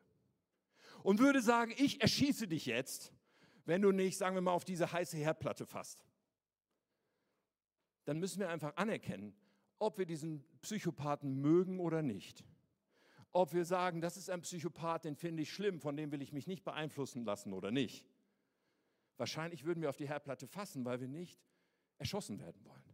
und 1.04 1.20
würde 1.20 1.42
sagen, 1.42 1.74
ich 1.78 2.02
erschieße 2.02 2.48
dich 2.48 2.66
jetzt, 2.66 3.12
wenn 3.66 3.82
du 3.82 3.92
nicht, 3.92 4.18
sagen 4.18 4.36
wir 4.36 4.42
mal, 4.42 4.54
auf 4.54 4.64
diese 4.64 4.92
heiße 4.92 5.18
Herdplatte 5.18 5.66
fasst, 5.66 6.06
dann 8.06 8.20
müssen 8.20 8.40
wir 8.40 8.50
einfach 8.50 8.78
anerkennen, 8.78 9.36
ob 9.80 9.98
wir 9.98 10.06
diesen 10.06 10.46
Psychopathen 10.62 11.42
mögen 11.42 11.80
oder 11.80 12.02
nicht. 12.02 12.46
Ob 13.32 13.54
wir 13.54 13.66
sagen, 13.66 14.00
das 14.00 14.16
ist 14.16 14.30
ein 14.30 14.42
Psychopath, 14.42 15.04
den 15.04 15.18
finde 15.18 15.44
ich 15.44 15.52
schlimm, 15.52 15.82
von 15.82 15.98
dem 15.98 16.12
will 16.12 16.22
ich 16.22 16.32
mich 16.32 16.48
nicht 16.48 16.64
beeinflussen 16.64 17.26
lassen 17.26 17.52
oder 17.52 17.72
nicht. 17.72 18.06
Wahrscheinlich 19.18 19.66
würden 19.66 19.82
wir 19.82 19.90
auf 19.90 19.98
die 19.98 20.08
Herdplatte 20.08 20.48
fassen, 20.48 20.86
weil 20.86 21.02
wir 21.02 21.10
nicht 21.10 21.42
erschossen 21.98 22.40
werden 22.40 22.64
wollen. 22.64 22.85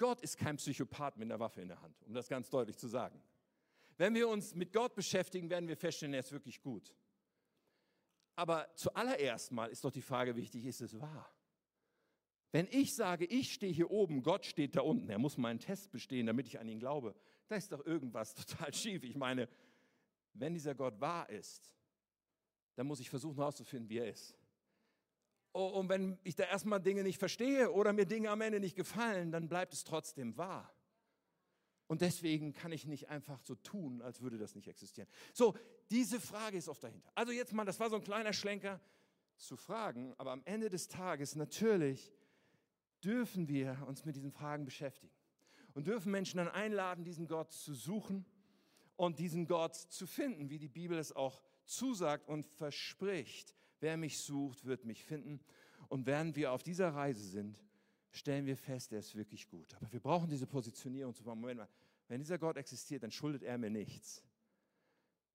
Gott 0.00 0.22
ist 0.22 0.38
kein 0.38 0.56
Psychopath 0.56 1.18
mit 1.18 1.26
einer 1.26 1.38
Waffe 1.38 1.60
in 1.60 1.68
der 1.68 1.80
Hand, 1.82 1.94
um 2.04 2.14
das 2.14 2.26
ganz 2.26 2.48
deutlich 2.48 2.78
zu 2.78 2.88
sagen. 2.88 3.22
Wenn 3.98 4.14
wir 4.14 4.28
uns 4.28 4.54
mit 4.54 4.72
Gott 4.72 4.94
beschäftigen, 4.94 5.50
werden 5.50 5.68
wir 5.68 5.76
feststellen, 5.76 6.14
er 6.14 6.20
ist 6.20 6.32
wirklich 6.32 6.62
gut. 6.62 6.94
Aber 8.34 8.66
zuallererst 8.76 9.52
mal 9.52 9.66
ist 9.66 9.84
doch 9.84 9.90
die 9.90 10.00
Frage 10.00 10.34
wichtig, 10.36 10.64
ist 10.64 10.80
es 10.80 10.98
wahr? 10.98 11.30
Wenn 12.50 12.66
ich 12.70 12.94
sage, 12.94 13.26
ich 13.26 13.52
stehe 13.52 13.74
hier 13.74 13.90
oben, 13.90 14.22
Gott 14.22 14.46
steht 14.46 14.74
da 14.74 14.80
unten, 14.80 15.10
er 15.10 15.18
muss 15.18 15.36
meinen 15.36 15.58
Test 15.58 15.90
bestehen, 15.90 16.26
damit 16.26 16.46
ich 16.46 16.58
an 16.58 16.66
ihn 16.66 16.80
glaube, 16.80 17.14
da 17.48 17.56
ist 17.56 17.70
doch 17.70 17.84
irgendwas 17.84 18.34
total 18.46 18.72
schief. 18.72 19.04
Ich 19.04 19.16
meine, 19.16 19.50
wenn 20.32 20.54
dieser 20.54 20.74
Gott 20.74 20.98
wahr 20.98 21.28
ist, 21.28 21.76
dann 22.74 22.86
muss 22.86 23.00
ich 23.00 23.10
versuchen 23.10 23.36
herauszufinden, 23.36 23.90
wie 23.90 23.98
er 23.98 24.08
ist. 24.08 24.34
Oh, 25.52 25.66
und 25.66 25.88
wenn 25.88 26.18
ich 26.22 26.36
da 26.36 26.44
erstmal 26.44 26.80
Dinge 26.80 27.02
nicht 27.02 27.18
verstehe 27.18 27.72
oder 27.72 27.92
mir 27.92 28.06
Dinge 28.06 28.30
am 28.30 28.40
Ende 28.40 28.60
nicht 28.60 28.76
gefallen, 28.76 29.32
dann 29.32 29.48
bleibt 29.48 29.72
es 29.72 29.84
trotzdem 29.84 30.36
wahr. 30.36 30.72
Und 31.88 32.02
deswegen 32.02 32.52
kann 32.52 32.70
ich 32.70 32.86
nicht 32.86 33.08
einfach 33.08 33.40
so 33.42 33.56
tun, 33.56 34.00
als 34.00 34.20
würde 34.20 34.38
das 34.38 34.54
nicht 34.54 34.68
existieren. 34.68 35.08
So, 35.32 35.56
diese 35.90 36.20
Frage 36.20 36.56
ist 36.56 36.68
oft 36.68 36.84
dahinter. 36.84 37.10
Also 37.16 37.32
jetzt 37.32 37.52
mal, 37.52 37.64
das 37.64 37.80
war 37.80 37.90
so 37.90 37.96
ein 37.96 38.04
kleiner 38.04 38.32
Schlenker 38.32 38.80
zu 39.36 39.56
fragen, 39.56 40.14
aber 40.16 40.30
am 40.30 40.42
Ende 40.44 40.68
des 40.68 40.86
Tages 40.86 41.34
natürlich 41.34 42.12
dürfen 43.02 43.48
wir 43.48 43.76
uns 43.88 44.04
mit 44.04 44.14
diesen 44.14 44.30
Fragen 44.30 44.64
beschäftigen 44.64 45.12
und 45.74 45.88
dürfen 45.88 46.12
Menschen 46.12 46.38
dann 46.38 46.48
einladen, 46.48 47.02
diesen 47.02 47.26
Gott 47.26 47.52
zu 47.52 47.74
suchen 47.74 48.24
und 48.94 49.18
diesen 49.18 49.46
Gott 49.46 49.74
zu 49.74 50.06
finden, 50.06 50.48
wie 50.48 50.58
die 50.58 50.68
Bibel 50.68 50.96
es 50.96 51.10
auch 51.10 51.42
zusagt 51.64 52.28
und 52.28 52.46
verspricht. 52.46 53.56
Wer 53.80 53.96
mich 53.96 54.18
sucht, 54.18 54.64
wird 54.64 54.84
mich 54.84 55.02
finden. 55.02 55.40
Und 55.88 56.06
während 56.06 56.36
wir 56.36 56.52
auf 56.52 56.62
dieser 56.62 56.94
Reise 56.94 57.26
sind, 57.26 57.58
stellen 58.10 58.46
wir 58.46 58.56
fest, 58.56 58.92
er 58.92 59.00
ist 59.00 59.14
wirklich 59.16 59.48
gut. 59.48 59.74
Aber 59.76 59.90
wir 59.92 60.00
brauchen 60.00 60.28
diese 60.28 60.46
Positionierung 60.46 61.14
zu 61.14 61.22
sagen, 61.22 61.40
Moment 61.40 61.58
mal, 61.58 61.68
wenn 62.08 62.20
dieser 62.20 62.38
Gott 62.38 62.56
existiert, 62.56 63.02
dann 63.02 63.10
schuldet 63.10 63.42
er 63.42 63.56
mir 63.56 63.70
nichts. 63.70 64.22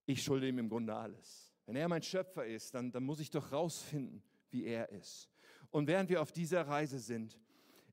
Ich 0.05 0.23
schulde 0.23 0.47
ihm 0.47 0.59
im 0.59 0.69
Grunde 0.69 0.93
alles. 0.95 1.53
Wenn 1.65 1.75
er 1.75 1.87
mein 1.87 2.03
Schöpfer 2.03 2.45
ist, 2.45 2.73
dann, 2.75 2.91
dann 2.91 3.03
muss 3.03 3.19
ich 3.19 3.31
doch 3.31 3.51
rausfinden, 3.51 4.21
wie 4.51 4.65
er 4.65 4.89
ist. 4.89 5.29
Und 5.71 5.87
während 5.87 6.09
wir 6.09 6.21
auf 6.21 6.31
dieser 6.31 6.67
Reise 6.67 6.99
sind, 6.99 7.39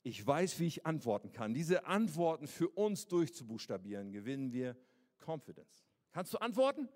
ich 0.03 0.26
weiß, 0.26 0.59
wie 0.59 0.66
ich 0.66 0.84
antworten 0.84 1.32
kann. 1.32 1.55
Diese 1.55 1.86
Antworten 1.86 2.48
für 2.48 2.68
uns 2.68 3.07
durchzubuchstabieren, 3.07 4.12
gewinnen 4.12 4.53
wir 4.53 4.76
Confidence. 5.24 5.86
Kannst 6.11 6.34
du 6.34 6.38
antworten? 6.38 6.88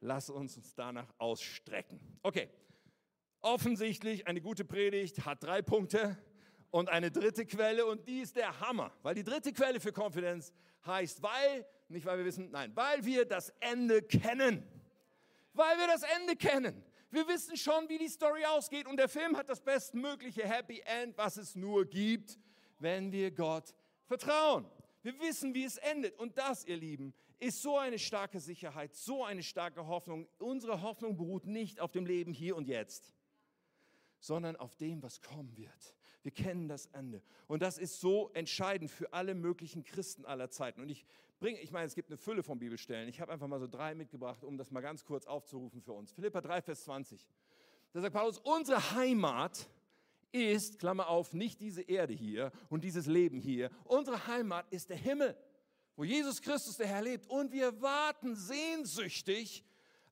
Lass 0.00 0.30
uns 0.30 0.56
uns 0.56 0.74
danach 0.74 1.12
ausstrecken. 1.18 2.00
Okay, 2.22 2.48
offensichtlich 3.42 4.26
eine 4.26 4.40
gute 4.40 4.64
Predigt 4.64 5.24
hat 5.24 5.42
drei 5.42 5.62
Punkte 5.62 6.16
und 6.70 6.88
eine 6.88 7.10
dritte 7.10 7.46
Quelle 7.46 7.86
und 7.86 8.06
die 8.06 8.20
ist 8.20 8.36
der 8.36 8.60
Hammer, 8.60 8.92
weil 9.02 9.14
die 9.14 9.24
dritte 9.24 9.52
Quelle 9.52 9.80
für 9.80 9.92
Confidence 9.92 10.52
heißt, 10.86 11.22
weil, 11.22 11.66
nicht 11.88 12.06
weil 12.06 12.18
wir 12.18 12.24
wissen, 12.24 12.50
nein, 12.50 12.72
weil 12.74 13.04
wir 13.04 13.24
das 13.24 13.50
Ende 13.60 14.02
kennen. 14.02 14.62
Weil 15.52 15.78
wir 15.78 15.88
das 15.88 16.02
Ende 16.02 16.36
kennen. 16.36 16.84
Wir 17.10 17.26
wissen 17.26 17.56
schon, 17.56 17.88
wie 17.88 17.98
die 17.98 18.08
Story 18.08 18.44
ausgeht 18.44 18.86
und 18.86 18.96
der 18.96 19.08
Film 19.08 19.36
hat 19.36 19.48
das 19.48 19.60
bestmögliche 19.60 20.46
Happy 20.46 20.80
End, 20.84 21.18
was 21.18 21.36
es 21.36 21.56
nur 21.56 21.84
gibt, 21.84 22.38
wenn 22.78 23.10
wir 23.10 23.32
Gott 23.32 23.74
vertrauen. 24.06 24.64
Wir 25.02 25.18
wissen, 25.20 25.54
wie 25.54 25.64
es 25.64 25.76
endet 25.78 26.16
und 26.18 26.38
das, 26.38 26.64
ihr 26.66 26.76
Lieben, 26.76 27.14
ist 27.40 27.62
so 27.62 27.78
eine 27.78 27.98
starke 27.98 28.38
Sicherheit, 28.38 28.94
so 28.94 29.24
eine 29.24 29.42
starke 29.42 29.86
Hoffnung. 29.86 30.28
Unsere 30.38 30.82
Hoffnung 30.82 31.16
beruht 31.16 31.46
nicht 31.46 31.80
auf 31.80 31.90
dem 31.90 32.06
Leben 32.06 32.32
hier 32.32 32.54
und 32.54 32.68
jetzt, 32.68 33.12
sondern 34.20 34.56
auf 34.56 34.76
dem, 34.76 35.02
was 35.02 35.20
kommen 35.20 35.56
wird. 35.56 35.94
Wir 36.22 36.32
kennen 36.32 36.68
das 36.68 36.86
Ende. 36.86 37.22
Und 37.48 37.62
das 37.62 37.78
ist 37.78 38.00
so 38.00 38.30
entscheidend 38.34 38.90
für 38.90 39.12
alle 39.12 39.34
möglichen 39.34 39.82
Christen 39.82 40.26
aller 40.26 40.50
Zeiten. 40.50 40.82
Und 40.82 40.90
ich 40.90 41.06
bringe, 41.40 41.58
ich 41.60 41.72
meine, 41.72 41.86
es 41.86 41.94
gibt 41.94 42.10
eine 42.10 42.18
Fülle 42.18 42.42
von 42.42 42.58
Bibelstellen. 42.58 43.08
Ich 43.08 43.20
habe 43.20 43.32
einfach 43.32 43.48
mal 43.48 43.58
so 43.58 43.66
drei 43.66 43.94
mitgebracht, 43.94 44.44
um 44.44 44.58
das 44.58 44.70
mal 44.70 44.82
ganz 44.82 45.04
kurz 45.04 45.26
aufzurufen 45.26 45.80
für 45.80 45.92
uns. 45.92 46.12
Philippa 46.12 46.42
3, 46.42 46.62
Vers 46.62 46.84
20. 46.84 47.26
Da 47.92 48.00
sagt 48.02 48.14
Paulus, 48.14 48.38
unsere 48.38 48.94
Heimat 48.94 49.66
ist, 50.32 50.78
Klammer 50.78 51.08
auf, 51.08 51.32
nicht 51.32 51.60
diese 51.60 51.82
Erde 51.82 52.12
hier 52.12 52.52
und 52.68 52.84
dieses 52.84 53.06
Leben 53.06 53.38
hier. 53.38 53.70
Unsere 53.84 54.26
Heimat 54.26 54.66
ist 54.70 54.90
der 54.90 54.98
Himmel, 54.98 55.36
wo 55.96 56.04
Jesus 56.04 56.40
Christus 56.40 56.76
der 56.76 56.86
Herr 56.86 57.02
lebt. 57.02 57.26
Und 57.28 57.52
wir 57.52 57.80
warten 57.80 58.36
sehnsüchtig 58.36 59.64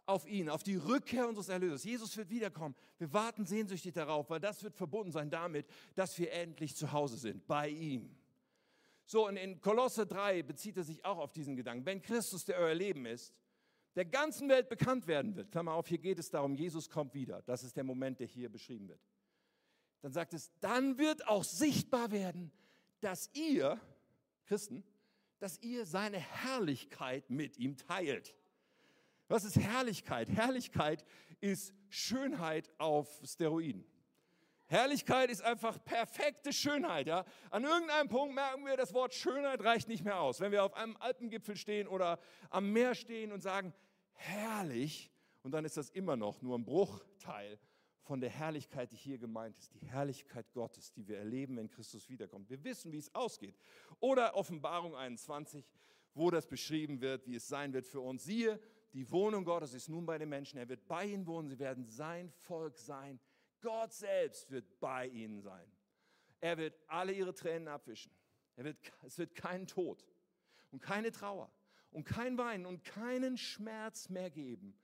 auf 0.09 0.26
ihn, 0.26 0.48
auf 0.48 0.62
die 0.62 0.76
Rückkehr 0.76 1.28
unseres 1.28 1.48
Erlösers. 1.48 1.84
Jesus 1.84 2.16
wird 2.16 2.30
wiederkommen. 2.30 2.74
Wir 2.96 3.12
warten 3.12 3.44
sehnsüchtig 3.44 3.92
darauf, 3.92 4.30
weil 4.30 4.40
das 4.40 4.62
wird 4.62 4.74
verbunden 4.74 5.12
sein 5.12 5.30
damit, 5.30 5.66
dass 5.94 6.18
wir 6.18 6.32
endlich 6.32 6.74
zu 6.74 6.92
Hause 6.92 7.18
sind, 7.18 7.46
bei 7.46 7.68
ihm. 7.68 8.16
So, 9.04 9.26
und 9.26 9.36
in 9.36 9.61
Kolosse 9.61 10.06
3 10.06 10.42
bezieht 10.42 10.76
er 10.78 10.84
sich 10.84 11.04
auch 11.04 11.18
auf 11.18 11.32
diesen 11.32 11.56
Gedanken. 11.56 11.84
Wenn 11.84 12.00
Christus, 12.00 12.44
der 12.44 12.59
euer 12.59 12.74
Leben 12.74 13.06
ist, 13.06 13.34
der 13.96 14.06
ganzen 14.06 14.48
Welt 14.48 14.68
bekannt 14.68 15.06
werden 15.06 15.36
wird, 15.36 15.50
Klammer 15.50 15.72
auf, 15.72 15.88
hier 15.88 15.98
geht 15.98 16.18
es 16.18 16.30
darum, 16.30 16.54
Jesus 16.54 16.88
kommt 16.88 17.14
wieder. 17.14 17.42
Das 17.42 17.62
ist 17.62 17.76
der 17.76 17.84
Moment, 17.84 18.20
der 18.20 18.26
hier 18.26 18.48
beschrieben 18.48 18.88
wird. 18.88 19.00
Dann 20.00 20.12
sagt 20.12 20.32
es, 20.32 20.50
dann 20.61 20.98
wird 20.98 21.26
auch 21.26 21.44
sichtbar 21.44 22.11
werden, 22.12 22.50
dass 23.00 23.30
ihr, 23.34 23.80
Christen, 24.46 24.84
dass 25.38 25.59
ihr 25.61 25.84
seine 25.84 26.18
Herrlichkeit 26.18 27.28
mit 27.28 27.59
ihm 27.59 27.76
teilt. 27.76 28.34
Was 29.28 29.44
ist 29.44 29.56
Herrlichkeit? 29.56 30.28
Herrlichkeit 30.30 31.04
ist 31.40 31.74
Schönheit 31.88 32.70
auf 32.78 33.20
Steroiden. 33.24 33.84
Herrlichkeit 34.66 35.30
ist 35.30 35.42
einfach 35.42 35.82
perfekte 35.84 36.52
Schönheit. 36.52 37.06
Ja? 37.06 37.24
An 37.50 37.64
irgendeinem 37.64 38.08
Punkt 38.08 38.34
merken 38.34 38.66
wir, 38.66 38.76
das 38.76 38.92
Wort 38.92 39.14
Schönheit 39.14 39.62
reicht 39.62 39.88
nicht 39.88 40.04
mehr 40.04 40.20
aus. 40.20 40.40
Wenn 40.40 40.52
wir 40.52 40.64
auf 40.64 40.74
einem 40.74 40.96
Alpengipfel 40.98 41.56
stehen 41.56 41.88
oder 41.88 42.18
am 42.50 42.70
Meer 42.72 42.94
stehen 42.94 43.32
und 43.32 43.40
sagen, 43.40 43.72
herrlich, 44.12 45.10
und 45.42 45.52
dann 45.52 45.64
ist 45.64 45.78
das 45.78 45.88
immer 45.90 46.16
noch 46.16 46.42
nur 46.42 46.58
ein 46.58 46.64
Bruchteil 46.64 47.58
von 48.02 48.20
der 48.20 48.30
Herrlichkeit, 48.30 48.92
die 48.92 48.96
hier 48.96 49.18
gemeint 49.18 49.56
ist. 49.58 49.72
Die 49.74 49.86
Herrlichkeit 49.86 50.52
Gottes, 50.52 50.92
die 50.92 51.06
wir 51.06 51.18
erleben, 51.18 51.56
wenn 51.56 51.70
Christus 51.70 52.08
wiederkommt. 52.08 52.50
Wir 52.50 52.62
wissen, 52.64 52.92
wie 52.92 52.98
es 52.98 53.14
ausgeht. 53.14 53.58
Oder 54.00 54.34
Offenbarung 54.36 54.94
21, 54.94 55.64
wo 56.14 56.30
das 56.30 56.46
beschrieben 56.46 57.00
wird, 57.00 57.26
wie 57.26 57.36
es 57.36 57.48
sein 57.48 57.72
wird 57.72 57.86
für 57.86 58.00
uns. 58.00 58.24
Siehe, 58.24 58.60
die 58.93 59.11
Wohnung 59.11 59.45
Gottes 59.45 59.74
ist 59.74 59.89
nun 59.89 60.07
bei 60.07 60.18
den 60.18 60.28
Menschen. 60.28 60.59
Er 60.59 60.68
wird 60.68 60.86
bei 60.86 61.05
ihnen 61.05 61.26
wohnen. 61.26 61.49
Sie 61.49 61.59
werden 61.59 61.86
sein 61.86 62.30
Volk 62.30 62.78
sein. 62.78 63.20
Gott 63.61 63.93
selbst 63.93 64.51
wird 64.51 64.80
bei 64.80 65.07
ihnen 65.09 65.41
sein. 65.41 65.70
Er 66.41 66.57
wird 66.57 66.78
alle 66.86 67.12
ihre 67.12 67.34
Tränen 67.34 67.68
abwischen. 67.68 68.12
Er 68.57 68.64
wird, 68.64 68.78
es 69.05 69.18
wird 69.18 69.34
keinen 69.34 69.66
Tod 69.66 70.07
und 70.70 70.80
keine 70.80 71.11
Trauer 71.11 71.53
und 71.91 72.05
kein 72.05 72.39
Weinen 72.39 72.66
und 72.66 72.84
keinen 72.84 73.36
Schmerz 73.36 74.09
mehr 74.09 74.30
geben. 74.30 74.78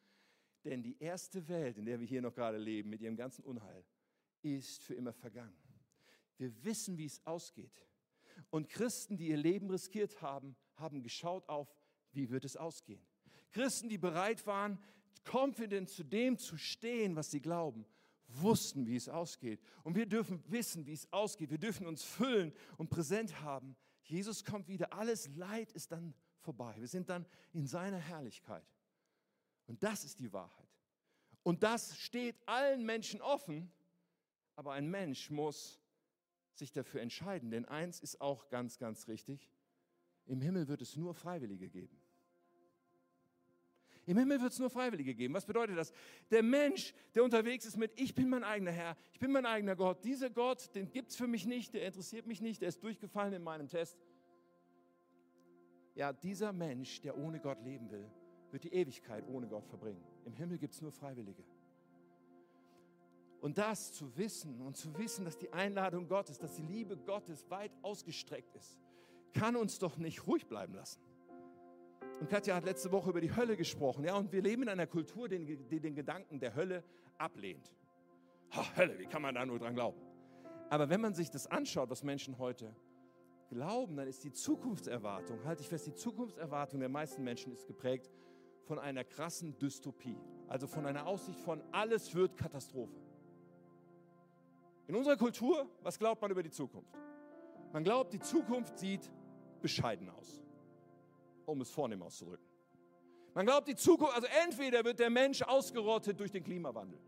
Denn 0.64 0.82
die 0.82 0.98
erste 0.98 1.46
Welt, 1.48 1.78
in 1.78 1.84
der 1.84 2.00
wir 2.00 2.06
hier 2.06 2.22
noch 2.22 2.34
gerade 2.34 2.58
leben, 2.58 2.90
mit 2.90 3.00
ihrem 3.00 3.16
ganzen 3.16 3.44
Unheil, 3.44 3.84
ist 4.42 4.82
für 4.82 4.94
immer 4.94 5.12
vergangen. 5.12 5.56
Wir 6.36 6.64
wissen, 6.64 6.98
wie 6.98 7.06
es 7.06 7.24
ausgeht. 7.26 7.86
Und 8.50 8.68
Christen, 8.68 9.16
die 9.16 9.28
ihr 9.28 9.36
Leben 9.36 9.70
riskiert 9.70 10.20
haben, 10.22 10.56
haben 10.76 11.02
geschaut 11.02 11.48
auf, 11.48 11.68
wie 12.12 12.30
wird 12.30 12.44
es 12.44 12.56
ausgehen. 12.56 13.04
Christen, 13.54 13.88
die 13.88 13.98
bereit 13.98 14.46
waren, 14.46 14.78
confident 15.24 15.88
zu 15.88 16.04
dem 16.04 16.36
zu 16.38 16.56
stehen, 16.56 17.16
was 17.16 17.30
sie 17.30 17.40
glauben, 17.40 17.86
wussten, 18.26 18.86
wie 18.86 18.96
es 18.96 19.08
ausgeht. 19.08 19.60
Und 19.84 19.94
wir 19.94 20.06
dürfen 20.06 20.42
wissen, 20.48 20.86
wie 20.86 20.92
es 20.92 21.10
ausgeht. 21.12 21.50
Wir 21.50 21.58
dürfen 21.58 21.86
uns 21.86 22.02
füllen 22.02 22.52
und 22.76 22.90
präsent 22.90 23.40
haben. 23.40 23.76
Jesus 24.02 24.44
kommt 24.44 24.68
wieder. 24.68 24.92
Alles 24.92 25.28
Leid 25.36 25.72
ist 25.72 25.92
dann 25.92 26.14
vorbei. 26.40 26.74
Wir 26.78 26.88
sind 26.88 27.08
dann 27.08 27.26
in 27.52 27.66
seiner 27.66 27.98
Herrlichkeit. 27.98 28.66
Und 29.66 29.82
das 29.82 30.04
ist 30.04 30.18
die 30.18 30.32
Wahrheit. 30.32 30.68
Und 31.42 31.62
das 31.62 31.96
steht 31.98 32.36
allen 32.46 32.84
Menschen 32.84 33.22
offen. 33.22 33.70
Aber 34.56 34.72
ein 34.72 34.90
Mensch 34.90 35.30
muss 35.30 35.80
sich 36.54 36.72
dafür 36.72 37.00
entscheiden. 37.00 37.50
Denn 37.50 37.66
eins 37.66 38.00
ist 38.00 38.20
auch 38.20 38.48
ganz, 38.48 38.78
ganz 38.78 39.06
richtig. 39.06 39.48
Im 40.26 40.40
Himmel 40.40 40.66
wird 40.66 40.82
es 40.82 40.96
nur 40.96 41.14
Freiwillige 41.14 41.68
geben. 41.68 42.03
Im 44.06 44.18
Himmel 44.18 44.40
wird 44.40 44.52
es 44.52 44.58
nur 44.58 44.70
Freiwillige 44.70 45.14
geben. 45.14 45.34
Was 45.34 45.46
bedeutet 45.46 45.76
das? 45.76 45.92
Der 46.30 46.42
Mensch, 46.42 46.94
der 47.14 47.24
unterwegs 47.24 47.64
ist 47.64 47.76
mit, 47.76 47.92
ich 47.98 48.14
bin 48.14 48.28
mein 48.28 48.44
eigener 48.44 48.72
Herr, 48.72 48.96
ich 49.12 49.18
bin 49.18 49.32
mein 49.32 49.46
eigener 49.46 49.76
Gott. 49.76 50.04
Dieser 50.04 50.30
Gott, 50.30 50.74
den 50.74 50.90
gibt 50.90 51.10
es 51.10 51.16
für 51.16 51.26
mich 51.26 51.46
nicht, 51.46 51.74
der 51.74 51.86
interessiert 51.86 52.26
mich 52.26 52.40
nicht, 52.40 52.60
der 52.60 52.68
ist 52.68 52.82
durchgefallen 52.82 53.32
in 53.32 53.42
meinem 53.42 53.68
Test. 53.68 53.98
Ja, 55.94 56.12
dieser 56.12 56.52
Mensch, 56.52 57.00
der 57.00 57.16
ohne 57.16 57.40
Gott 57.40 57.62
leben 57.62 57.90
will, 57.90 58.10
wird 58.50 58.64
die 58.64 58.72
Ewigkeit 58.72 59.24
ohne 59.28 59.48
Gott 59.48 59.66
verbringen. 59.66 60.02
Im 60.24 60.34
Himmel 60.34 60.58
gibt 60.58 60.74
es 60.74 60.82
nur 60.82 60.92
Freiwillige. 60.92 61.44
Und 63.40 63.58
das 63.58 63.92
zu 63.92 64.16
wissen 64.16 64.60
und 64.60 64.76
zu 64.76 64.96
wissen, 64.96 65.24
dass 65.24 65.36
die 65.36 65.52
Einladung 65.52 66.08
Gottes, 66.08 66.38
dass 66.38 66.54
die 66.54 66.62
Liebe 66.62 66.96
Gottes 66.96 67.48
weit 67.50 67.72
ausgestreckt 67.82 68.54
ist, 68.56 68.78
kann 69.34 69.56
uns 69.56 69.78
doch 69.78 69.98
nicht 69.98 70.26
ruhig 70.26 70.46
bleiben 70.46 70.74
lassen. 70.74 71.00
Und 72.24 72.30
Katja 72.30 72.54
hat 72.54 72.64
letzte 72.64 72.90
Woche 72.90 73.10
über 73.10 73.20
die 73.20 73.36
Hölle 73.36 73.54
gesprochen. 73.54 74.02
Ja, 74.02 74.16
und 74.16 74.32
wir 74.32 74.40
leben 74.40 74.62
in 74.62 74.70
einer 74.70 74.86
Kultur, 74.86 75.28
die, 75.28 75.58
den 75.78 75.94
Gedanken 75.94 76.40
der 76.40 76.54
Hölle 76.54 76.82
ablehnt. 77.18 77.70
Ha, 78.56 78.64
Hölle, 78.78 78.98
wie 78.98 79.04
kann 79.04 79.20
man 79.20 79.34
da 79.34 79.44
nur 79.44 79.58
dran 79.58 79.74
glauben? 79.74 80.00
Aber 80.70 80.88
wenn 80.88 81.02
man 81.02 81.12
sich 81.12 81.28
das 81.30 81.46
anschaut, 81.46 81.90
was 81.90 82.02
Menschen 82.02 82.38
heute 82.38 82.74
glauben, 83.50 83.98
dann 83.98 84.08
ist 84.08 84.24
die 84.24 84.32
Zukunftserwartung, 84.32 85.44
halte 85.44 85.60
ich 85.60 85.68
fest, 85.68 85.86
die 85.86 85.92
Zukunftserwartung 85.92 86.80
der 86.80 86.88
meisten 86.88 87.22
Menschen 87.22 87.52
ist 87.52 87.66
geprägt 87.66 88.10
von 88.62 88.78
einer 88.78 89.04
krassen 89.04 89.58
Dystopie. 89.58 90.16
Also 90.48 90.66
von 90.66 90.86
einer 90.86 91.06
Aussicht 91.06 91.40
von 91.40 91.62
alles 91.72 92.14
wird 92.14 92.38
Katastrophe. 92.38 93.02
In 94.86 94.94
unserer 94.94 95.18
Kultur, 95.18 95.68
was 95.82 95.98
glaubt 95.98 96.22
man 96.22 96.30
über 96.30 96.42
die 96.42 96.50
Zukunft? 96.50 96.96
Man 97.74 97.84
glaubt, 97.84 98.14
die 98.14 98.20
Zukunft 98.20 98.78
sieht 98.78 99.12
bescheiden 99.60 100.08
aus 100.08 100.43
um 101.46 101.60
es 101.60 101.70
vornehm 101.70 102.02
auszudrücken. 102.02 102.46
Man 103.34 103.46
glaubt, 103.46 103.66
die 103.66 103.74
Zukunft, 103.74 104.14
also 104.14 104.28
entweder 104.44 104.84
wird 104.84 105.00
der 105.00 105.10
Mensch 105.10 105.42
ausgerottet 105.42 106.18
durch 106.20 106.30
den 106.30 106.44
Klimawandel. 106.44 106.98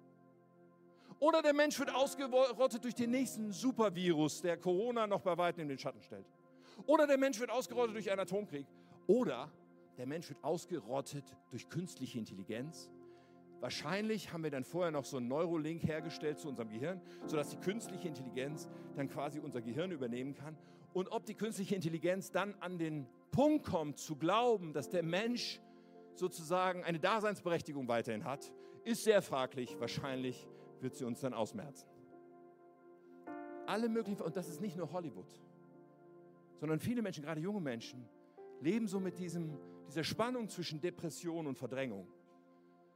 Oder 1.18 1.40
der 1.40 1.54
Mensch 1.54 1.78
wird 1.78 1.94
ausgerottet 1.94 2.84
durch 2.84 2.94
den 2.94 3.10
nächsten 3.10 3.52
Supervirus, 3.52 4.42
der 4.42 4.56
Corona 4.56 5.06
noch 5.06 5.22
bei 5.22 5.38
weitem 5.38 5.62
in 5.62 5.68
den 5.68 5.78
Schatten 5.78 6.02
stellt. 6.02 6.26
Oder 6.84 7.06
der 7.06 7.16
Mensch 7.16 7.40
wird 7.40 7.50
ausgerottet 7.50 7.94
durch 7.94 8.10
einen 8.10 8.20
Atomkrieg. 8.20 8.66
Oder 9.06 9.50
der 9.96 10.06
Mensch 10.06 10.28
wird 10.28 10.42
ausgerottet 10.44 11.24
durch 11.50 11.68
künstliche 11.68 12.18
Intelligenz. 12.18 12.90
Wahrscheinlich 13.60 14.32
haben 14.32 14.42
wir 14.42 14.50
dann 14.50 14.64
vorher 14.64 14.90
noch 14.90 15.06
so 15.06 15.16
einen 15.16 15.28
Neurolink 15.28 15.82
hergestellt 15.84 16.38
zu 16.38 16.48
unserem 16.48 16.68
Gehirn, 16.68 17.00
sodass 17.24 17.48
die 17.48 17.56
künstliche 17.56 18.08
Intelligenz 18.08 18.68
dann 18.94 19.08
quasi 19.08 19.38
unser 19.38 19.62
Gehirn 19.62 19.92
übernehmen 19.92 20.34
kann. 20.34 20.58
Und 20.96 21.12
ob 21.12 21.26
die 21.26 21.34
künstliche 21.34 21.74
Intelligenz 21.74 22.30
dann 22.30 22.54
an 22.60 22.78
den 22.78 23.06
Punkt 23.30 23.66
kommt, 23.66 23.98
zu 23.98 24.16
glauben, 24.16 24.72
dass 24.72 24.88
der 24.88 25.02
Mensch 25.02 25.60
sozusagen 26.14 26.84
eine 26.84 26.98
Daseinsberechtigung 26.98 27.86
weiterhin 27.86 28.24
hat, 28.24 28.50
ist 28.82 29.04
sehr 29.04 29.20
fraglich. 29.20 29.78
Wahrscheinlich 29.78 30.48
wird 30.80 30.94
sie 30.94 31.04
uns 31.04 31.20
dann 31.20 31.34
ausmerzen. 31.34 31.86
Alle 33.66 33.90
möglichen, 33.90 34.22
und 34.22 34.38
das 34.38 34.48
ist 34.48 34.62
nicht 34.62 34.78
nur 34.78 34.90
Hollywood, 34.90 35.28
sondern 36.54 36.80
viele 36.80 37.02
Menschen, 37.02 37.22
gerade 37.24 37.42
junge 37.42 37.60
Menschen, 37.60 38.08
leben 38.62 38.88
so 38.88 38.98
mit 38.98 39.18
diesem, 39.18 39.58
dieser 39.88 40.02
Spannung 40.02 40.48
zwischen 40.48 40.80
Depression 40.80 41.46
und 41.46 41.58
Verdrängung. 41.58 42.08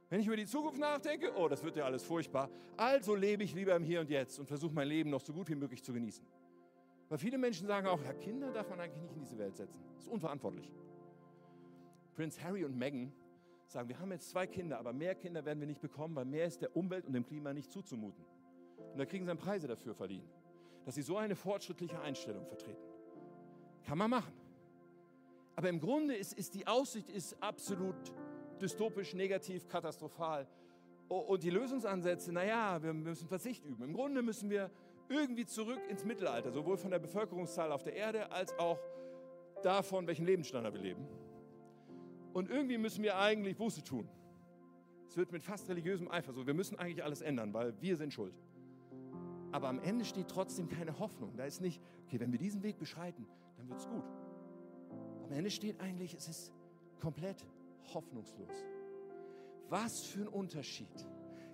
Wenn 0.09 0.21
ich 0.21 0.25
über 0.25 0.37
die 0.37 0.47
Zukunft 0.47 0.79
nachdenke, 0.79 1.35
oh, 1.35 1.47
das 1.47 1.63
wird 1.63 1.75
ja 1.75 1.85
alles 1.85 2.03
furchtbar, 2.03 2.49
also 2.77 3.13
lebe 3.13 3.43
ich 3.43 3.53
lieber 3.53 3.75
im 3.75 3.83
Hier 3.83 4.01
und 4.01 4.09
Jetzt 4.09 4.39
und 4.39 4.47
versuche 4.47 4.73
mein 4.73 4.87
Leben 4.87 5.11
noch 5.11 5.21
so 5.21 5.33
gut 5.33 5.49
wie 5.49 5.55
möglich 5.55 5.83
zu 5.83 5.93
genießen. 5.93 6.25
Weil 7.11 7.17
viele 7.17 7.37
Menschen 7.37 7.67
sagen 7.67 7.87
auch, 7.87 8.01
ja, 8.05 8.13
Kinder 8.13 8.53
darf 8.53 8.69
man 8.69 8.79
eigentlich 8.79 9.01
nicht 9.01 9.13
in 9.15 9.19
diese 9.19 9.37
Welt 9.37 9.57
setzen. 9.57 9.77
Das 9.95 10.05
ist 10.05 10.09
unverantwortlich. 10.09 10.71
Prinz 12.15 12.41
Harry 12.41 12.63
und 12.63 12.77
Meghan 12.77 13.11
sagen, 13.67 13.89
wir 13.89 13.99
haben 13.99 14.13
jetzt 14.13 14.29
zwei 14.29 14.47
Kinder, 14.47 14.79
aber 14.79 14.93
mehr 14.93 15.13
Kinder 15.13 15.43
werden 15.43 15.59
wir 15.59 15.67
nicht 15.67 15.81
bekommen, 15.81 16.15
weil 16.15 16.23
mehr 16.23 16.45
ist 16.45 16.61
der 16.61 16.73
Umwelt 16.73 17.05
und 17.05 17.11
dem 17.11 17.25
Klima 17.25 17.51
nicht 17.51 17.69
zuzumuten. 17.69 18.23
Und 18.93 18.97
da 18.97 19.05
kriegen 19.05 19.25
sie 19.25 19.27
dann 19.27 19.37
Preise 19.37 19.67
dafür 19.67 19.93
verliehen, 19.93 20.23
dass 20.85 20.95
sie 20.95 21.01
so 21.01 21.17
eine 21.17 21.35
fortschrittliche 21.35 21.99
Einstellung 21.99 22.45
vertreten. 22.45 22.81
Kann 23.85 23.97
man 23.97 24.09
machen. 24.09 24.31
Aber 25.57 25.67
im 25.67 25.81
Grunde 25.81 26.15
ist, 26.15 26.31
ist 26.31 26.55
die 26.55 26.65
Aussicht 26.65 27.09
ist 27.09 27.43
absolut 27.43 28.13
dystopisch, 28.61 29.13
negativ, 29.15 29.67
katastrophal. 29.67 30.47
Und 31.09 31.43
die 31.43 31.49
Lösungsansätze, 31.49 32.31
naja, 32.31 32.81
wir 32.81 32.93
müssen 32.93 33.27
Verzicht 33.27 33.65
üben. 33.65 33.83
Im 33.83 33.91
Grunde 33.91 34.21
müssen 34.21 34.49
wir 34.49 34.71
irgendwie 35.09 35.45
zurück 35.45 35.79
ins 35.89 36.05
Mittelalter, 36.05 36.51
sowohl 36.51 36.77
von 36.77 36.91
der 36.91 36.99
Bevölkerungszahl 36.99 37.71
auf 37.71 37.83
der 37.83 37.95
Erde 37.95 38.31
als 38.31 38.57
auch 38.57 38.79
davon, 39.61 40.07
welchen 40.07 40.25
Lebensstandard 40.25 40.73
wir 40.73 40.81
leben. 40.81 41.07
Und 42.33 42.49
irgendwie 42.49 42.77
müssen 42.77 43.03
wir 43.03 43.17
eigentlich 43.17 43.57
Buße 43.57 43.83
tun. 43.83 44.07
Es 45.07 45.17
wird 45.17 45.31
mit 45.31 45.43
fast 45.43 45.67
religiösem 45.67 46.09
Eifer 46.09 46.31
so. 46.31 46.47
Wir 46.47 46.53
müssen 46.53 46.79
eigentlich 46.79 47.03
alles 47.03 47.21
ändern, 47.21 47.53
weil 47.53 47.73
wir 47.81 47.97
sind 47.97 48.13
schuld. 48.13 48.33
Aber 49.51 49.67
am 49.67 49.79
Ende 49.79 50.05
steht 50.05 50.29
trotzdem 50.29 50.69
keine 50.69 50.97
Hoffnung. 50.99 51.35
Da 51.35 51.43
ist 51.43 51.59
nicht, 51.59 51.81
okay, 52.05 52.19
wenn 52.19 52.31
wir 52.31 52.39
diesen 52.39 52.63
Weg 52.63 52.79
beschreiten, 52.79 53.27
dann 53.57 53.67
wird 53.67 53.79
es 53.79 53.87
gut. 53.87 54.05
Am 55.25 55.31
Ende 55.33 55.51
steht 55.51 55.81
eigentlich, 55.81 56.13
es 56.13 56.29
ist 56.29 56.53
komplett 57.01 57.45
hoffnungslos. 57.93 58.65
Was 59.69 60.03
für 60.03 60.21
ein 60.21 60.27
Unterschied 60.27 61.07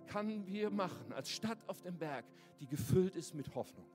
kann 0.08 0.48
wir 0.48 0.70
machen 0.70 1.14
als 1.14 1.30
Stadt 1.30 1.60
auf 1.68 1.82
dem 1.82 1.98
Berg, 1.98 2.26
die 2.60 2.68
gefüllt 2.68 3.16
ist 3.16 3.36
mit 3.36 3.54
Hoffnung? 3.54 3.86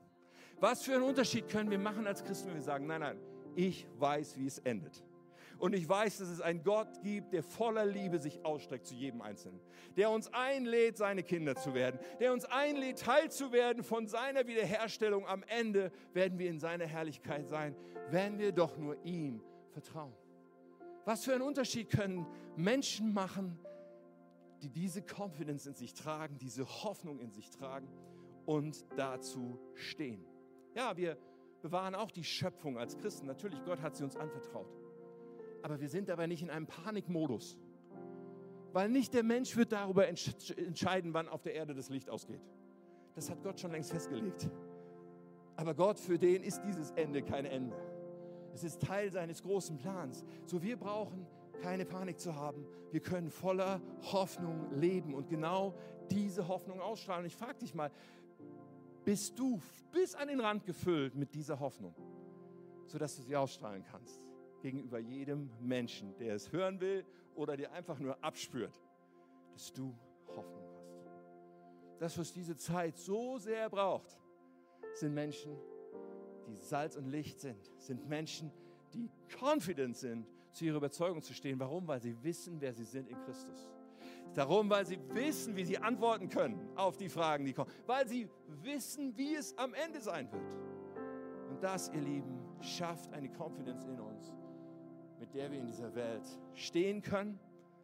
Was 0.59 0.83
für 0.83 0.93
einen 0.93 1.03
Unterschied 1.03 1.49
können 1.49 1.69
wir 1.69 1.79
machen 1.79 2.07
als 2.07 2.23
Christen, 2.23 2.47
wenn 2.47 2.55
wir 2.55 2.61
sagen, 2.61 2.87
nein, 2.87 3.01
nein, 3.01 3.17
ich 3.55 3.85
weiß, 3.99 4.37
wie 4.37 4.47
es 4.47 4.59
endet. 4.59 5.03
Und 5.59 5.73
ich 5.73 5.87
weiß, 5.87 6.17
dass 6.17 6.29
es 6.29 6.41
einen 6.41 6.63
Gott 6.63 7.01
gibt, 7.03 7.31
der 7.31 7.43
voller 7.43 7.85
Liebe 7.85 8.19
sich 8.19 8.43
ausstreckt 8.43 8.85
zu 8.85 8.95
jedem 8.95 9.21
Einzelnen. 9.21 9.59
Der 9.95 10.09
uns 10.09 10.33
einlädt, 10.33 10.97
seine 10.97 11.23
Kinder 11.23 11.55
zu 11.55 11.73
werden. 11.73 11.99
Der 12.19 12.33
uns 12.33 12.45
einlädt, 12.45 12.99
Teil 12.99 13.31
zu 13.31 13.51
werden 13.51 13.83
von 13.83 14.07
seiner 14.07 14.45
Wiederherstellung. 14.47 15.27
Am 15.27 15.43
Ende 15.43 15.91
werden 16.13 16.37
wir 16.37 16.49
in 16.49 16.59
seiner 16.59 16.85
Herrlichkeit 16.85 17.47
sein, 17.47 17.75
wenn 18.09 18.39
wir 18.39 18.51
doch 18.51 18.77
nur 18.77 18.97
ihm 19.05 19.41
vertrauen. 19.71 20.13
Was 21.05 21.23
für 21.23 21.33
einen 21.33 21.43
Unterschied 21.43 21.89
können 21.89 22.25
Menschen 22.55 23.13
machen, 23.13 23.57
die 24.63 24.69
diese 24.69 25.01
Confidence 25.01 25.65
in 25.65 25.75
sich 25.75 25.93
tragen, 25.93 26.37
diese 26.37 26.65
Hoffnung 26.65 27.19
in 27.19 27.31
sich 27.31 27.49
tragen 27.49 27.87
und 28.45 28.85
dazu 28.95 29.59
stehen. 29.75 30.25
Ja, 30.75 30.95
wir 30.97 31.17
bewahren 31.61 31.95
auch 31.95 32.11
die 32.11 32.23
Schöpfung 32.23 32.77
als 32.77 32.97
Christen. 32.97 33.27
Natürlich, 33.27 33.63
Gott 33.63 33.81
hat 33.81 33.95
sie 33.95 34.03
uns 34.03 34.15
anvertraut. 34.15 34.73
Aber 35.61 35.79
wir 35.79 35.89
sind 35.89 36.09
dabei 36.09 36.27
nicht 36.27 36.41
in 36.41 36.49
einem 36.49 36.67
Panikmodus. 36.67 37.57
Weil 38.71 38.89
nicht 38.89 39.13
der 39.13 39.23
Mensch 39.23 39.55
wird 39.55 39.71
darüber 39.71 40.07
entscheiden, 40.07 41.13
wann 41.13 41.29
auf 41.29 41.43
der 41.43 41.53
Erde 41.53 41.75
das 41.75 41.89
Licht 41.89 42.09
ausgeht. 42.09 42.41
Das 43.15 43.29
hat 43.29 43.43
Gott 43.43 43.59
schon 43.59 43.71
längst 43.71 43.91
festgelegt. 43.91 44.49
Aber 45.55 45.75
Gott, 45.75 45.99
für 45.99 46.17
den 46.17 46.41
ist 46.41 46.61
dieses 46.63 46.91
Ende 46.91 47.21
kein 47.21 47.45
Ende. 47.45 47.75
Es 48.53 48.63
ist 48.63 48.81
Teil 48.81 49.11
seines 49.11 49.43
großen 49.43 49.77
Plans. 49.77 50.25
So 50.45 50.61
wir 50.61 50.77
brauchen 50.77 51.27
keine 51.61 51.85
Panik 51.85 52.19
zu 52.19 52.35
haben. 52.35 52.65
Wir 52.91 52.99
können 52.99 53.29
voller 53.29 53.81
Hoffnung 54.11 54.71
leben 54.73 55.13
und 55.13 55.29
genau 55.29 55.75
diese 56.11 56.47
Hoffnung 56.47 56.81
ausstrahlen. 56.81 57.25
ich 57.25 57.35
frage 57.35 57.59
dich 57.59 57.73
mal, 57.73 57.91
bist 59.05 59.37
du 59.37 59.59
bis 59.91 60.15
an 60.15 60.27
den 60.27 60.39
Rand 60.39 60.65
gefüllt 60.65 61.15
mit 61.15 61.33
dieser 61.33 61.59
Hoffnung, 61.59 61.95
sodass 62.87 63.15
du 63.15 63.21
sie 63.21 63.35
ausstrahlen 63.35 63.83
kannst? 63.83 64.23
gegenüber 64.63 64.97
jedem 64.97 65.49
Menschen, 65.59 66.17
der 66.17 66.35
es 66.35 66.51
hören 66.51 66.79
will 66.79 67.05
oder 67.35 67.57
dir 67.57 67.71
einfach 67.73 67.99
nur 67.99 68.17
abspürt, 68.23 68.81
dass 69.51 69.71
du 69.73 69.93
Hoffnung 70.35 70.63
hast. 70.73 70.89
Das, 71.99 72.17
was 72.17 72.33
diese 72.33 72.55
Zeit 72.55 72.97
so 72.97 73.37
sehr 73.37 73.69
braucht, 73.69 74.17
sind 74.93 75.13
Menschen, 75.13 75.51
die 76.47 76.55
Salz 76.55 76.95
und 76.95 77.07
Licht 77.07 77.41
sind, 77.41 77.69
sind 77.77 78.07
Menschen, 78.07 78.51
die 78.93 79.09
confident 79.37 79.97
sind, 79.97 80.25
zu 80.53 80.65
ihrer 80.65 80.77
Überzeugung 80.77 81.21
zu 81.21 81.33
stehen. 81.33 81.59
Warum? 81.59 81.87
Weil 81.87 82.01
sie 82.01 82.15
wissen, 82.23 82.61
wer 82.61 82.73
sie 82.73 82.83
sind 82.83 83.09
in 83.09 83.19
Christus. 83.21 83.69
Darum, 84.33 84.69
weil 84.69 84.85
sie 84.85 84.99
wissen, 85.09 85.55
wie 85.55 85.65
sie 85.65 85.77
antworten 85.77 86.29
können 86.29 86.59
auf 86.75 86.97
die 86.97 87.09
Fragen, 87.09 87.45
die 87.45 87.53
kommen. 87.53 87.71
Weil 87.85 88.07
sie 88.07 88.27
wissen, 88.63 89.15
wie 89.15 89.35
es 89.35 89.55
am 89.57 89.73
Ende 89.73 90.01
sein 90.01 90.31
wird. 90.31 90.57
Und 91.49 91.61
das, 91.61 91.89
ihr 91.89 92.01
Lieben, 92.01 92.39
schafft 92.61 93.13
eine 93.13 93.29
Confidence 93.29 93.85
in 93.85 93.99
uns, 93.99 94.33
mit 95.19 95.33
der 95.35 95.51
wir 95.51 95.59
in 95.59 95.67
dieser 95.67 95.93
Welt 95.93 96.25
stehen 96.53 97.01
können, 97.01 97.39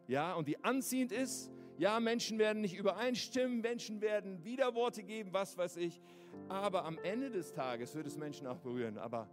ja, 0.08 0.34
und 0.34 0.48
die 0.48 0.62
anziehend 0.64 1.12
ist. 1.12 1.52
Ja, 1.78 2.00
Menschen 2.00 2.38
werden 2.38 2.62
nicht 2.62 2.76
übereinstimmen, 2.76 3.60
Menschen 3.60 4.00
werden 4.00 4.44
Widerworte 4.44 5.02
geben, 5.02 5.32
was 5.32 5.56
weiß 5.56 5.76
ich, 5.76 6.02
aber 6.48 6.84
am 6.84 6.98
Ende 6.98 7.30
des 7.30 7.52
Tages 7.52 7.94
wird 7.94 8.06
es 8.06 8.18
Menschen 8.18 8.46
auch 8.46 8.58
berühren. 8.58 8.98
Aber 8.98 9.28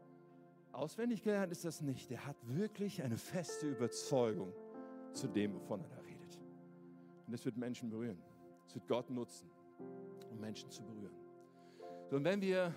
auswendig 0.78 1.24
gelernt 1.24 1.52
ist 1.52 1.66
das 1.66 1.82
nicht. 1.82 2.10
Der 2.10 2.26
hat 2.26 2.36
wirklich 2.44 3.02
eine 3.02 3.18
feste 3.18 3.68
Überzeugung 3.68 4.54
zu 5.14 5.28
dem, 5.28 5.56
wovon 5.56 5.82
er 5.82 5.90
da 5.90 5.98
redet. 5.98 6.40
Und 7.26 7.34
das 7.34 7.44
wird 7.46 7.58
Menschen 7.58 7.90
berühren. 7.90 8.22
Es 8.68 8.76
wird 8.76 8.88
Gott 8.88 9.10
nutzen, 9.10 9.50
um 10.30 10.40
Menschen 10.40 10.70
zu 10.70 10.84
berühren. 10.84 11.16
So, 12.10 12.16
und 12.18 12.24
wenn 12.24 12.42
wir 12.42 12.74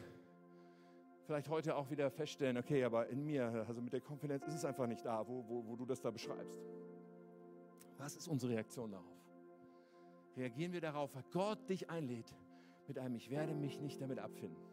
vielleicht 1.25 1.49
heute 1.49 1.77
auch 1.77 1.91
wieder 1.91 2.11
feststellen, 2.11 2.57
okay, 2.57 2.83
aber 2.83 3.09
in 3.09 3.25
mir, 3.25 3.65
also 3.69 3.81
mit 3.81 3.93
der 3.93 4.01
Konfidenz 4.01 4.47
ist 4.47 4.55
es 4.55 4.65
einfach 4.65 4.87
nicht 4.87 5.05
da, 5.05 5.27
wo, 5.29 5.45
wo, 5.47 5.65
wo 5.67 5.77
du 5.77 5.85
das 5.85 6.01
da 6.01 6.11
beschreibst. 6.11 6.61
Was 7.99 8.17
ist 8.17 8.27
unsere 8.29 8.53
Reaktion 8.53 8.91
darauf? 8.91 9.07
Reagieren 10.37 10.73
wir 10.73 10.81
darauf, 10.81 11.15
weil 11.15 11.25
Gott 11.31 11.69
dich 11.69 11.91
einlädt 11.91 12.35
mit 12.89 12.99
einem, 12.99 13.15
ich 13.15 13.31
werde 13.31 13.55
mich 13.55 13.81
nicht 13.81 14.01
damit 14.01 14.19
abfinden, 14.19 14.70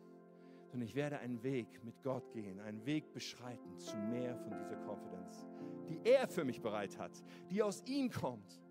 sondern 0.67 0.87
ich 0.87 0.95
werde 0.95 1.19
einen 1.19 1.41
Weg 1.43 1.83
mit 1.83 2.01
Gott 2.03 2.31
gehen, 2.31 2.59
einen 2.59 2.85
Weg 2.85 3.13
beschreiten 3.13 3.77
zu 3.77 3.97
mehr 3.97 4.35
von 4.37 4.51
dieser 4.57 4.77
Konfidenz, 4.77 5.45
die 5.87 5.99
er 6.03 6.27
für 6.27 6.43
mich 6.43 6.61
bereit 6.61 6.97
hat, 6.97 7.11
die 7.49 7.63
aus 7.63 7.83
ihm 7.85 8.11
kommt 8.11 8.61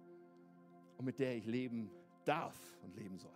und 0.99 1.05
mit 1.05 1.19
der 1.19 1.35
ich 1.37 1.47
leben 1.47 1.91
darf 2.25 2.59
und 2.83 2.95
leben 2.97 3.19
soll. 3.19 3.31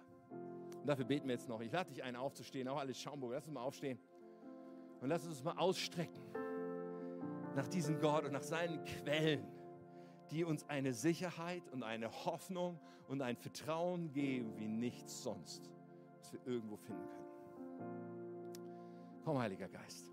Und 0.81 0.87
dafür 0.87 1.05
beten 1.05 1.27
wir 1.27 1.35
jetzt 1.35 1.49
noch. 1.49 1.61
Ich 1.61 1.73
lade 1.73 1.91
dich 1.91 2.03
ein, 2.03 2.17
aufzustehen, 2.17 2.69
auch 2.69 2.79
alles 2.79 3.01
Schaumburg. 3.01 3.33
Lass 3.33 3.45
uns 3.45 3.55
mal 3.55 3.63
aufstehen. 3.63 3.99
Und 5.01 5.09
lass 5.09 5.27
uns 5.27 5.43
mal 5.43 5.57
ausstrecken 5.57 6.23
nach 7.55 7.69
diesem 7.69 7.99
Gott 8.01 8.25
und 8.25 8.33
nach 8.33 8.43
seinen 8.43 8.85
Quellen, 8.85 9.47
die 10.31 10.45
uns 10.45 10.69
eine 10.69 10.93
Sicherheit 10.93 11.63
und 11.73 11.83
eine 11.83 12.11
Hoffnung 12.25 12.79
und 13.09 13.23
ein 13.23 13.37
Vertrauen 13.37 14.13
geben 14.13 14.57
wie 14.57 14.69
nichts 14.69 15.23
sonst, 15.23 15.71
was 16.21 16.33
wir 16.33 16.41
irgendwo 16.47 16.77
finden 16.77 17.09
können. 17.09 18.20
Komm, 19.25 19.39
Heiliger 19.39 19.69
Geist. 19.69 20.11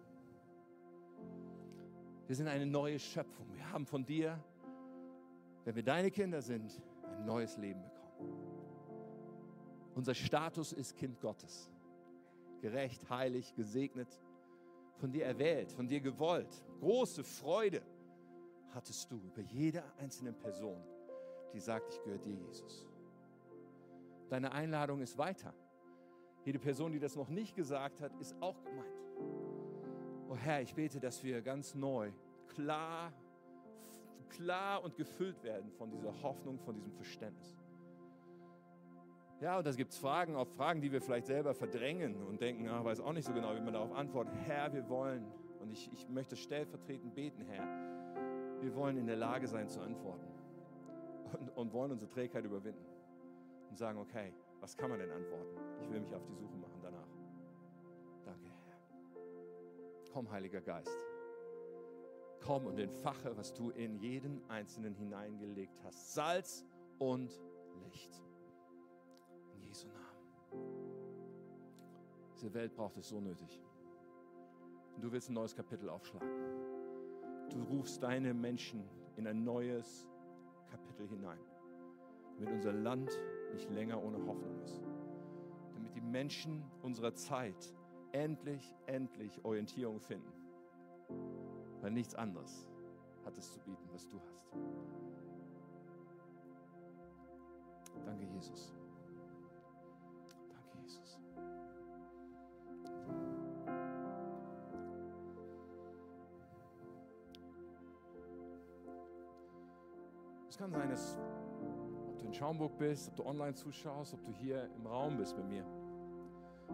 Wir 2.27 2.35
sind 2.35 2.47
eine 2.47 2.65
neue 2.65 2.99
Schöpfung. 2.99 3.53
Wir 3.53 3.71
haben 3.71 3.85
von 3.85 4.05
dir, 4.05 4.37
wenn 5.63 5.75
wir 5.75 5.83
deine 5.83 6.11
Kinder 6.11 6.41
sind, 6.41 6.81
ein 7.03 7.25
neues 7.25 7.55
Leben 7.57 7.81
bekommen. 7.81 7.97
Unser 9.95 10.13
Status 10.13 10.73
ist 10.73 10.95
Kind 10.95 11.19
Gottes. 11.21 11.71
Gerecht, 12.61 13.09
heilig, 13.09 13.55
gesegnet 13.55 14.21
von 14.97 15.11
dir 15.11 15.25
erwählt, 15.25 15.71
von 15.71 15.87
dir 15.87 16.01
gewollt. 16.01 16.63
Große 16.81 17.23
Freude 17.23 17.81
hattest 18.73 19.09
du 19.11 19.17
über 19.17 19.41
jede 19.41 19.83
einzelne 19.99 20.33
Person, 20.33 20.83
die 21.53 21.59
sagt, 21.59 21.93
ich 21.93 22.03
gehöre 22.03 22.19
dir, 22.19 22.33
Jesus. 22.33 22.85
Deine 24.29 24.51
Einladung 24.51 25.01
ist 25.01 25.17
weiter. 25.17 25.53
Jede 26.43 26.59
Person, 26.59 26.91
die 26.91 26.99
das 26.99 27.15
noch 27.15 27.29
nicht 27.29 27.55
gesagt 27.55 28.01
hat, 28.01 28.13
ist 28.19 28.35
auch 28.41 28.61
gemeint. 28.63 28.96
Oh 30.29 30.35
Herr, 30.35 30.61
ich 30.61 30.75
bete, 30.75 30.99
dass 30.99 31.23
wir 31.23 31.41
ganz 31.41 31.73
neu, 31.73 32.11
klar, 32.49 33.13
klar 34.29 34.83
und 34.83 34.95
gefüllt 34.97 35.41
werden 35.43 35.71
von 35.71 35.89
dieser 35.89 36.21
Hoffnung, 36.21 36.59
von 36.59 36.75
diesem 36.75 36.91
Verständnis. 36.93 37.57
Ja, 39.39 39.59
und 39.59 39.67
da 39.67 39.71
gibt 39.71 39.91
es 39.91 39.97
Fragen, 39.99 40.35
auch 40.35 40.47
Fragen, 40.47 40.81
die 40.81 40.91
wir 40.91 41.01
vielleicht 41.01 41.27
selber 41.27 41.53
verdrängen 41.53 42.23
und 42.23 42.41
denken, 42.41 42.67
ach, 42.69 42.83
weiß 42.83 42.99
auch 43.01 43.13
nicht 43.13 43.25
so 43.25 43.33
genau, 43.33 43.55
wie 43.55 43.61
man 43.61 43.73
darauf 43.73 43.93
antwortet. 43.93 44.33
Herr, 44.45 44.73
wir 44.73 44.89
wollen, 44.89 45.25
und 45.61 45.71
ich, 45.71 45.91
ich 45.93 46.09
möchte 46.09 46.35
stellvertretend 46.35 47.13
beten, 47.13 47.43
Herr, 47.43 47.67
wir 48.61 48.75
wollen 48.75 48.97
in 48.97 49.05
der 49.05 49.15
Lage 49.17 49.47
sein 49.47 49.69
zu 49.69 49.79
antworten 49.79 50.27
und, 51.39 51.55
und 51.55 51.73
wollen 51.73 51.91
unsere 51.91 52.09
Trägheit 52.09 52.43
überwinden 52.43 52.85
und 53.69 53.77
sagen, 53.77 53.99
okay, 53.99 54.33
was 54.59 54.75
kann 54.75 54.89
man 54.89 54.99
denn 54.99 55.11
antworten? 55.11 55.55
Ich 55.83 55.89
will 55.91 55.99
mich 55.99 56.13
auf 56.15 56.25
die 56.25 56.33
Suche 56.33 56.57
machen 56.57 56.79
danach. 56.81 57.16
Komm, 60.17 60.31
Heiliger 60.31 60.61
Geist. 60.61 61.05
Komm 62.43 62.65
und 62.65 62.79
entfache, 62.79 63.37
was 63.37 63.53
du 63.53 63.69
in 63.69 63.99
jeden 63.99 64.41
Einzelnen 64.49 64.95
hineingelegt 64.95 65.79
hast. 65.83 66.15
Salz 66.15 66.65
und 66.97 67.39
Licht. 67.83 68.23
Jesu 69.61 69.85
Namen. 69.89 70.73
Diese 72.33 72.51
Welt 72.55 72.75
braucht 72.75 72.97
es 72.97 73.09
so 73.09 73.21
nötig. 73.21 73.61
Und 74.95 75.03
du 75.03 75.11
willst 75.11 75.29
ein 75.29 75.33
neues 75.33 75.55
Kapitel 75.55 75.87
aufschlagen. 75.87 76.27
Du 77.51 77.61
rufst 77.65 78.01
deine 78.01 78.33
Menschen 78.33 78.89
in 79.17 79.27
ein 79.27 79.43
neues 79.43 80.09
Kapitel 80.65 81.07
hinein, 81.09 81.43
damit 82.39 82.55
unser 82.55 82.73
Land 82.73 83.11
nicht 83.53 83.69
länger 83.69 84.03
ohne 84.03 84.17
Hoffnung 84.25 84.63
ist. 84.63 84.81
Damit 85.75 85.93
die 85.93 86.01
Menschen 86.01 86.63
unserer 86.81 87.13
Zeit 87.13 87.76
endlich, 88.17 88.75
endlich 88.87 89.43
Orientierung 89.45 89.99
finden. 89.99 90.31
Weil 91.81 91.91
nichts 91.91 92.15
anderes 92.15 92.67
hat 93.23 93.37
es 93.37 93.53
zu 93.53 93.59
bieten, 93.59 93.87
was 93.91 94.07
du 94.07 94.19
hast. 94.19 94.41
Danke, 98.05 98.25
Jesus. 98.25 98.73
Jesus. 100.81 101.19
Es 110.49 110.57
kann 110.57 110.71
sein, 110.71 110.89
dass 110.89 111.17
ob 112.07 112.17
du 112.17 112.25
in 112.25 112.33
Schaumburg 112.33 112.77
bist, 112.77 113.09
ob 113.09 113.15
du 113.17 113.25
online 113.25 113.53
zuschaust, 113.53 114.13
ob 114.13 114.23
du 114.25 114.31
hier 114.31 114.69
im 114.75 114.87
Raum 114.87 115.17
bist 115.17 115.35
bei 115.35 115.43
mir. 115.43 115.65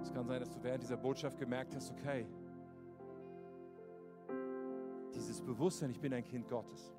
Es 0.02 0.12
kann 0.14 0.28
sein, 0.28 0.40
dass 0.40 0.50
du 0.50 0.62
während 0.62 0.84
dieser 0.84 0.98
Botschaft 0.98 1.38
gemerkt 1.38 1.76
hast, 1.76 1.92
okay, 1.92 2.26
dieses 5.14 5.42
Bewusstsein, 5.42 5.92
ich 5.92 6.00
bin 6.00 6.14
ein 6.14 6.24
Kind 6.24 6.50
Gottes, 6.50 6.94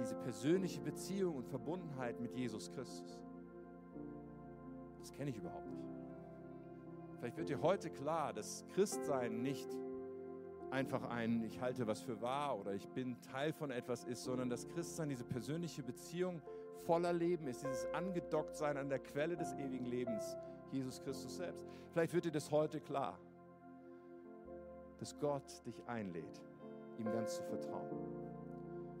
diese 0.00 0.14
persönliche 0.16 0.80
Beziehung 0.80 1.36
und 1.36 1.46
Verbundenheit 1.46 2.20
mit 2.20 2.34
Jesus 2.34 2.70
Christus, 2.70 3.20
das 5.00 5.12
kenne 5.12 5.30
ich 5.30 5.36
überhaupt 5.36 5.68
nicht. 5.68 5.82
Vielleicht 7.18 7.36
wird 7.36 7.48
dir 7.50 7.62
heute 7.62 7.90
klar, 7.90 8.32
dass 8.32 8.64
Christsein 8.74 9.42
nicht 9.42 9.68
einfach 10.72 11.04
ein 11.10 11.44
Ich 11.44 11.60
halte 11.60 11.86
was 11.86 12.00
für 12.00 12.20
wahr 12.20 12.58
oder 12.58 12.74
ich 12.74 12.88
bin 12.88 13.20
Teil 13.20 13.52
von 13.52 13.70
etwas 13.70 14.04
ist, 14.04 14.24
sondern 14.24 14.48
dass 14.48 14.66
Christsein 14.68 15.10
diese 15.10 15.24
persönliche 15.24 15.82
Beziehung 15.82 16.40
voller 16.86 17.12
Leben 17.12 17.46
ist, 17.46 17.62
dieses 17.62 17.86
angedockt 17.92 18.56
sein 18.56 18.76
an 18.76 18.88
der 18.88 18.98
Quelle 18.98 19.36
des 19.36 19.52
ewigen 19.54 19.86
Lebens, 19.86 20.36
Jesus 20.72 21.00
Christus 21.00 21.36
selbst. 21.36 21.68
Vielleicht 21.90 22.12
wird 22.14 22.24
dir 22.24 22.32
das 22.32 22.50
heute 22.50 22.80
klar, 22.80 23.18
dass 24.98 25.18
Gott 25.18 25.66
dich 25.66 25.82
einlädt, 25.86 26.40
ihm 26.98 27.06
ganz 27.06 27.36
zu 27.36 27.42
vertrauen. 27.42 27.90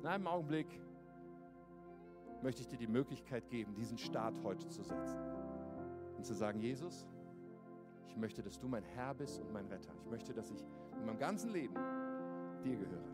In 0.00 0.06
einem 0.06 0.26
Augenblick 0.26 0.66
möchte 2.42 2.62
ich 2.62 2.68
dir 2.68 2.76
die 2.76 2.88
Möglichkeit 2.88 3.48
geben, 3.48 3.74
diesen 3.74 3.98
Start 3.98 4.42
heute 4.42 4.68
zu 4.68 4.82
setzen 4.82 5.20
und 6.16 6.26
zu 6.26 6.34
sagen, 6.34 6.60
Jesus, 6.60 7.06
ich 8.08 8.16
möchte, 8.16 8.42
dass 8.42 8.58
du 8.58 8.68
mein 8.68 8.82
Herr 8.82 9.14
bist 9.14 9.40
und 9.40 9.52
mein 9.52 9.66
Retter. 9.66 9.92
Ich 10.04 10.10
möchte, 10.10 10.34
dass 10.34 10.50
ich 10.50 10.62
in 10.98 11.06
meinem 11.06 11.18
ganzen 11.18 11.50
Leben 11.50 11.74
dir 12.62 12.76
gehöre. 12.76 13.08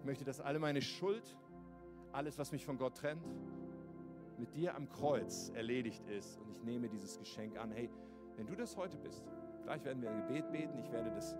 Ich 0.00 0.04
möchte, 0.04 0.24
dass 0.24 0.40
alle 0.40 0.58
meine 0.58 0.82
Schuld, 0.82 1.36
alles, 2.12 2.38
was 2.38 2.52
mich 2.52 2.64
von 2.66 2.76
Gott 2.76 2.96
trennt, 2.96 3.26
mit 4.38 4.54
dir 4.54 4.74
am 4.74 4.88
Kreuz 4.88 5.50
erledigt 5.54 6.06
ist. 6.08 6.38
Und 6.38 6.50
ich 6.50 6.62
nehme 6.62 6.88
dieses 6.88 7.18
Geschenk 7.18 7.58
an. 7.58 7.70
Hey, 7.70 7.90
wenn 8.36 8.46
du 8.46 8.54
das 8.54 8.76
heute 8.76 8.96
bist, 8.98 9.24
gleich 9.62 9.84
werden 9.84 10.02
wir 10.02 10.10
ein 10.10 10.26
Gebet 10.26 10.50
beten, 10.50 10.78
ich 10.78 10.90
werde 10.92 11.10
das 11.10 11.36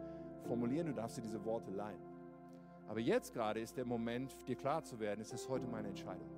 formulieren, 0.46 0.86
du 0.86 0.94
darfst 0.94 1.16
dir 1.16 1.22
diese 1.22 1.44
Worte 1.44 1.70
leihen. 1.70 2.00
Aber 2.86 3.00
jetzt 3.00 3.32
gerade 3.32 3.60
ist 3.60 3.76
der 3.76 3.84
Moment, 3.84 4.36
dir 4.46 4.56
klar 4.56 4.84
zu 4.84 5.00
werden, 5.00 5.20
ist 5.20 5.32
das 5.32 5.48
heute 5.48 5.66
meine 5.66 5.88
Entscheidung. 5.88 6.28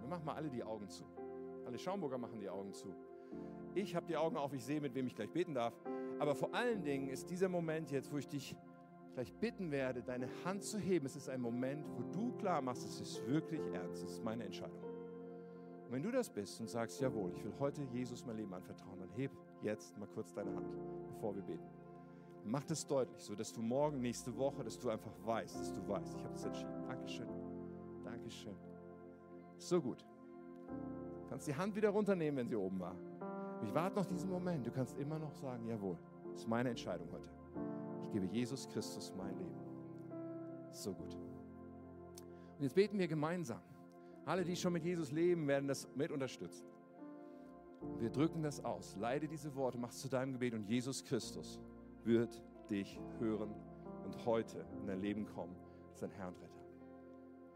Wir 0.00 0.08
machen 0.08 0.24
mal 0.24 0.34
alle 0.34 0.50
die 0.50 0.62
Augen 0.62 0.88
zu. 0.88 1.04
Alle 1.66 1.78
Schaumburger 1.78 2.18
machen 2.18 2.38
die 2.38 2.48
Augen 2.48 2.72
zu. 2.72 2.94
Ich 3.74 3.94
habe 3.94 4.06
die 4.06 4.16
Augen 4.16 4.36
auf, 4.36 4.52
ich 4.52 4.64
sehe, 4.64 4.80
mit 4.80 4.94
wem 4.94 5.06
ich 5.06 5.14
gleich 5.14 5.30
beten 5.30 5.54
darf. 5.54 5.74
Aber 6.18 6.34
vor 6.34 6.54
allen 6.54 6.82
Dingen 6.82 7.08
ist 7.08 7.30
dieser 7.30 7.48
Moment 7.48 7.90
jetzt, 7.90 8.12
wo 8.12 8.18
ich 8.18 8.26
dich 8.26 8.56
gleich 9.14 9.34
bitten 9.34 9.70
werde, 9.70 10.02
deine 10.02 10.28
Hand 10.44 10.64
zu 10.64 10.78
heben. 10.78 11.06
Es 11.06 11.16
ist 11.16 11.28
ein 11.28 11.40
Moment, 11.40 11.86
wo 11.96 12.02
du 12.12 12.32
klar 12.38 12.62
machst, 12.62 12.84
es 12.84 13.00
ist 13.00 13.26
wirklich 13.26 13.60
ernst, 13.72 14.04
es 14.04 14.12
ist 14.12 14.24
meine 14.24 14.44
Entscheidung. 14.44 14.87
Und 15.88 15.94
wenn 15.94 16.02
du 16.02 16.10
das 16.10 16.28
bist 16.28 16.60
und 16.60 16.68
sagst, 16.68 17.00
jawohl, 17.00 17.32
ich 17.34 17.42
will 17.42 17.54
heute 17.58 17.82
Jesus 17.84 18.22
mein 18.26 18.36
Leben 18.36 18.52
anvertrauen, 18.52 18.98
dann 18.98 19.08
heb 19.12 19.30
jetzt 19.62 19.96
mal 19.96 20.06
kurz 20.08 20.34
deine 20.34 20.54
Hand, 20.54 20.76
bevor 21.08 21.34
wir 21.34 21.40
beten. 21.42 21.64
Mach 22.44 22.62
das 22.64 22.86
deutlich, 22.86 23.22
so 23.22 23.34
dass 23.34 23.54
du 23.54 23.62
morgen, 23.62 24.02
nächste 24.02 24.36
Woche, 24.36 24.62
dass 24.62 24.78
du 24.78 24.90
einfach 24.90 25.14
weißt, 25.24 25.58
dass 25.58 25.72
du 25.72 25.88
weißt, 25.88 26.14
ich 26.14 26.24
habe 26.24 26.34
das 26.34 26.44
entschieden. 26.44 26.82
Dankeschön. 26.86 27.28
Dankeschön. 28.04 28.54
So 29.56 29.80
gut. 29.80 30.04
Du 31.22 31.30
kannst 31.30 31.48
die 31.48 31.56
Hand 31.56 31.74
wieder 31.74 31.88
runternehmen, 31.88 32.36
wenn 32.36 32.48
sie 32.48 32.56
oben 32.56 32.78
war. 32.78 32.94
Ich 33.62 33.74
warte 33.74 33.96
noch 33.96 34.04
diesen 34.04 34.28
Moment. 34.28 34.66
Du 34.66 34.70
kannst 34.70 34.98
immer 34.98 35.18
noch 35.18 35.32
sagen, 35.32 35.66
jawohl, 35.66 35.96
das 36.32 36.42
ist 36.42 36.48
meine 36.48 36.68
Entscheidung 36.68 37.08
heute. 37.12 37.30
Ich 38.02 38.10
gebe 38.10 38.26
Jesus 38.26 38.68
Christus 38.68 39.10
mein 39.16 39.34
Leben. 39.38 39.56
So 40.70 40.92
gut. 40.92 41.14
Und 42.58 42.62
jetzt 42.62 42.74
beten 42.74 42.98
wir 42.98 43.08
gemeinsam. 43.08 43.62
Alle, 44.28 44.44
die 44.44 44.56
schon 44.56 44.72
mit 44.72 44.84
Jesus 44.84 45.10
leben, 45.10 45.48
werden 45.48 45.66
das 45.66 45.88
mit 45.94 46.12
unterstützen. 46.12 46.66
Wir 47.98 48.10
drücken 48.10 48.42
das 48.42 48.64
aus. 48.64 48.96
Leide 48.96 49.26
diese 49.26 49.54
Worte, 49.54 49.78
mach 49.78 49.90
es 49.90 50.00
zu 50.00 50.08
deinem 50.08 50.32
Gebet 50.32 50.54
und 50.54 50.64
Jesus 50.64 51.04
Christus 51.04 51.58
wird 52.04 52.42
dich 52.68 53.00
hören 53.18 53.54
und 54.04 54.24
heute 54.26 54.64
in 54.80 54.86
dein 54.86 55.00
Leben 55.00 55.26
kommen 55.26 55.56
als 55.90 56.00
dein 56.00 56.10
Herr 56.10 56.28
und 56.28 56.36
Retter. 56.36 56.62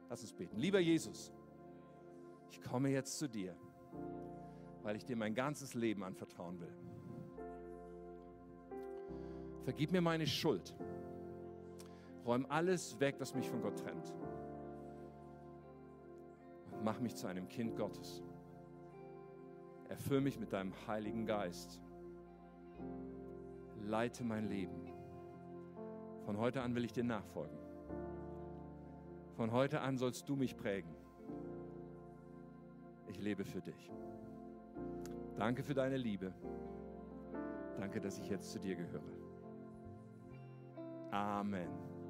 Lass 0.09 0.23
uns 0.23 0.33
beten. 0.33 0.57
Lieber 0.57 0.81
Jesus, 0.81 1.33
ich 2.51 2.61
komme 2.63 2.89
jetzt 2.89 3.19
zu 3.19 3.29
dir 3.29 3.55
weil 4.83 4.97
ich 4.97 5.05
dir 5.05 5.17
mein 5.17 5.35
ganzes 5.35 5.75
Leben 5.75 6.03
anvertrauen 6.03 6.61
will. 6.61 6.73
Vergib 9.65 9.93
mir 9.93 10.01
meine 10.01 10.27
Schuld. 10.27 10.75
Räum 12.27 12.47
alles 12.49 12.99
weg, 13.01 13.17
was 13.19 13.35
mich 13.35 13.49
von 13.49 13.63
Gott 13.63 13.79
trennt. 13.79 14.13
Mach 16.83 16.99
mich 17.01 17.15
zu 17.15 17.27
einem 17.27 17.49
Kind 17.49 17.77
Gottes. 17.77 18.23
Erfüll 19.89 20.21
mich 20.21 20.41
mit 20.41 20.53
deinem 20.53 20.73
Heiligen 20.87 21.27
Geist. 21.27 21.81
Leite 23.85 24.25
mein 24.25 24.49
Leben. 24.49 24.87
Von 26.25 26.39
heute 26.39 26.63
an 26.63 26.75
will 26.75 26.85
ich 26.85 26.93
dir 26.93 27.05
nachfolgen. 27.05 27.57
Von 29.37 29.53
heute 29.53 29.81
an 29.81 29.97
sollst 29.97 30.29
du 30.29 30.37
mich 30.37 30.57
prägen. 30.57 30.95
Ich 33.09 33.21
lebe 33.21 33.45
für 33.45 33.61
dich. 33.61 33.93
Danke 35.37 35.63
für 35.63 35.75
deine 35.75 35.97
Liebe. 35.97 36.33
Danke, 37.77 38.01
dass 38.01 38.19
ich 38.19 38.29
jetzt 38.29 38.51
zu 38.51 38.59
dir 38.59 38.77
gehöre. 38.77 39.03
Amen. 41.11 41.92